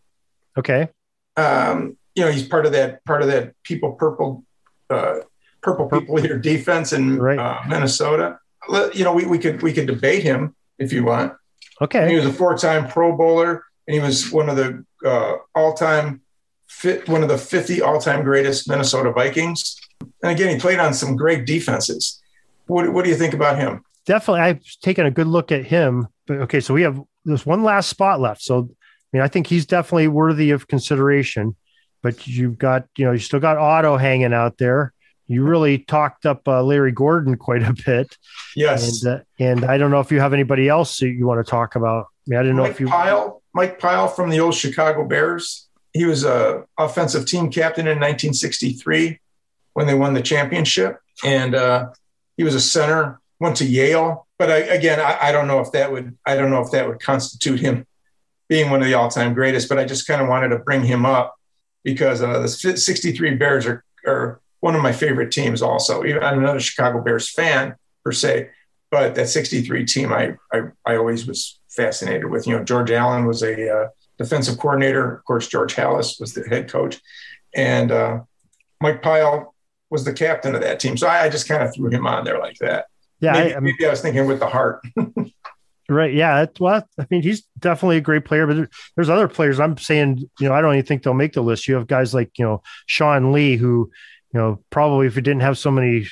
Okay. 0.58 0.88
Um, 1.36 1.96
you 2.14 2.24
know, 2.24 2.30
he's 2.30 2.46
part 2.46 2.66
of 2.66 2.72
that 2.72 3.04
part 3.04 3.22
of 3.22 3.28
that 3.28 3.54
people 3.62 3.92
purple 3.92 4.44
uh, 4.90 5.16
purple 5.62 5.88
people 5.88 6.18
eater 6.20 6.38
defense 6.38 6.92
in 6.92 7.18
right. 7.18 7.38
uh, 7.38 7.60
Minnesota. 7.66 8.38
You 8.94 9.04
know, 9.04 9.12
we, 9.12 9.26
we 9.26 9.38
could 9.38 9.62
we 9.62 9.72
could 9.72 9.86
debate 9.86 10.22
him 10.22 10.54
if 10.78 10.92
you 10.92 11.04
want. 11.04 11.34
Okay. 11.80 12.08
He 12.08 12.16
was 12.16 12.24
a 12.24 12.32
four-time 12.32 12.88
Pro 12.88 13.16
Bowler, 13.16 13.64
and 13.86 13.94
he 13.94 14.00
was 14.00 14.30
one 14.30 14.48
of 14.48 14.56
the 14.56 14.84
uh, 15.04 15.36
all-time 15.54 16.22
fit, 16.68 17.06
one 17.06 17.22
of 17.22 17.28
the 17.28 17.36
50 17.36 17.82
all-time 17.82 18.24
greatest 18.24 18.68
Minnesota 18.68 19.12
Vikings. 19.12 19.76
And 20.22 20.32
again, 20.32 20.54
he 20.54 20.60
played 20.60 20.78
on 20.78 20.94
some 20.94 21.16
great 21.16 21.46
defenses. 21.46 22.20
What, 22.66 22.92
what 22.92 23.04
do 23.04 23.10
you 23.10 23.16
think 23.16 23.34
about 23.34 23.58
him? 23.58 23.84
Definitely, 24.06 24.40
I've 24.40 24.64
taken 24.82 25.06
a 25.06 25.10
good 25.10 25.26
look 25.26 25.52
at 25.52 25.64
him. 25.64 26.08
But 26.26 26.38
okay, 26.42 26.60
so 26.60 26.74
we 26.74 26.82
have 26.82 27.00
there's 27.24 27.46
one 27.46 27.62
last 27.62 27.88
spot 27.88 28.20
left. 28.20 28.42
So, 28.42 28.58
I 28.58 28.66
mean, 29.12 29.22
I 29.22 29.28
think 29.28 29.46
he's 29.46 29.66
definitely 29.66 30.08
worthy 30.08 30.50
of 30.50 30.68
consideration. 30.68 31.56
But 32.02 32.26
you've 32.26 32.58
got, 32.58 32.86
you 32.96 33.04
know, 33.04 33.12
you 33.12 33.18
still 33.18 33.40
got 33.40 33.56
Otto 33.56 33.96
hanging 33.96 34.32
out 34.32 34.58
there 34.58 34.92
you 35.28 35.42
really 35.42 35.78
talked 35.78 36.26
up 36.26 36.46
uh, 36.46 36.62
Larry 36.62 36.92
Gordon 36.92 37.36
quite 37.38 37.62
a 37.62 37.74
bit. 37.84 38.16
Yes. 38.54 39.04
And, 39.04 39.14
uh, 39.14 39.22
and 39.38 39.64
I 39.64 39.78
don't 39.78 39.90
know 39.90 40.00
if 40.00 40.10
you 40.10 40.20
have 40.20 40.32
anybody 40.32 40.68
else 40.68 40.98
that 40.98 41.08
you 41.08 41.26
want 41.26 41.44
to 41.44 41.50
talk 41.50 41.76
about. 41.76 42.06
I, 42.06 42.30
mean, 42.30 42.38
I 42.38 42.42
didn't 42.42 42.56
Mike 42.56 42.64
know 42.64 42.70
if 42.70 42.80
you. 42.80 42.88
Pyle, 42.88 43.42
Mike 43.54 43.78
Pyle 43.78 44.08
from 44.08 44.30
the 44.30 44.40
old 44.40 44.54
Chicago 44.54 45.06
Bears. 45.06 45.68
He 45.92 46.04
was 46.04 46.24
a 46.24 46.64
offensive 46.78 47.26
team 47.26 47.50
captain 47.50 47.86
in 47.86 47.98
1963 47.98 49.18
when 49.76 49.86
they 49.86 49.94
won 49.94 50.14
the 50.14 50.22
championship, 50.22 50.98
and 51.22 51.54
uh, 51.54 51.90
he 52.38 52.44
was 52.44 52.54
a 52.54 52.60
center. 52.60 53.20
Went 53.38 53.58
to 53.58 53.66
Yale, 53.66 54.26
but 54.38 54.50
I, 54.50 54.56
again, 54.56 54.98
I, 54.98 55.28
I 55.28 55.32
don't 55.32 55.46
know 55.46 55.60
if 55.60 55.70
that 55.72 55.92
would. 55.92 56.16
I 56.24 56.34
don't 56.34 56.48
know 56.48 56.62
if 56.62 56.70
that 56.70 56.88
would 56.88 56.98
constitute 56.98 57.60
him 57.60 57.86
being 58.48 58.70
one 58.70 58.80
of 58.80 58.86
the 58.86 58.94
all-time 58.94 59.34
greatest. 59.34 59.68
But 59.68 59.78
I 59.78 59.84
just 59.84 60.06
kind 60.06 60.22
of 60.22 60.28
wanted 60.28 60.48
to 60.48 60.60
bring 60.60 60.82
him 60.82 61.04
up 61.04 61.34
because 61.84 62.22
uh, 62.22 62.38
the 62.38 62.48
63 62.48 63.34
Bears 63.34 63.66
are, 63.66 63.84
are 64.06 64.40
one 64.60 64.74
of 64.74 64.80
my 64.80 64.92
favorite 64.92 65.30
teams 65.30 65.60
also. 65.60 66.02
I'm 66.02 66.42
not 66.42 66.56
a 66.56 66.60
Chicago 66.60 67.02
Bears 67.02 67.30
fan 67.30 67.76
per 68.02 68.12
se, 68.12 68.48
but 68.90 69.14
that 69.14 69.28
63 69.28 69.84
team 69.84 70.10
I, 70.10 70.36
I, 70.54 70.62
I 70.86 70.96
always 70.96 71.26
was 71.26 71.60
fascinated 71.68 72.30
with. 72.30 72.46
You 72.46 72.56
know, 72.56 72.64
George 72.64 72.90
Allen 72.90 73.26
was 73.26 73.42
a 73.42 73.70
uh, 73.70 73.88
defensive 74.16 74.56
coordinator. 74.56 75.16
Of 75.16 75.24
course, 75.26 75.48
George 75.48 75.74
Halas 75.74 76.18
was 76.18 76.32
the 76.32 76.48
head 76.48 76.70
coach. 76.70 76.98
And 77.54 77.92
uh, 77.92 78.20
Mike 78.80 79.02
Pyle 79.02 79.52
was 79.90 80.04
the 80.04 80.12
captain 80.12 80.54
of 80.54 80.60
that 80.62 80.80
team. 80.80 80.96
So 80.96 81.06
I, 81.06 81.24
I 81.24 81.28
just 81.28 81.48
kind 81.48 81.62
of 81.62 81.74
threw 81.74 81.90
him 81.90 82.06
on 82.06 82.24
there 82.24 82.38
like 82.38 82.58
that. 82.58 82.86
Yeah. 83.20 83.32
Maybe 83.32 83.54
I, 83.54 83.60
maybe 83.60 83.86
I 83.86 83.90
was 83.90 84.00
thinking 84.00 84.26
with 84.26 84.40
the 84.40 84.48
heart. 84.48 84.84
Right. 85.88 86.12
Yeah. 86.12 86.46
Well, 86.58 86.82
I 86.98 87.06
mean, 87.12 87.22
he's 87.22 87.44
definitely 87.60 87.98
a 87.98 88.00
great 88.00 88.24
player, 88.24 88.44
but 88.48 88.68
there's 88.96 89.08
other 89.08 89.28
players. 89.28 89.60
I'm 89.60 89.76
saying, 89.76 90.28
you 90.40 90.48
know, 90.48 90.52
I 90.52 90.60
don't 90.60 90.74
even 90.74 90.84
think 90.84 91.04
they'll 91.04 91.14
make 91.14 91.34
the 91.34 91.42
list. 91.42 91.68
You 91.68 91.76
have 91.76 91.86
guys 91.86 92.12
like, 92.12 92.32
you 92.40 92.44
know, 92.44 92.60
Sean 92.86 93.32
Lee, 93.32 93.54
who 93.54 93.92
you 94.36 94.40
know, 94.40 94.62
probably 94.68 95.06
if 95.06 95.14
he 95.14 95.22
didn't 95.22 95.40
have 95.40 95.56
so 95.56 95.70
many 95.70 96.06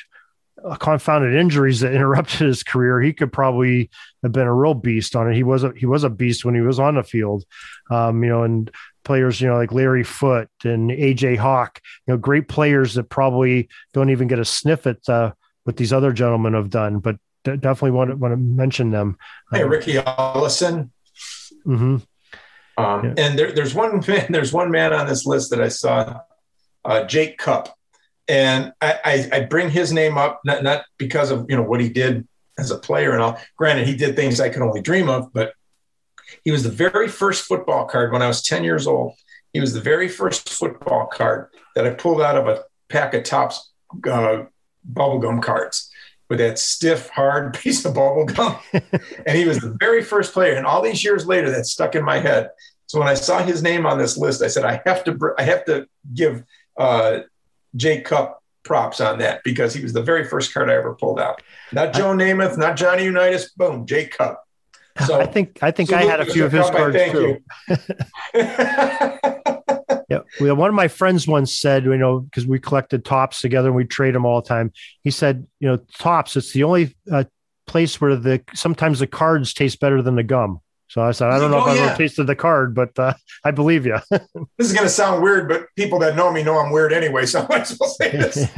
uh, 0.65 0.77
confounded 0.77 1.35
injuries 1.35 1.81
that 1.81 1.93
interrupted 1.95 2.41
his 2.41 2.63
career, 2.63 3.01
he 3.01 3.13
could 3.13 3.33
probably 3.33 3.91
have 4.23 4.33
been 4.33 4.47
a 4.47 4.55
real 4.55 4.73
beast 4.73 5.15
on 5.15 5.31
it. 5.31 5.35
He 5.35 5.43
was 5.43 5.63
a 5.63 5.73
he 5.77 5.85
was 5.85 6.05
a 6.05 6.11
beast 6.11 6.45
when 6.45 6.55
he 6.55 6.63
was 6.63 6.79
on 6.79 6.95
the 6.95 7.03
field, 7.03 7.45
um, 7.91 8.23
you 8.23 8.31
know, 8.31 8.43
and 8.43 8.71
players, 9.05 9.41
you 9.41 9.49
know, 9.49 9.57
like 9.57 9.73
Larry 9.73 10.05
Foote 10.05 10.49
and 10.65 10.91
AJ 10.91 11.39
Hawk, 11.39 11.81
you 12.07 12.15
know, 12.15 12.19
great 12.19 12.49
players 12.49 12.95
that 12.95 13.05
probably 13.05 13.69
don't 13.93 14.11
even 14.11 14.29
get 14.29 14.39
a 14.39 14.45
sniff 14.45 14.87
at 14.87 15.09
uh, 15.09 15.33
what 15.65 15.77
these 15.77 15.93
other 15.93 16.13
gentlemen 16.13 16.55
have 16.55 16.71
done, 16.71 16.99
but 16.99 17.17
definitely 17.45 17.91
want 17.93 18.11
to 18.11 18.17
want 18.17 18.33
to 18.33 18.37
mention 18.37 18.91
them. 18.91 19.19
Hey, 19.53 19.63
um, 19.63 19.71
Ricky 19.71 19.99
Allison. 19.99 20.91
Mm-hmm. 21.67 21.97
Um, 22.77 23.05
yeah. 23.05 23.15
And 23.19 23.39
there, 23.39 23.53
there's 23.53 23.75
one 23.75 24.03
man, 24.09 24.27
there's 24.31 24.53
one 24.53 24.71
man 24.71 24.93
on 24.93 25.07
this 25.07 25.27
list 25.27 25.51
that 25.51 25.61
I 25.61 25.69
saw, 25.69 26.21
uh, 26.85 27.05
Jake 27.05 27.39
Kupp 27.39 27.77
and 28.29 28.73
I, 28.81 28.99
I, 29.05 29.29
I, 29.33 29.41
bring 29.41 29.71
his 29.71 29.93
name 29.93 30.17
up 30.17 30.41
not, 30.45 30.63
not 30.63 30.85
because 30.99 31.31
of 31.31 31.47
you 31.49 31.57
know 31.57 31.63
what 31.63 31.81
he 31.81 31.89
did 31.89 32.27
as 32.59 32.71
a 32.71 32.79
player 32.79 33.13
and 33.13 33.23
all. 33.23 33.39
Granted, 33.57 33.87
he 33.87 33.97
did 33.97 34.17
things 34.17 34.41
I 34.41 34.49
could 34.49 34.63
only 34.63 34.81
dream 34.81 35.09
of, 35.09 35.33
but 35.33 35.55
he 36.45 36.51
was 36.51 36.63
the 36.63 36.71
very 36.71 37.09
first 37.09 37.45
football 37.45 37.87
card 37.87 38.13
when 38.13 38.23
I 38.23 38.29
was 38.29 38.43
10 38.43 38.65
years 38.65 38.87
old. 38.87 39.15
He 39.53 39.61
was 39.61 39.73
the 39.73 39.81
very 39.81 40.09
first 40.09 40.49
football 40.49 41.07
card 41.07 41.49
that 41.75 41.87
I 41.87 41.91
pulled 41.91 42.21
out 42.21 42.37
of 42.37 42.49
a 42.49 42.65
pack 42.89 43.15
of 43.15 43.25
Topps 43.25 43.73
uh, 44.09 44.45
bubblegum 44.93 45.43
cards 45.43 45.91
with 46.29 46.39
that 46.39 46.59
stiff, 46.59 47.09
hard 47.11 47.55
piece 47.59 47.85
of 47.85 47.95
bubblegum. 47.95 48.59
and 49.27 49.39
he 49.39 49.47
was 49.47 49.59
the 49.59 49.77
very 49.79 50.03
first 50.03 50.33
player. 50.33 50.55
And 50.55 50.67
all 50.67 50.83
these 50.83 51.05
years 51.05 51.27
later, 51.27 51.51
that 51.51 51.67
stuck 51.67 51.95
in 51.95 52.05
my 52.05 52.19
head. 52.19 52.51
So 52.87 52.99
when 52.99 53.09
I 53.09 53.15
saw 53.15 53.43
his 53.43 53.63
name 53.63 53.87
on 53.87 53.99
this 53.99 54.17
list, 54.17 54.43
I 54.43 54.49
said, 54.49 54.65
I 54.65 54.83
have 54.85 55.05
to, 55.05 55.19
I 55.39 55.43
have 55.43 55.65
to 55.67 55.87
give 56.13 56.45
uh, 56.77 57.21
Jake 57.77 58.05
Kupp 58.05 58.43
props 58.63 59.01
on 59.01 59.19
that 59.19 59.43
because 59.45 59.75
he 59.75 59.83
was 59.83 59.93
the 59.93 60.03
very 60.03 60.25
first 60.25 60.53
card 60.53 60.71
I 60.71 60.75
ever 60.75 60.95
pulled 60.95 61.21
out. 61.21 61.43
Not 61.73 61.95
Joe 61.95 62.13
I, 62.13 62.15
Namath, 62.15 62.59
not 62.59 62.77
Johnny 62.77 63.05
Unitas, 63.05 63.51
boom, 63.53 63.87
Jake 63.87 64.17
Kupp. 64.17 64.44
So 65.07 65.21
I 65.21 65.27
think 65.27 65.59
I 65.63 65.71
think 65.71 65.93
I 65.93 66.03
had 66.03 66.21
a 66.21 66.27
few 66.27 66.45
of 66.45 66.53
his 66.53 66.71
cards 66.71 66.97
too. 67.11 67.39
yeah, 70.09 70.21
well, 70.41 70.55
one 70.55 70.69
of 70.69 70.75
my 70.75 70.89
friends 70.89 71.27
once 71.27 71.57
said, 71.57 71.85
you 71.85 71.97
know, 71.97 72.21
because 72.21 72.47
we 72.47 72.61
collected 72.61 73.05
Topps 73.05 73.41
together 73.41 73.69
and 73.69 73.77
we 73.77 73.85
trade 73.85 74.15
them 74.15 74.25
all 74.25 74.41
the 74.41 74.49
time. 74.49 74.73
He 75.03 75.11
said, 75.11 75.47
you 75.59 75.69
know, 75.69 75.79
Topps, 75.99 76.37
it's 76.37 76.53
the 76.53 76.63
only 76.63 76.95
uh, 77.11 77.25
place 77.67 78.01
where 78.01 78.15
the 78.17 78.43
sometimes 78.55 79.01
the 79.01 79.07
cards 79.07 79.53
taste 79.53 79.81
better 79.81 80.01
than 80.03 80.15
the 80.15 80.23
gum. 80.23 80.61
So 80.89 81.03
I 81.03 81.11
said, 81.11 81.31
I 81.31 81.41
don't 81.41 81.51
know 81.51 81.59
oh, 81.59 81.73
if 81.73 81.81
I 81.81 81.85
ever 81.87 81.97
tasted 81.97 82.25
the 82.25 82.37
card, 82.37 82.73
but 82.75 82.97
uh, 82.99 83.15
I 83.45 83.51
believe 83.51 83.85
you. 83.85 83.99
this 84.11 84.29
is 84.59 84.73
going 84.73 84.85
to 84.85 84.89
sound 84.89 85.23
weird, 85.23 85.49
but 85.49 85.67
people 85.77 85.99
that 86.01 86.15
know 86.15 86.31
me 86.31 86.45
know 86.45 86.59
I'm 86.59 86.71
weird 86.71 86.93
anyway. 86.93 87.27
So 87.27 87.41
I 87.41 87.47
might 87.49 87.63
as 87.63 87.77
well 87.81 87.91
say 87.91 88.13
this: 88.13 88.35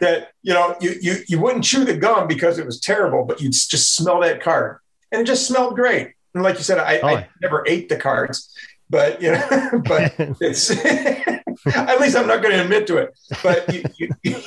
that 0.00 0.28
you 0.42 0.52
know, 0.52 0.76
you 0.80 0.94
you 1.00 1.16
you 1.26 1.40
wouldn't 1.40 1.64
chew 1.64 1.84
the 1.84 1.96
gum 1.96 2.28
because 2.28 2.58
it 2.58 2.66
was 2.66 2.80
terrible, 2.80 3.24
but 3.24 3.40
you'd 3.40 3.52
just 3.52 3.94
smell 3.94 4.20
that 4.20 4.42
card, 4.42 4.78
and 5.14 5.22
it 5.22 5.26
just 5.26 5.46
smelled 5.46 5.76
great. 5.76 6.12
And 6.34 6.42
like 6.42 6.56
you 6.56 6.64
said, 6.64 6.78
I, 6.78 6.98
oh. 6.98 7.08
I 7.08 7.28
never 7.40 7.64
ate 7.66 7.88
the 7.88 7.96
cards, 7.96 8.54
but 8.90 9.22
you 9.22 9.32
know, 9.32 9.82
but 9.86 10.14
it's 10.40 10.70
at 11.74 12.00
least 12.00 12.16
I'm 12.16 12.26
not 12.26 12.42
going 12.42 12.54
to 12.54 12.62
admit 12.62 12.86
to 12.88 12.98
it. 12.98 13.18
But 13.42 13.72
you, 13.72 14.10
you, 14.22 14.42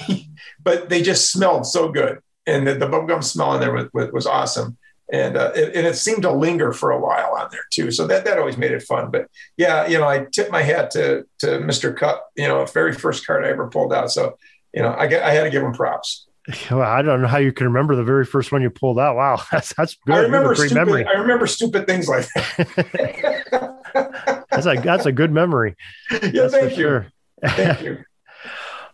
but 0.63 0.89
they 0.89 1.01
just 1.01 1.31
smelled 1.31 1.65
so 1.65 1.89
good, 1.89 2.19
and 2.45 2.67
the, 2.67 2.75
the 2.75 2.87
bubblegum 2.87 3.23
smell 3.23 3.53
in 3.53 3.61
there 3.61 3.73
was, 3.73 3.87
was, 3.93 4.11
was 4.11 4.27
awesome 4.27 4.77
and 5.11 5.37
uh, 5.37 5.51
it, 5.55 5.75
and 5.75 5.87
it 5.87 5.95
seemed 5.95 6.23
to 6.23 6.31
linger 6.31 6.73
for 6.73 6.91
a 6.91 6.99
while 6.99 7.35
on 7.35 7.47
there 7.51 7.63
too. 7.71 7.91
So 7.91 8.07
that 8.07 8.25
that 8.25 8.37
always 8.37 8.57
made 8.57 8.71
it 8.71 8.83
fun. 8.83 9.09
But 9.09 9.27
yeah, 9.55 9.87
you 9.87 9.97
know, 9.97 10.07
I 10.07 10.25
tip 10.31 10.51
my 10.51 10.61
hat 10.61 10.91
to 10.91 11.25
to 11.39 11.47
Mr. 11.59 11.95
Kupp. 11.95 12.29
You 12.35 12.47
know, 12.47 12.65
very 12.65 12.93
first 12.93 13.25
card 13.25 13.45
I 13.45 13.49
ever 13.49 13.69
pulled 13.69 13.93
out. 13.93 14.11
So 14.11 14.37
you 14.73 14.81
know, 14.81 14.89
I 14.89 15.05
I 15.05 15.31
had 15.31 15.43
to 15.43 15.49
give 15.49 15.63
him 15.63 15.73
props. 15.73 16.26
Well, 16.71 16.81
I 16.81 17.01
don't 17.01 17.21
know 17.21 17.27
how 17.27 17.39
you 17.39 17.51
can 17.51 17.67
remember 17.67 17.97
the 17.97 18.05
very 18.05 18.23
first 18.23 18.53
one 18.53 18.61
you 18.61 18.69
pulled 18.69 18.99
out. 18.99 19.17
Wow, 19.17 19.41
that's 19.51 19.73
that's 19.75 19.97
good. 20.05 20.15
I 20.15 20.19
remember 20.19 20.55
great 20.55 20.69
stupid, 20.69 20.85
memory. 20.85 21.05
I 21.05 21.19
remember 21.19 21.45
stupid 21.45 21.85
things 21.85 22.07
like 22.07 22.25
that. 22.35 24.45
that's 24.49 24.65
a 24.65 24.75
that's 24.75 25.05
a 25.05 25.11
good 25.11 25.33
memory. 25.33 25.75
Yeah, 26.09 26.19
that's 26.19 26.53
thank 26.53 26.71
you. 26.71 26.77
Sure. 26.77 27.07
Thank 27.45 27.81
you. 27.81 27.97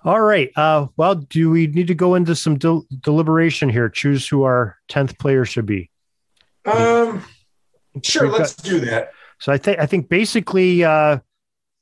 All 0.04 0.22
right. 0.22 0.50
Uh, 0.56 0.88
well, 0.98 1.14
do 1.14 1.52
we 1.52 1.68
need 1.68 1.88
to 1.88 1.96
go 1.96 2.16
into 2.16 2.36
some 2.36 2.58
del- 2.58 2.88
deliberation 3.02 3.70
here? 3.70 3.88
Choose 3.88 4.28
who 4.28 4.44
our 4.44 4.78
tenth 4.88 5.20
player 5.20 5.46
should 5.46 5.68
be. 5.68 5.92
Um, 6.66 7.24
Sure, 8.02 8.30
let's 8.30 8.56
got, 8.56 8.66
do 8.66 8.80
that. 8.82 9.12
So 9.40 9.52
I 9.52 9.58
think 9.58 9.80
I 9.80 9.86
think 9.86 10.10
basically 10.10 10.84
uh, 10.84 11.20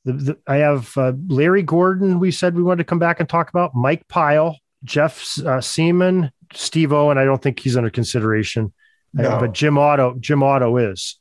the, 0.04 0.12
the, 0.12 0.38
I 0.46 0.56
have 0.56 0.96
uh, 0.96 1.12
Larry 1.28 1.62
Gordon. 1.62 2.18
We 2.18 2.30
said 2.30 2.54
we 2.54 2.62
wanted 2.62 2.78
to 2.78 2.84
come 2.84 2.98
back 2.98 3.20
and 3.20 3.28
talk 3.28 3.48
about 3.48 3.74
Mike 3.74 4.06
Pyle, 4.08 4.58
Jeff 4.84 5.38
uh, 5.40 5.60
Siemon, 5.60 6.30
Steve 6.52 6.92
O, 6.92 7.10
and 7.10 7.18
I 7.18 7.24
don't 7.24 7.40
think 7.40 7.60
he's 7.60 7.76
under 7.76 7.90
consideration. 7.90 8.72
Uh, 9.18 9.38
but 9.38 9.52
Jim 9.52 9.76
Otto, 9.76 10.16
Jim 10.18 10.42
Otto 10.42 10.78
is. 10.78 11.20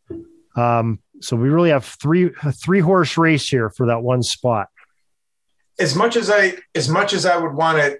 Um, 0.55 0.99
so 1.19 1.35
we 1.35 1.49
really 1.49 1.69
have 1.69 1.85
three 1.85 2.31
a 2.43 2.51
three 2.51 2.79
horse 2.79 3.17
race 3.17 3.47
here 3.47 3.69
for 3.69 3.87
that 3.87 4.01
one 4.01 4.23
spot. 4.23 4.67
As 5.79 5.95
much 5.95 6.15
as 6.15 6.29
I 6.29 6.53
as 6.73 6.89
much 6.89 7.13
as 7.13 7.25
I 7.25 7.37
would 7.37 7.53
want 7.53 7.79
to 7.79 7.99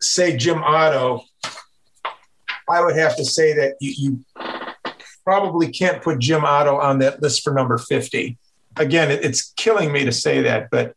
say 0.00 0.36
Jim 0.36 0.62
Otto, 0.62 1.22
I 2.68 2.84
would 2.84 2.96
have 2.96 3.16
to 3.16 3.24
say 3.24 3.54
that 3.54 3.76
you, 3.80 3.94
you 3.96 4.50
probably 5.24 5.70
can't 5.70 6.02
put 6.02 6.18
Jim 6.18 6.44
Otto 6.44 6.76
on 6.76 6.98
that 6.98 7.22
list 7.22 7.42
for 7.42 7.52
number 7.52 7.78
50. 7.78 8.38
Again, 8.76 9.10
it, 9.10 9.24
it's 9.24 9.52
killing 9.56 9.92
me 9.92 10.04
to 10.04 10.12
say 10.12 10.42
that, 10.42 10.70
but 10.70 10.94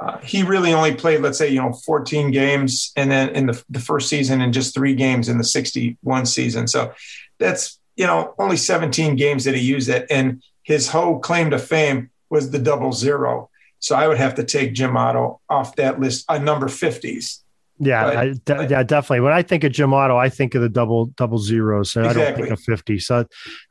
uh, 0.00 0.18
he 0.18 0.42
really 0.42 0.72
only 0.72 0.94
played, 0.94 1.20
let's 1.20 1.36
say, 1.36 1.50
you 1.50 1.60
know, 1.60 1.72
14 1.72 2.30
games 2.30 2.90
and 2.96 3.10
then 3.10 3.28
in 3.30 3.46
the, 3.46 3.62
the 3.68 3.78
first 3.78 4.08
season 4.08 4.40
and 4.40 4.54
just 4.54 4.72
three 4.72 4.94
games 4.94 5.28
in 5.28 5.36
the 5.36 5.44
61 5.44 6.24
season. 6.24 6.66
So 6.66 6.94
that's, 7.38 7.78
you 7.96 8.06
know, 8.06 8.34
only 8.38 8.56
17 8.56 9.16
games 9.16 9.44
that 9.44 9.54
he 9.54 9.60
used 9.60 9.90
it. 9.90 10.06
And 10.10 10.42
his 10.62 10.88
whole 10.88 11.18
claim 11.18 11.50
to 11.50 11.58
fame 11.58 12.08
was 12.30 12.50
the 12.50 12.58
double 12.58 12.92
zero. 12.92 13.50
So 13.78 13.94
I 13.94 14.08
would 14.08 14.16
have 14.16 14.36
to 14.36 14.44
take 14.44 14.72
Jim 14.72 14.96
Otto 14.96 15.40
off 15.50 15.76
that 15.76 16.00
list 16.00 16.24
on 16.30 16.44
number 16.44 16.66
50s. 16.66 17.40
Yeah, 17.82 18.04
but, 18.04 18.16
I, 18.16 18.32
de- 18.44 18.70
yeah, 18.70 18.82
definitely. 18.82 19.20
When 19.20 19.32
I 19.32 19.42
think 19.42 19.64
of 19.64 19.72
Jim 19.72 19.94
Otto, 19.94 20.16
I 20.16 20.28
think 20.28 20.54
of 20.54 20.60
the 20.60 20.68
double 20.68 21.06
double 21.06 21.38
zeros. 21.38 21.92
So 21.92 22.02
exactly. 22.02 22.22
I 22.22 22.26
don't 22.26 22.36
think 22.36 22.50
of 22.50 22.60
fifty. 22.60 22.98
So 22.98 23.24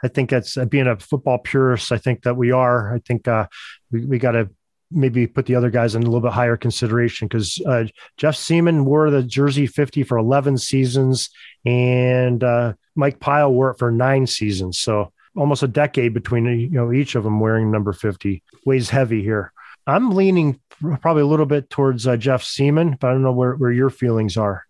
I 0.03 0.07
think 0.07 0.31
that's 0.31 0.57
uh, 0.57 0.65
being 0.65 0.87
a 0.87 0.97
football 0.97 1.37
purist. 1.37 1.91
I 1.91 1.99
think 1.99 2.23
that 2.23 2.35
we 2.35 2.51
are. 2.51 2.95
I 2.95 2.99
think 3.07 3.27
uh, 3.27 3.45
we 3.91 4.05
we 4.07 4.17
got 4.17 4.31
to 4.31 4.49
maybe 4.91 5.27
put 5.27 5.45
the 5.45 5.55
other 5.55 5.69
guys 5.69 5.95
in 5.95 6.03
a 6.03 6.05
little 6.05 6.21
bit 6.21 6.33
higher 6.33 6.57
consideration 6.57 7.27
because 7.27 7.61
uh, 7.67 7.85
Jeff 8.17 8.35
Siemon 8.35 8.85
wore 8.85 9.09
the 9.09 9.23
jersey 9.23 9.67
fifty 9.67 10.03
for 10.03 10.17
eleven 10.17 10.57
seasons, 10.57 11.29
and 11.65 12.43
uh, 12.43 12.73
Mike 12.95 13.19
Pyle 13.19 13.51
wore 13.51 13.71
it 13.71 13.79
for 13.79 13.91
nine 13.91 14.27
seasons. 14.27 14.79
So 14.79 15.11
almost 15.35 15.63
a 15.63 15.67
decade 15.67 16.13
between 16.13 16.45
you 16.45 16.69
know 16.69 16.91
each 16.91 17.15
of 17.15 17.23
them 17.23 17.39
wearing 17.39 17.71
number 17.71 17.93
fifty. 17.93 18.43
Weighs 18.65 18.89
heavy 18.89 19.21
here. 19.21 19.51
I'm 19.87 20.11
leaning 20.11 20.59
probably 21.01 21.23
a 21.23 21.27
little 21.27 21.45
bit 21.45 21.69
towards 21.69 22.07
uh, 22.07 22.17
Jeff 22.17 22.43
Siemon, 22.43 22.97
but 22.99 23.07
I 23.07 23.11
don't 23.11 23.23
know 23.23 23.31
where, 23.31 23.55
where 23.55 23.71
your 23.71 23.89
feelings 23.89 24.37
are. 24.37 24.65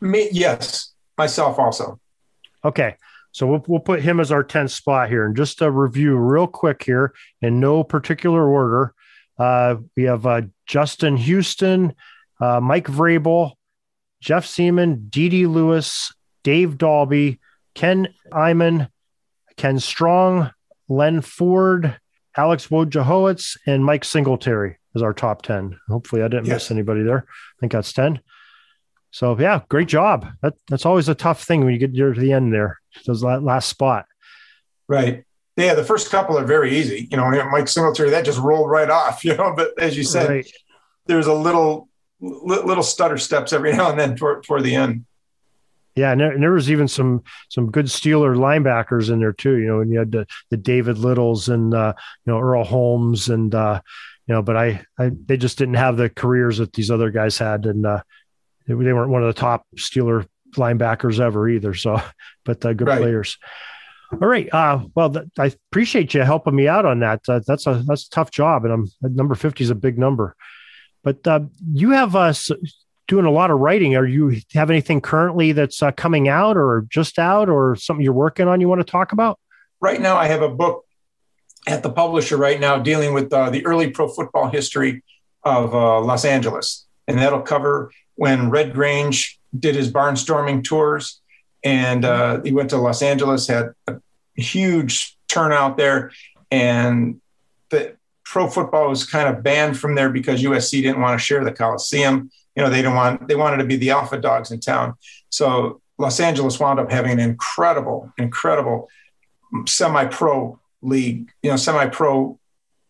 Me, 0.00 0.28
yes, 0.32 0.92
myself 1.16 1.58
also. 1.58 2.00
Okay. 2.64 2.96
So 3.32 3.46
we'll, 3.46 3.64
we'll 3.68 3.80
put 3.80 4.02
him 4.02 4.18
as 4.18 4.32
our 4.32 4.42
10th 4.42 4.70
spot 4.70 5.08
here. 5.08 5.24
And 5.24 5.36
just 5.36 5.62
a 5.62 5.70
review 5.70 6.16
real 6.16 6.46
quick 6.46 6.82
here 6.82 7.14
in 7.40 7.60
no 7.60 7.84
particular 7.84 8.48
order. 8.48 8.94
Uh, 9.40 9.76
we 9.96 10.02
have 10.02 10.26
uh, 10.26 10.42
Justin 10.66 11.16
Houston, 11.16 11.94
uh, 12.42 12.60
Mike 12.60 12.86
Vrabel, 12.86 13.52
Jeff 14.20 14.44
Siemon, 14.44 15.06
D.D. 15.08 15.46
Lewis, 15.46 16.12
Dave 16.44 16.76
Dalby, 16.76 17.40
Ken 17.74 18.08
Iman, 18.30 18.88
Ken 19.56 19.80
Strong, 19.80 20.50
Len 20.90 21.22
Ford, 21.22 21.98
Alex 22.36 22.66
Wojciechowicz, 22.66 23.56
and 23.66 23.82
Mike 23.82 24.04
Singletary 24.04 24.76
as 24.94 25.02
our 25.02 25.14
top 25.14 25.40
10. 25.40 25.78
Hopefully 25.88 26.22
I 26.22 26.28
didn't 26.28 26.46
yes. 26.46 26.56
miss 26.56 26.70
anybody 26.70 27.02
there. 27.02 27.24
I 27.26 27.56
think 27.60 27.72
that's 27.72 27.94
10. 27.94 28.20
So 29.10 29.38
yeah, 29.38 29.62
great 29.70 29.88
job. 29.88 30.26
That, 30.42 30.52
that's 30.68 30.84
always 30.84 31.08
a 31.08 31.14
tough 31.14 31.42
thing 31.44 31.64
when 31.64 31.72
you 31.72 31.80
get 31.80 31.92
near 31.92 32.12
to 32.12 32.20
the 32.20 32.32
end 32.32 32.52
there, 32.52 32.78
those 33.06 33.22
last 33.22 33.70
spot. 33.70 34.04
Right. 34.86 35.24
Yeah, 35.60 35.74
the 35.74 35.84
first 35.84 36.10
couple 36.10 36.38
are 36.38 36.44
very 36.44 36.76
easy. 36.76 37.08
You 37.10 37.16
know, 37.16 37.30
Mike 37.50 37.68
Singletary, 37.68 38.10
that 38.10 38.24
just 38.24 38.38
rolled 38.38 38.70
right 38.70 38.90
off, 38.90 39.24
you 39.24 39.36
know, 39.36 39.54
but 39.54 39.78
as 39.78 39.96
you 39.96 40.04
said, 40.04 40.28
right. 40.28 40.52
there's 41.06 41.26
a 41.26 41.34
little 41.34 41.88
little 42.20 42.82
stutter 42.82 43.16
steps 43.16 43.52
every 43.52 43.72
now 43.76 43.90
and 43.90 43.98
then 43.98 44.16
toward, 44.16 44.44
toward 44.44 44.62
the 44.62 44.74
end. 44.74 45.06
Yeah, 45.96 46.12
and 46.12 46.20
there, 46.20 46.32
and 46.32 46.42
there, 46.42 46.52
was 46.52 46.70
even 46.70 46.86
some 46.86 47.24
some 47.48 47.70
good 47.70 47.86
Steeler 47.86 48.36
linebackers 48.36 49.10
in 49.10 49.18
there 49.18 49.32
too. 49.32 49.56
You 49.56 49.66
know, 49.66 49.80
and 49.80 49.92
you 49.92 49.98
had 49.98 50.12
the, 50.12 50.26
the 50.50 50.56
David 50.56 50.98
Littles 50.98 51.48
and 51.48 51.74
uh, 51.74 51.94
you 52.24 52.32
know 52.32 52.38
Earl 52.38 52.64
Holmes 52.64 53.28
and 53.28 53.54
uh, 53.54 53.80
you 54.26 54.34
know, 54.34 54.42
but 54.42 54.56
I, 54.56 54.84
I 54.96 55.10
they 55.26 55.36
just 55.36 55.58
didn't 55.58 55.74
have 55.74 55.96
the 55.96 56.08
careers 56.08 56.58
that 56.58 56.72
these 56.72 56.90
other 56.90 57.10
guys 57.10 57.36
had, 57.36 57.66
and 57.66 57.84
uh, 57.84 58.02
they, 58.68 58.74
they 58.74 58.92
weren't 58.92 59.10
one 59.10 59.22
of 59.24 59.34
the 59.34 59.40
top 59.40 59.66
Steeler 59.76 60.26
linebackers 60.52 61.18
ever 61.18 61.48
either. 61.48 61.74
So, 61.74 62.00
but 62.44 62.64
uh, 62.64 62.72
good 62.72 62.86
right. 62.86 63.00
players. 63.00 63.38
All 64.12 64.28
right. 64.28 64.52
Uh, 64.52 64.86
well, 64.94 65.10
th- 65.10 65.26
I 65.38 65.52
appreciate 65.70 66.14
you 66.14 66.22
helping 66.22 66.56
me 66.56 66.66
out 66.66 66.84
on 66.84 67.00
that. 67.00 67.20
Uh, 67.28 67.40
that's 67.46 67.66
a 67.66 67.82
that's 67.86 68.06
a 68.06 68.10
tough 68.10 68.30
job, 68.30 68.64
and 68.64 68.72
I'm 68.72 68.86
number 69.14 69.34
fifty 69.34 69.62
is 69.62 69.70
a 69.70 69.74
big 69.74 69.98
number. 69.98 70.34
But 71.02 71.26
uh, 71.26 71.40
you 71.72 71.90
have 71.90 72.16
us 72.16 72.50
doing 73.06 73.24
a 73.24 73.30
lot 73.30 73.50
of 73.50 73.58
writing. 73.60 73.96
Are 73.96 74.06
you 74.06 74.40
have 74.52 74.70
anything 74.70 75.00
currently 75.00 75.52
that's 75.52 75.82
uh, 75.82 75.92
coming 75.92 76.28
out, 76.28 76.56
or 76.56 76.86
just 76.88 77.18
out, 77.18 77.48
or 77.48 77.76
something 77.76 78.04
you're 78.04 78.12
working 78.12 78.48
on? 78.48 78.60
You 78.60 78.68
want 78.68 78.80
to 78.80 78.90
talk 78.90 79.12
about? 79.12 79.38
Right 79.80 80.00
now, 80.00 80.16
I 80.16 80.26
have 80.26 80.42
a 80.42 80.48
book 80.48 80.84
at 81.66 81.82
the 81.82 81.90
publisher 81.90 82.36
right 82.36 82.58
now 82.58 82.78
dealing 82.78 83.14
with 83.14 83.32
uh, 83.32 83.50
the 83.50 83.64
early 83.64 83.90
pro 83.90 84.08
football 84.08 84.48
history 84.50 85.02
of 85.44 85.74
uh, 85.74 86.00
Los 86.00 86.24
Angeles. 86.24 86.86
And 87.06 87.18
that'll 87.18 87.42
cover 87.42 87.90
when 88.14 88.50
Red 88.50 88.72
Grange 88.72 89.38
did 89.58 89.74
his 89.74 89.90
barnstorming 89.90 90.62
tours. 90.64 91.19
And 91.62 92.04
uh, 92.04 92.40
he 92.42 92.52
went 92.52 92.70
to 92.70 92.78
Los 92.78 93.02
Angeles, 93.02 93.46
had 93.46 93.72
a 93.86 93.96
huge 94.34 95.16
turnout 95.28 95.76
there. 95.76 96.10
And 96.50 97.20
the 97.70 97.96
pro 98.24 98.48
football 98.48 98.88
was 98.88 99.04
kind 99.04 99.28
of 99.28 99.42
banned 99.42 99.78
from 99.78 99.94
there 99.94 100.10
because 100.10 100.42
USC 100.42 100.82
didn't 100.82 101.00
want 101.00 101.18
to 101.18 101.24
share 101.24 101.44
the 101.44 101.52
Coliseum. 101.52 102.30
You 102.56 102.62
know, 102.62 102.70
they 102.70 102.78
didn't 102.78 102.94
want, 102.94 103.28
they 103.28 103.36
wanted 103.36 103.58
to 103.58 103.64
be 103.64 103.76
the 103.76 103.90
alpha 103.90 104.18
dogs 104.18 104.50
in 104.50 104.60
town. 104.60 104.94
So 105.28 105.80
Los 105.98 106.18
Angeles 106.18 106.58
wound 106.58 106.80
up 106.80 106.90
having 106.90 107.12
an 107.12 107.20
incredible, 107.20 108.12
incredible 108.18 108.88
semi 109.66 110.06
pro 110.06 110.58
league, 110.82 111.30
you 111.42 111.50
know, 111.50 111.56
semi-pro 111.56 112.38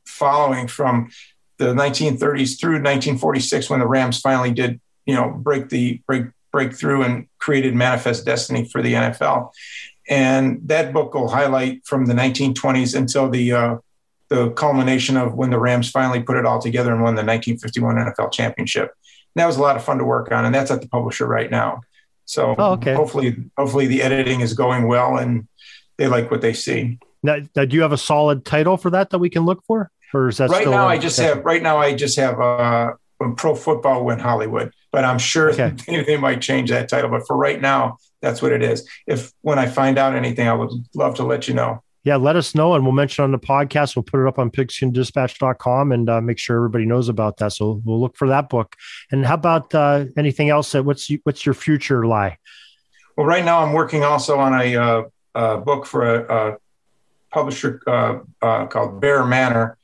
following 0.06 0.66
from 0.68 1.10
the 1.58 1.66
1930s 1.66 2.58
through 2.58 2.74
1946 2.74 3.68
when 3.70 3.80
the 3.80 3.86
Rams 3.86 4.20
finally 4.20 4.52
did, 4.52 4.80
you 5.06 5.14
know, 5.14 5.30
break 5.30 5.68
the 5.68 6.00
break 6.06 6.26
break 6.52 6.74
through 6.74 7.02
and 7.02 7.28
created 7.38 7.74
manifest 7.74 8.24
destiny 8.24 8.68
for 8.68 8.82
the 8.82 8.94
NFL. 8.94 9.50
And 10.08 10.60
that 10.66 10.92
book 10.92 11.14
will 11.14 11.28
highlight 11.28 11.86
from 11.86 12.06
the 12.06 12.14
1920s 12.14 12.96
until 12.96 13.30
the 13.30 13.52
uh, 13.52 13.76
the 14.28 14.50
culmination 14.50 15.16
of 15.16 15.34
when 15.34 15.50
the 15.50 15.58
Rams 15.58 15.90
finally 15.90 16.22
put 16.22 16.36
it 16.36 16.46
all 16.46 16.60
together 16.60 16.92
and 16.92 17.02
won 17.02 17.14
the 17.14 17.22
1951 17.22 17.96
NFL 17.96 18.32
championship. 18.32 18.94
And 19.34 19.42
that 19.42 19.46
was 19.46 19.56
a 19.56 19.62
lot 19.62 19.76
of 19.76 19.84
fun 19.84 19.98
to 19.98 20.04
work 20.04 20.32
on, 20.32 20.44
and 20.44 20.54
that's 20.54 20.70
at 20.70 20.80
the 20.80 20.88
publisher 20.88 21.26
right 21.26 21.50
now. 21.50 21.82
So 22.24 22.54
oh, 22.56 22.72
okay. 22.72 22.94
hopefully, 22.94 23.36
hopefully 23.56 23.88
the 23.88 24.02
editing 24.02 24.40
is 24.40 24.54
going 24.54 24.86
well 24.86 25.16
and 25.16 25.48
they 25.96 26.06
like 26.06 26.30
what 26.30 26.40
they 26.40 26.52
see. 26.52 26.98
Now, 27.22 27.38
now, 27.56 27.64
do 27.64 27.74
you 27.76 27.82
have 27.82 27.92
a 27.92 27.98
solid 27.98 28.44
title 28.44 28.76
for 28.76 28.90
that 28.90 29.10
that 29.10 29.18
we 29.18 29.28
can 29.28 29.44
look 29.44 29.64
for, 29.66 29.90
or 30.14 30.28
is 30.28 30.38
that 30.38 30.48
right 30.48 30.66
now? 30.66 30.86
I 30.86 30.96
just 30.96 31.18
have 31.18 31.44
right 31.44 31.62
now. 31.62 31.76
I 31.76 31.94
just 31.94 32.16
have 32.16 32.40
uh, 32.40 32.92
pro 33.36 33.54
football 33.54 34.04
win 34.04 34.18
Hollywood, 34.18 34.72
but 34.92 35.04
I'm 35.04 35.18
sure 35.18 35.52
okay. 35.52 35.74
they, 35.86 36.02
they 36.02 36.16
might 36.16 36.40
change 36.40 36.70
that 36.70 36.88
title. 36.88 37.10
But 37.10 37.26
for 37.26 37.36
right 37.36 37.60
now, 37.60 37.98
that's 38.20 38.42
what 38.42 38.52
it 38.52 38.62
is. 38.62 38.88
If 39.06 39.32
when 39.42 39.58
I 39.58 39.66
find 39.66 39.98
out 39.98 40.14
anything, 40.14 40.48
I 40.48 40.54
would 40.54 40.70
love 40.94 41.14
to 41.16 41.24
let 41.24 41.48
you 41.48 41.54
know. 41.54 41.82
Yeah, 42.02 42.16
let 42.16 42.34
us 42.34 42.54
know, 42.54 42.74
and 42.74 42.82
we'll 42.84 42.94
mention 42.94 43.24
on 43.24 43.30
the 43.30 43.38
podcast. 43.38 43.94
We'll 43.94 44.04
put 44.04 44.24
it 44.24 44.26
up 44.26 44.38
on 44.38 44.50
pigskindispatch.com 44.50 45.92
and 45.92 46.08
uh, 46.08 46.22
make 46.22 46.38
sure 46.38 46.56
everybody 46.56 46.86
knows 46.86 47.10
about 47.10 47.36
that. 47.38 47.52
So 47.52 47.82
we'll 47.84 48.00
look 48.00 48.16
for 48.16 48.26
that 48.28 48.48
book. 48.48 48.74
And 49.12 49.26
how 49.26 49.34
about 49.34 49.74
uh, 49.74 50.06
anything 50.16 50.48
else? 50.48 50.72
That 50.72 50.84
what's 50.84 51.10
what's 51.24 51.44
your 51.44 51.54
future 51.54 52.06
lie? 52.06 52.38
Well, 53.16 53.26
right 53.26 53.44
now 53.44 53.60
I'm 53.60 53.74
working 53.74 54.02
also 54.02 54.38
on 54.38 54.54
a, 54.54 54.76
uh, 54.76 55.02
a 55.34 55.58
book 55.58 55.84
for 55.84 56.08
a, 56.08 56.52
a 56.52 56.56
publisher 57.30 57.82
uh, 57.86 58.20
uh, 58.40 58.66
called 58.66 59.02
BearManor, 59.02 59.74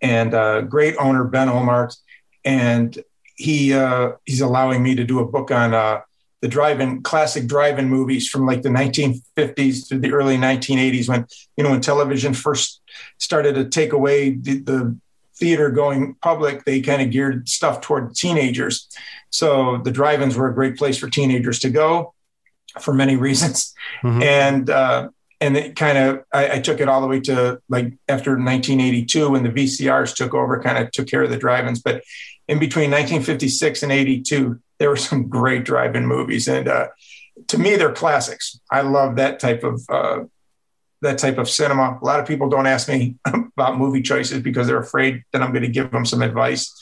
and 0.00 0.32
uh, 0.32 0.60
great 0.60 0.94
owner 0.98 1.24
Ben 1.24 1.48
Ohmart, 1.48 1.96
and 2.44 2.96
he 3.36 3.72
uh, 3.72 4.12
he's 4.24 4.40
allowing 4.40 4.82
me 4.82 4.94
to 4.94 5.04
do 5.04 5.20
a 5.20 5.26
book 5.26 5.50
on 5.50 5.74
uh, 5.74 6.00
the 6.40 6.48
drive-in 6.48 7.02
classic 7.02 7.46
drive-in 7.46 7.88
movies 7.88 8.28
from 8.28 8.46
like 8.46 8.62
the 8.62 8.68
1950s 8.68 9.88
to 9.88 9.98
the 9.98 10.12
early 10.12 10.36
1980s 10.36 11.08
when 11.08 11.26
you 11.56 11.64
know 11.64 11.70
when 11.70 11.80
television 11.80 12.34
first 12.34 12.82
started 13.18 13.54
to 13.54 13.68
take 13.68 13.92
away 13.92 14.30
the, 14.30 14.58
the 14.58 14.98
theater 15.36 15.70
going 15.70 16.14
public 16.22 16.64
they 16.64 16.80
kind 16.80 17.02
of 17.02 17.10
geared 17.10 17.48
stuff 17.48 17.80
toward 17.80 18.14
teenagers 18.14 18.88
so 19.30 19.78
the 19.78 19.90
drive-ins 19.90 20.36
were 20.36 20.48
a 20.48 20.54
great 20.54 20.76
place 20.76 20.98
for 20.98 21.08
teenagers 21.08 21.58
to 21.58 21.70
go 21.70 22.14
for 22.78 22.92
many 22.92 23.16
reasons 23.16 23.72
mm-hmm. 24.02 24.22
and 24.22 24.68
uh, 24.70 25.08
and 25.40 25.56
it 25.56 25.76
kind 25.76 25.98
of 25.98 26.24
I, 26.32 26.52
I, 26.52 26.58
took 26.60 26.80
it 26.80 26.88
all 26.88 27.00
the 27.00 27.06
way 27.06 27.20
to 27.20 27.60
like 27.68 27.92
after 28.08 28.32
1982 28.32 29.30
when 29.30 29.42
the 29.42 29.50
VCRs 29.50 30.14
took 30.14 30.32
over, 30.32 30.62
kind 30.62 30.78
of 30.78 30.90
took 30.92 31.06
care 31.06 31.22
of 31.22 31.30
the 31.30 31.36
drive-ins. 31.36 31.82
But 31.82 32.02
in 32.48 32.58
between 32.58 32.90
1956 32.90 33.82
and 33.82 33.92
82, 33.92 34.60
there 34.78 34.90
were 34.90 34.96
some 34.96 35.28
great 35.28 35.64
drive-in 35.64 36.06
movies, 36.06 36.48
and 36.48 36.68
uh, 36.68 36.88
to 37.48 37.58
me, 37.58 37.76
they're 37.76 37.92
classics. 37.92 38.60
I 38.70 38.82
love 38.82 39.16
that 39.16 39.40
type 39.40 39.64
of 39.64 39.82
uh, 39.88 40.24
that 41.04 41.18
type 41.18 41.38
of 41.38 41.48
cinema. 41.48 41.98
A 42.00 42.04
lot 42.04 42.18
of 42.18 42.26
people 42.26 42.48
don't 42.48 42.66
ask 42.66 42.88
me 42.88 43.16
about 43.26 43.78
movie 43.78 44.02
choices 44.02 44.42
because 44.42 44.66
they're 44.66 44.78
afraid 44.78 45.22
that 45.32 45.42
I'm 45.42 45.52
going 45.52 45.62
to 45.62 45.68
give 45.68 45.90
them 45.90 46.04
some 46.04 46.22
advice. 46.22 46.72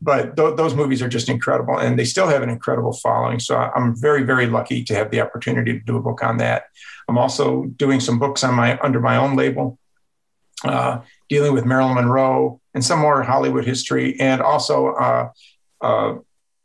But 0.00 0.36
th- 0.36 0.56
those 0.56 0.74
movies 0.74 1.02
are 1.02 1.08
just 1.08 1.28
incredible, 1.28 1.78
and 1.78 1.98
they 1.98 2.04
still 2.04 2.28
have 2.28 2.42
an 2.42 2.48
incredible 2.48 2.92
following. 2.92 3.38
So 3.38 3.56
I'm 3.56 3.94
very, 3.94 4.22
very 4.22 4.46
lucky 4.46 4.82
to 4.84 4.94
have 4.94 5.10
the 5.10 5.20
opportunity 5.20 5.72
to 5.74 5.84
do 5.84 5.96
a 5.96 6.02
book 6.02 6.22
on 6.24 6.38
that. 6.38 6.64
I'm 7.08 7.18
also 7.18 7.64
doing 7.64 8.00
some 8.00 8.18
books 8.18 8.42
on 8.42 8.54
my 8.54 8.78
under 8.80 9.00
my 9.00 9.16
own 9.16 9.36
label, 9.36 9.78
uh, 10.64 11.00
dealing 11.28 11.52
with 11.52 11.64
Marilyn 11.64 11.94
Monroe 11.94 12.60
and 12.76 12.84
some 12.84 12.98
more 12.98 13.22
Hollywood 13.22 13.64
history, 13.64 14.20
and 14.20 14.42
also 14.42 14.88
uh, 14.88 15.30
a 15.80 16.16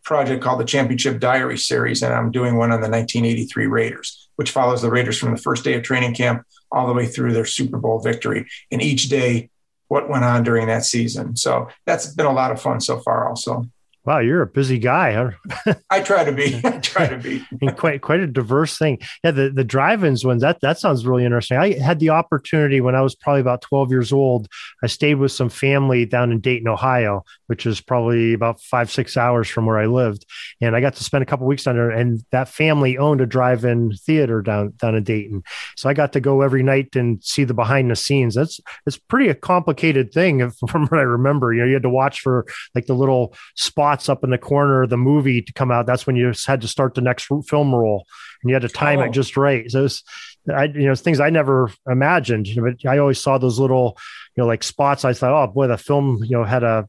project 0.04 0.44
called 0.44 0.60
the 0.60 0.66
Championship 0.66 1.22
Diary 1.22 1.58
series, 1.58 2.04
and 2.04 2.14
I'm 2.14 2.32
doing 2.32 2.58
one 2.58 2.74
on 2.74 2.82
the 2.82 2.90
1983 2.90 3.68
Raiders, 3.68 4.28
which 4.36 4.52
follows 4.52 4.82
the 4.82 4.92
Raiders 4.92 5.18
from 5.18 5.32
the 5.32 5.42
first 5.42 5.64
day 5.64 5.74
of 5.74 5.84
training 5.84 6.14
camp 6.14 6.46
all 6.70 6.86
the 6.86 6.94
way 6.94 7.06
through 7.06 7.32
their 7.32 7.46
Super 7.46 7.78
Bowl 7.78 8.02
victory, 8.02 8.46
and 8.72 8.82
each 8.82 9.08
day 9.08 9.50
what 9.88 10.10
went 10.10 10.26
on 10.26 10.44
during 10.44 10.68
that 10.68 10.84
season. 10.84 11.38
So 11.38 11.70
that's 11.86 12.08
been 12.08 12.26
a 12.26 12.34
lot 12.34 12.52
of 12.52 12.62
fun 12.62 12.82
so 12.82 13.00
far, 13.00 13.30
also. 13.30 13.66
Wow, 14.04 14.18
you're 14.18 14.42
a 14.42 14.48
busy 14.48 14.80
guy. 14.80 15.32
I 15.92 16.02
try 16.02 16.24
to 16.24 16.32
be. 16.32 16.60
I 16.64 16.80
try 16.80 17.08
to 17.08 17.18
be. 17.18 17.46
and 17.62 17.78
quite 17.78 18.02
quite 18.02 18.20
a 18.20 18.26
diverse 18.26 18.76
thing. 18.76 18.98
Yeah, 19.24 19.30
the, 19.30 19.52
the 19.52 19.64
drive-ins 19.64 20.26
ones, 20.26 20.42
that 20.42 20.60
that 20.62 20.80
sounds 20.80 21.06
really 21.06 21.24
interesting. 21.24 21.58
I 21.58 21.78
had 21.78 22.00
the 22.00 22.10
opportunity 22.10 22.82
when 22.82 22.96
I 22.96 23.02
was 23.02 23.14
probably 23.14 23.42
about 23.42 23.62
12 23.62 23.92
years 23.92 24.12
old. 24.12 24.48
I 24.84 24.88
stayed 24.88 25.16
with 25.16 25.32
some 25.32 25.50
family 25.50 26.08
down 26.08 26.32
in 26.32 26.40
Dayton, 26.40 26.68
Ohio, 26.68 27.24
which 27.46 27.68
is 27.68 27.80
probably 27.80 28.34
about 28.34 28.60
five, 28.60 28.90
six 28.90 29.16
hours 29.16 29.48
from 29.48 29.68
where 29.68 29.78
I 29.78 29.86
lived. 29.86 30.26
And 30.62 30.76
I 30.76 30.82
got 30.82 30.96
to 30.96 31.04
spend 31.04 31.22
a 31.22 31.28
couple 31.28 31.46
weeks 31.46 31.66
down 31.66 31.76
there. 31.76 31.92
And 31.92 32.24
that 32.32 32.48
family 32.48 32.98
owned 32.98 33.22
a 33.22 33.28
drive-in 33.28 33.92
theater 34.04 34.42
down 34.42 34.74
down 34.78 34.96
in 34.96 35.04
Dayton. 35.04 35.44
So 35.78 35.88
I 35.88 35.94
got 35.94 36.14
to 36.14 36.20
go 36.20 36.42
every 36.42 36.64
night 36.64 36.96
and 36.96 37.24
see 37.24 37.44
the 37.44 37.54
behind 37.54 37.92
the 37.92 37.96
scenes. 37.96 38.34
That's 38.34 38.60
it's 38.88 38.98
pretty 38.98 39.30
a 39.30 39.36
complicated 39.36 40.12
thing 40.12 40.50
from 40.68 40.88
what 40.88 41.00
I 41.00 41.04
remember. 41.04 41.54
You 41.54 41.62
know, 41.62 41.68
you 41.68 41.74
had 41.74 41.84
to 41.84 41.90
watch 41.90 42.22
for 42.22 42.48
like 42.74 42.88
the 42.88 42.96
little 42.96 43.36
spot 43.56 43.91
spots 43.92 44.10
up 44.10 44.24
in 44.24 44.30
the 44.30 44.38
corner 44.38 44.84
of 44.84 44.90
the 44.90 44.98
movie 44.98 45.42
to 45.42 45.54
come 45.54 45.72
out, 45.72 45.86
that's 45.86 46.08
when 46.08 46.16
you 46.16 46.32
just 46.32 46.48
had 46.48 46.62
to 46.62 46.68
start 46.68 46.94
the 46.94 47.02
next 47.02 47.28
film 47.48 47.76
roll 47.76 48.06
and 48.42 48.50
you 48.50 48.56
had 48.56 48.62
to 48.62 48.70
time 48.70 49.00
oh. 49.00 49.04
it 49.04 49.12
just 49.12 49.36
right. 49.36 49.70
So 49.70 49.84
was, 49.84 50.04
I, 50.50 50.66
you 50.66 50.88
know, 50.88 50.96
things 50.96 51.20
I 51.20 51.30
never 51.30 51.72
imagined, 51.90 52.48
You 52.48 52.62
know, 52.62 52.72
but 52.72 52.90
I 52.90 53.00
always 53.00 53.20
saw 53.20 53.38
those 53.38 53.60
little, 53.60 53.98
you 54.36 54.44
know, 54.44 54.48
like 54.48 54.64
spots. 54.64 55.04
I 55.04 55.14
thought, 55.14 55.34
oh 55.34 55.52
boy, 55.52 55.68
the 55.68 55.78
film, 55.78 56.24
you 56.24 56.38
know, 56.38 56.46
had 56.46 56.64
a 56.64 56.88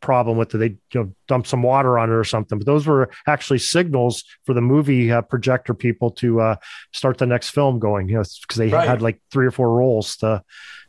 problem 0.00 0.36
with 0.36 0.54
it. 0.54 0.58
They, 0.58 0.68
you 0.92 0.94
know, 0.94 1.14
dump 1.28 1.46
some 1.46 1.62
water 1.62 1.98
on 1.98 2.10
it 2.10 2.14
or 2.14 2.24
something, 2.24 2.58
but 2.58 2.66
those 2.66 2.86
were 2.86 3.10
actually 3.28 3.60
signals 3.60 4.24
for 4.44 4.52
the 4.52 4.60
movie 4.60 5.12
uh, 5.12 5.22
projector 5.22 5.74
people 5.74 6.10
to 6.12 6.40
uh, 6.40 6.56
start 6.92 7.18
the 7.18 7.26
next 7.26 7.50
film 7.50 7.78
going, 7.78 8.08
you 8.08 8.16
know, 8.16 8.24
because 8.42 8.56
they 8.56 8.68
right. 8.68 8.88
had 8.88 9.02
like 9.02 9.20
three 9.30 9.46
or 9.46 9.52
four 9.52 9.70
rolls 9.70 10.16
to, 10.16 10.42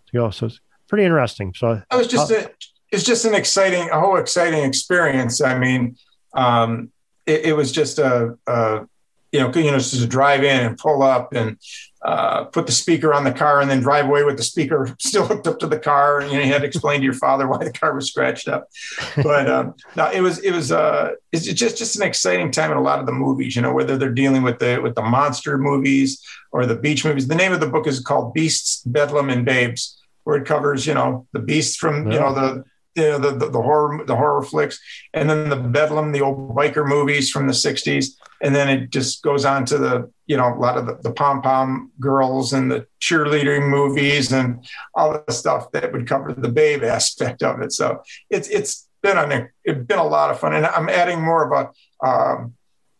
to 0.07 0.13
go. 0.13 0.31
So 0.31 0.47
it's 0.47 0.59
pretty 0.87 1.05
interesting. 1.05 1.53
So 1.55 1.81
I 1.89 1.95
was 1.95 2.07
just, 2.07 2.31
uh, 2.31 2.47
it's 2.91 3.03
just 3.03 3.25
an 3.25 3.33
exciting, 3.33 3.89
a 3.89 3.99
whole 3.99 4.17
exciting 4.17 4.63
experience. 4.63 5.41
I 5.41 5.57
mean, 5.57 5.97
um, 6.33 6.91
it, 7.25 7.45
it, 7.45 7.53
was 7.53 7.71
just 7.71 7.99
a, 7.99 8.37
a, 8.47 8.81
you 9.31 9.39
know, 9.39 9.51
you 9.53 9.71
know, 9.71 9.77
just 9.77 9.97
to 9.97 10.07
drive 10.07 10.43
in 10.43 10.65
and 10.65 10.77
pull 10.77 11.01
up 11.01 11.33
and 11.33 11.57
uh, 12.03 12.45
put 12.45 12.65
the 12.65 12.71
speaker 12.73 13.13
on 13.13 13.23
the 13.23 13.31
car 13.31 13.61
and 13.61 13.69
then 13.69 13.79
drive 13.79 14.07
away 14.07 14.23
with 14.25 14.35
the 14.35 14.43
speaker 14.43 14.93
still 14.99 15.25
hooked 15.25 15.47
up 15.47 15.59
to 15.59 15.67
the 15.67 15.79
car. 15.79 16.19
And 16.19 16.31
you, 16.31 16.37
know, 16.37 16.43
you 16.43 16.51
had 16.51 16.63
to 16.63 16.67
explain 16.67 16.99
to 16.99 17.05
your 17.05 17.13
father 17.13 17.47
why 17.47 17.63
the 17.63 17.71
car 17.71 17.95
was 17.95 18.07
scratched 18.07 18.49
up. 18.49 18.67
But 19.23 19.49
um, 19.49 19.75
no, 19.95 20.11
it 20.11 20.21
was 20.21 20.39
it 20.39 20.51
was 20.51 20.71
uh, 20.71 21.11
it's 21.31 21.45
just 21.45 21.77
just 21.77 21.95
an 21.95 22.03
exciting 22.03 22.51
time 22.51 22.71
in 22.71 22.77
a 22.77 22.81
lot 22.81 22.99
of 22.99 23.05
the 23.05 23.13
movies. 23.13 23.55
You 23.55 23.61
know, 23.61 23.73
whether 23.73 23.97
they're 23.97 24.11
dealing 24.11 24.41
with 24.41 24.59
the 24.59 24.79
with 24.81 24.95
the 24.95 25.03
monster 25.03 25.57
movies 25.57 26.21
or 26.51 26.65
the 26.65 26.75
beach 26.75 27.05
movies. 27.05 27.27
The 27.27 27.35
name 27.35 27.53
of 27.53 27.61
the 27.61 27.69
book 27.69 27.87
is 27.87 28.01
called 28.01 28.33
Beasts, 28.33 28.83
Bedlam, 28.83 29.29
and 29.29 29.45
Babes 29.45 29.97
where 30.23 30.37
it 30.37 30.45
covers, 30.45 30.85
you 30.85 30.93
know, 30.93 31.27
the 31.33 31.39
beasts 31.39 31.75
from, 31.75 32.11
you 32.11 32.19
know, 32.19 32.33
the 32.33 32.63
the, 32.95 33.35
the, 33.37 33.49
the 33.49 33.61
horror 33.61 34.03
the 34.05 34.15
horror 34.15 34.43
flicks, 34.43 34.79
and 35.13 35.29
then 35.29 35.49
the 35.49 35.55
Bedlam, 35.55 36.11
the 36.11 36.21
old 36.21 36.55
biker 36.55 36.87
movies 36.87 37.29
from 37.29 37.47
the 37.47 37.53
'60s, 37.53 38.17
and 38.41 38.55
then 38.55 38.69
it 38.69 38.89
just 38.89 39.23
goes 39.23 39.45
on 39.45 39.65
to 39.65 39.77
the 39.77 40.11
you 40.25 40.37
know 40.37 40.53
a 40.53 40.55
lot 40.55 40.77
of 40.77 40.85
the, 40.85 40.97
the 41.01 41.13
pom 41.13 41.41
pom 41.41 41.91
girls 41.99 42.53
and 42.53 42.71
the 42.71 42.85
cheerleading 42.99 43.69
movies 43.69 44.31
and 44.31 44.65
all 44.93 45.23
the 45.25 45.33
stuff 45.33 45.71
that 45.71 45.91
would 45.91 46.07
cover 46.07 46.33
the 46.33 46.49
babe 46.49 46.83
aspect 46.83 47.43
of 47.43 47.61
it. 47.61 47.71
So 47.71 48.01
it's 48.29 48.47
it's 48.49 48.87
been 49.01 49.17
a 49.17 49.49
it's 49.63 49.85
been 49.85 49.99
a 49.99 50.03
lot 50.03 50.31
of 50.31 50.39
fun, 50.39 50.53
and 50.53 50.65
I'm 50.65 50.89
adding 50.89 51.21
more 51.21 51.51
of 51.51 51.51
a 52.01 52.07
um, 52.07 52.53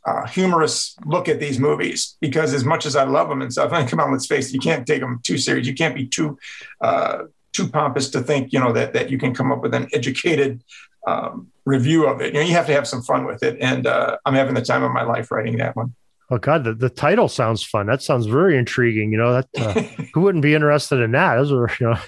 uh, 0.06 0.26
humorous 0.28 0.96
look 1.06 1.30
at 1.30 1.40
these 1.40 1.60
movies 1.60 2.18
because 2.22 2.54
as 2.54 2.66
much 2.66 2.86
as 2.86 2.96
I 2.96 3.04
love 3.04 3.30
them 3.30 3.42
and 3.42 3.52
stuff, 3.52 3.72
I 3.72 3.80
mean, 3.82 3.88
come 3.88 4.00
on, 4.00 4.12
let's 4.12 4.28
face 4.28 4.50
it, 4.50 4.54
you 4.54 4.60
can't 4.60 4.88
take 4.88 5.02
them 5.02 5.20
too 5.24 5.38
serious. 5.38 5.68
You 5.68 5.76
can't 5.76 5.96
be 5.96 6.08
too 6.08 6.38
uh, 6.82 7.24
too 7.54 7.68
pompous 7.68 8.10
to 8.12 8.22
think, 8.22 8.54
you 8.54 8.60
know, 8.60 8.72
that 8.74 8.94
that 8.94 9.10
you 9.10 9.18
can 9.18 9.34
come 9.34 9.52
up 9.52 9.62
with 9.62 9.74
an 9.74 9.88
educated 9.94 10.64
um, 11.08 11.48
review 11.66 12.08
of 12.08 12.22
it. 12.22 12.34
You 12.34 12.40
know, 12.40 12.46
you 12.46 12.54
have 12.54 12.68
to 12.68 12.74
have 12.74 12.88
some 12.88 13.02
fun 13.02 13.26
with 13.26 13.44
it, 13.44 13.58
and 13.60 13.88
uh, 13.88 14.18
I'm 14.26 14.34
having 14.34 14.56
the 14.56 14.62
time 14.62 14.84
of 14.84 14.92
my 14.92 15.04
life 15.04 15.32
writing 15.32 15.58
that 15.58 15.76
one. 15.76 15.96
Oh 16.32 16.38
God, 16.38 16.64
the, 16.64 16.74
the 16.74 16.90
title 16.90 17.28
sounds 17.28 17.62
fun. 17.62 17.88
That 17.88 18.02
sounds 18.02 18.26
very 18.26 18.58
intriguing. 18.58 19.12
You 19.12 19.18
know, 19.18 19.34
that 19.34 19.48
uh, 19.58 19.82
who 20.14 20.22
wouldn't 20.22 20.42
be 20.42 20.56
interested 20.56 21.02
in 21.02 21.12
that? 21.12 21.36
Those 21.36 21.52
are, 21.52 21.70
you 21.78 21.88
know, 21.88 22.00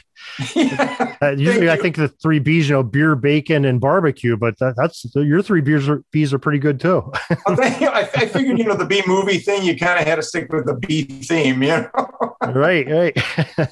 yeah, 0.56 1.18
uh, 1.22 1.32
usually 1.32 1.70
I 1.70 1.76
think 1.76 1.98
the 1.98 2.08
three 2.08 2.40
B's, 2.40 2.70
you 2.70 2.76
know, 2.76 2.84
beer, 2.84 3.18
bacon, 3.18 3.66
and 3.66 3.82
barbecue. 3.82 4.38
But 4.38 4.58
that, 4.60 4.76
that's 4.78 5.06
your 5.14 5.42
three 5.42 5.60
beers 5.60 5.90
are 5.90 6.04
B's 6.12 6.34
are 6.34 6.40
pretty 6.40 6.60
good 6.60 6.80
too. 6.80 7.12
I, 7.48 8.10
I 8.16 8.26
figured, 8.28 8.58
you 8.58 8.64
know, 8.64 8.78
the 8.78 8.86
B 8.86 9.04
movie 9.06 9.40
thing, 9.40 9.64
you 9.64 9.78
kind 9.78 10.00
of 10.00 10.08
had 10.08 10.16
to 10.16 10.24
stick 10.24 10.54
with 10.54 10.68
the 10.68 10.76
B 10.76 11.04
theme, 11.04 11.62
you 11.62 11.70
know. 11.70 11.90
right, 12.42 12.88
right. 12.90 13.70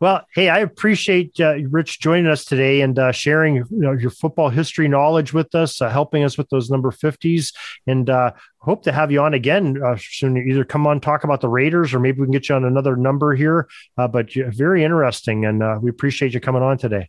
Well, 0.00 0.26
hey, 0.34 0.50
I 0.50 0.58
appreciate 0.58 1.40
uh, 1.40 1.54
Rich 1.70 2.00
joining 2.00 2.26
us 2.26 2.44
today 2.44 2.82
and 2.82 2.98
uh, 2.98 3.12
sharing 3.12 3.56
you 3.56 3.66
know, 3.70 3.92
your 3.92 4.10
football 4.10 4.50
history 4.50 4.88
knowledge 4.88 5.32
with 5.32 5.54
us, 5.54 5.80
uh, 5.80 5.88
helping 5.88 6.22
us 6.22 6.36
with 6.36 6.50
those 6.50 6.70
number 6.70 6.90
50s. 6.90 7.54
And 7.86 8.10
uh, 8.10 8.32
hope 8.58 8.82
to 8.82 8.92
have 8.92 9.10
you 9.10 9.22
on 9.22 9.32
again 9.32 9.82
uh, 9.82 9.96
soon. 9.98 10.36
Either 10.36 10.64
come 10.64 10.86
on, 10.86 11.00
talk 11.00 11.24
about 11.24 11.40
the 11.40 11.48
Raiders, 11.48 11.94
or 11.94 12.00
maybe 12.00 12.20
we 12.20 12.26
can 12.26 12.32
get 12.32 12.48
you 12.48 12.54
on 12.54 12.64
another 12.64 12.96
number 12.96 13.34
here. 13.34 13.68
Uh, 13.96 14.08
but 14.08 14.32
very 14.34 14.84
interesting. 14.84 15.46
And 15.46 15.82
we 15.82 15.88
appreciate 15.88 16.34
you 16.34 16.40
coming 16.40 16.62
on 16.62 16.76
today. 16.76 17.08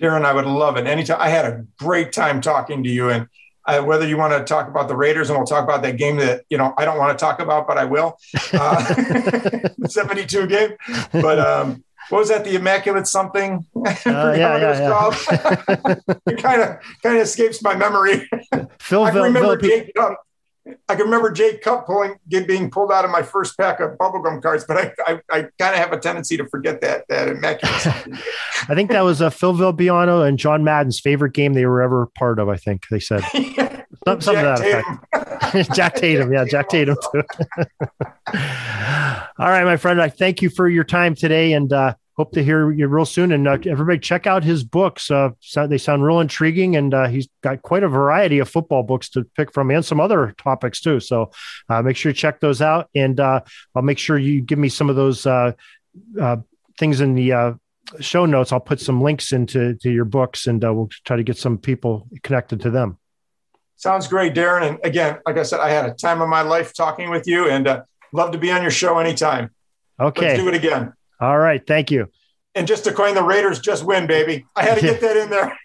Darren, 0.00 0.24
I 0.24 0.32
would 0.32 0.46
love 0.46 0.76
it. 0.76 0.86
Anytime. 0.86 1.20
I 1.20 1.28
had 1.28 1.44
a 1.44 1.64
great 1.78 2.12
time 2.12 2.40
talking 2.40 2.82
to 2.84 2.90
you. 2.90 3.10
And 3.10 3.28
uh, 3.66 3.82
whether 3.82 4.06
you 4.06 4.16
want 4.16 4.32
to 4.32 4.44
talk 4.44 4.68
about 4.68 4.88
the 4.88 4.96
Raiders 4.96 5.28
and 5.28 5.38
we'll 5.38 5.46
talk 5.46 5.64
about 5.64 5.82
that 5.82 5.96
game 5.96 6.16
that 6.16 6.44
you 6.48 6.56
know 6.56 6.72
I 6.78 6.84
don't 6.84 6.98
want 6.98 7.18
to 7.18 7.22
talk 7.22 7.40
about, 7.40 7.66
but 7.66 7.76
I 7.76 7.84
will. 7.84 8.16
Uh, 8.52 9.68
72 9.88 10.46
game, 10.46 10.70
but 11.12 11.38
um, 11.38 11.84
what 12.08 12.18
was 12.18 12.28
that? 12.28 12.44
The 12.44 12.54
Immaculate 12.56 13.06
something? 13.06 13.64
Uh, 13.74 13.94
yeah, 14.06 14.34
yeah, 14.36 14.78
yeah. 14.78 15.94
it 16.26 16.42
kind 16.42 16.62
of 16.62 16.78
kind 17.02 17.16
of 17.16 17.22
escapes 17.22 17.62
my 17.62 17.74
memory. 17.74 18.28
Phil, 18.80 19.04
I 19.04 19.10
can 19.10 19.22
remember 19.22 19.58
Phil, 19.58 19.70
Jake. 19.70 19.98
Um, 19.98 20.16
I 20.88 20.96
can 20.96 21.04
remember 21.04 21.30
Jake 21.30 21.62
Kupp 21.62 21.86
pulling 21.86 22.16
being 22.28 22.70
pulled 22.70 22.90
out 22.90 23.04
of 23.04 23.10
my 23.10 23.22
first 23.22 23.56
pack 23.56 23.78
of 23.80 23.92
bubblegum 23.92 24.42
cards, 24.42 24.64
but 24.66 24.76
I 24.76 24.92
I, 25.06 25.20
I 25.30 25.40
kind 25.58 25.74
of 25.74 25.76
have 25.76 25.92
a 25.92 25.98
tendency 25.98 26.36
to 26.36 26.46
forget 26.48 26.80
that 26.80 27.04
that 27.08 27.28
Immaculate. 27.28 27.86
I 28.68 28.74
think 28.74 28.90
that 28.90 29.02
was 29.02 29.20
a 29.20 29.26
uh, 29.26 29.30
Phil 29.30 29.54
Villapiano 29.54 30.26
and 30.26 30.38
John 30.38 30.64
Madden's 30.64 31.00
favorite 31.00 31.34
game 31.34 31.54
they 31.54 31.66
were 31.66 31.82
ever 31.82 32.06
part 32.06 32.38
of. 32.38 32.48
I 32.48 32.56
think 32.56 32.88
they 32.88 33.00
said. 33.00 33.22
Some, 34.06 34.20
something 34.20 34.44
to 34.44 34.54
that 34.56 34.60
effect. 34.60 35.25
Jack 35.74 35.94
Tatum, 35.94 36.32
yeah, 36.32 36.44
Jack 36.44 36.68
Tatum 36.68 36.96
too. 37.12 37.22
All 39.38 39.48
right, 39.50 39.64
my 39.64 39.76
friend, 39.76 40.00
I 40.00 40.08
thank 40.08 40.42
you 40.42 40.50
for 40.50 40.68
your 40.68 40.84
time 40.84 41.14
today, 41.14 41.52
and 41.52 41.72
uh, 41.72 41.94
hope 42.16 42.32
to 42.32 42.42
hear 42.42 42.70
you 42.72 42.88
real 42.88 43.04
soon. 43.04 43.32
And 43.32 43.46
uh, 43.46 43.58
everybody, 43.66 43.98
check 43.98 44.26
out 44.26 44.44
his 44.44 44.64
books. 44.64 45.10
Uh, 45.10 45.30
so 45.40 45.66
they 45.66 45.78
sound 45.78 46.04
real 46.04 46.20
intriguing, 46.20 46.76
and 46.76 46.92
uh, 46.92 47.08
he's 47.08 47.28
got 47.42 47.62
quite 47.62 47.82
a 47.82 47.88
variety 47.88 48.38
of 48.38 48.48
football 48.48 48.82
books 48.82 49.08
to 49.10 49.24
pick 49.36 49.52
from, 49.52 49.70
and 49.70 49.84
some 49.84 50.00
other 50.00 50.34
topics 50.38 50.80
too. 50.80 51.00
So 51.00 51.30
uh, 51.68 51.82
make 51.82 51.96
sure 51.96 52.10
you 52.10 52.14
check 52.14 52.40
those 52.40 52.60
out, 52.60 52.88
and 52.94 53.18
uh, 53.18 53.40
I'll 53.74 53.82
make 53.82 53.98
sure 53.98 54.18
you 54.18 54.40
give 54.40 54.58
me 54.58 54.68
some 54.68 54.90
of 54.90 54.96
those 54.96 55.26
uh, 55.26 55.52
things 56.78 57.00
in 57.00 57.14
the 57.14 57.58
show 58.00 58.26
notes. 58.26 58.52
I'll 58.52 58.60
put 58.60 58.80
some 58.80 59.00
links 59.00 59.32
into 59.32 59.74
to 59.76 59.90
your 59.90 60.04
books, 60.04 60.46
and 60.46 60.62
we'll 60.62 60.90
try 61.04 61.16
to 61.16 61.22
get 61.22 61.38
some 61.38 61.58
people 61.58 62.08
connected 62.22 62.60
to 62.60 62.70
them. 62.70 62.98
Sounds 63.76 64.08
great, 64.08 64.34
Darren. 64.34 64.66
And 64.68 64.78
again, 64.84 65.18
like 65.26 65.36
I 65.36 65.42
said, 65.42 65.60
I 65.60 65.70
had 65.70 65.86
a 65.86 65.94
time 65.94 66.20
of 66.22 66.28
my 66.28 66.42
life 66.42 66.74
talking 66.74 67.10
with 67.10 67.26
you 67.26 67.48
and 67.48 67.68
uh, 67.68 67.82
love 68.12 68.32
to 68.32 68.38
be 68.38 68.50
on 68.50 68.62
your 68.62 68.70
show 68.70 68.98
anytime. 68.98 69.50
Okay. 70.00 70.28
Let's 70.28 70.40
do 70.40 70.48
it 70.48 70.54
again. 70.54 70.92
All 71.20 71.38
right. 71.38 71.64
Thank 71.66 71.90
you. 71.90 72.08
And 72.54 72.66
just 72.66 72.84
to 72.84 72.92
coin 72.92 73.14
the 73.14 73.22
Raiders, 73.22 73.60
just 73.60 73.84
win, 73.84 74.06
baby. 74.06 74.46
I 74.56 74.62
had 74.62 74.76
to 74.76 74.80
get 74.80 75.00
that 75.02 75.16
in 75.16 75.30
there. 75.30 75.56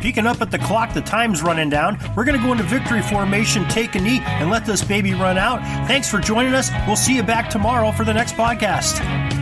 Peeking 0.00 0.26
up 0.26 0.40
at 0.40 0.50
the 0.50 0.58
clock, 0.58 0.92
the 0.94 1.00
time's 1.00 1.42
running 1.42 1.70
down. 1.70 1.96
We're 2.16 2.24
going 2.24 2.38
to 2.38 2.44
go 2.44 2.52
into 2.52 2.64
victory 2.64 3.02
formation, 3.02 3.68
take 3.68 3.94
a 3.94 4.00
knee, 4.00 4.20
and 4.24 4.50
let 4.50 4.66
this 4.66 4.82
baby 4.82 5.14
run 5.14 5.38
out. 5.38 5.60
Thanks 5.86 6.08
for 6.08 6.18
joining 6.18 6.54
us. 6.54 6.70
We'll 6.86 6.96
see 6.96 7.14
you 7.14 7.22
back 7.22 7.48
tomorrow 7.48 7.92
for 7.92 8.04
the 8.04 8.12
next 8.12 8.34
podcast. 8.34 9.41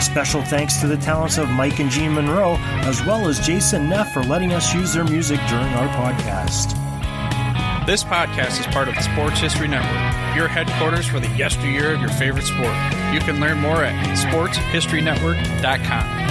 Special 0.00 0.42
thanks 0.42 0.80
to 0.80 0.86
the 0.86 0.96
talents 0.96 1.38
of 1.38 1.48
Mike 1.50 1.80
and 1.80 1.90
Gene 1.90 2.14
Monroe, 2.14 2.54
as 2.84 3.04
well 3.04 3.26
as 3.28 3.44
Jason 3.44 3.88
Neff 3.88 4.12
for 4.12 4.22
letting 4.22 4.52
us 4.52 4.72
use 4.72 4.94
their 4.94 5.04
music 5.04 5.40
during 5.48 5.66
our 5.74 5.88
podcast. 5.88 6.74
This 7.84 8.04
podcast 8.04 8.60
is 8.60 8.66
part 8.66 8.86
of 8.88 8.94
the 8.94 9.02
Sports 9.02 9.40
History 9.40 9.66
Network, 9.66 10.36
your 10.36 10.46
headquarters 10.46 11.06
for 11.06 11.18
the 11.20 11.28
yesteryear 11.36 11.94
of 11.94 12.00
your 12.00 12.10
favorite 12.10 12.44
sport. 12.44 12.74
You 13.12 13.18
can 13.20 13.40
learn 13.40 13.58
more 13.58 13.82
at 13.82 13.94
sportshistorynetwork.com. 14.16 16.28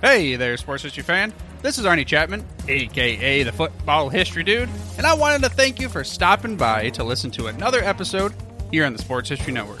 Hey 0.00 0.36
there, 0.36 0.56
sports 0.56 0.82
history 0.84 1.02
fan. 1.02 1.32
This 1.60 1.76
is 1.76 1.84
Arnie 1.84 2.06
Chapman, 2.06 2.44
aka 2.68 3.42
the 3.42 3.50
Football 3.52 4.08
History 4.08 4.44
Dude, 4.44 4.68
and 4.96 5.04
I 5.06 5.14
wanted 5.14 5.42
to 5.42 5.48
thank 5.48 5.80
you 5.80 5.88
for 5.88 6.04
stopping 6.04 6.56
by 6.56 6.90
to 6.90 7.02
listen 7.04 7.30
to 7.32 7.48
another 7.48 7.82
episode 7.82 8.32
here 8.70 8.86
on 8.86 8.92
the 8.92 8.98
Sports 9.00 9.28
History 9.28 9.52
Network. 9.52 9.80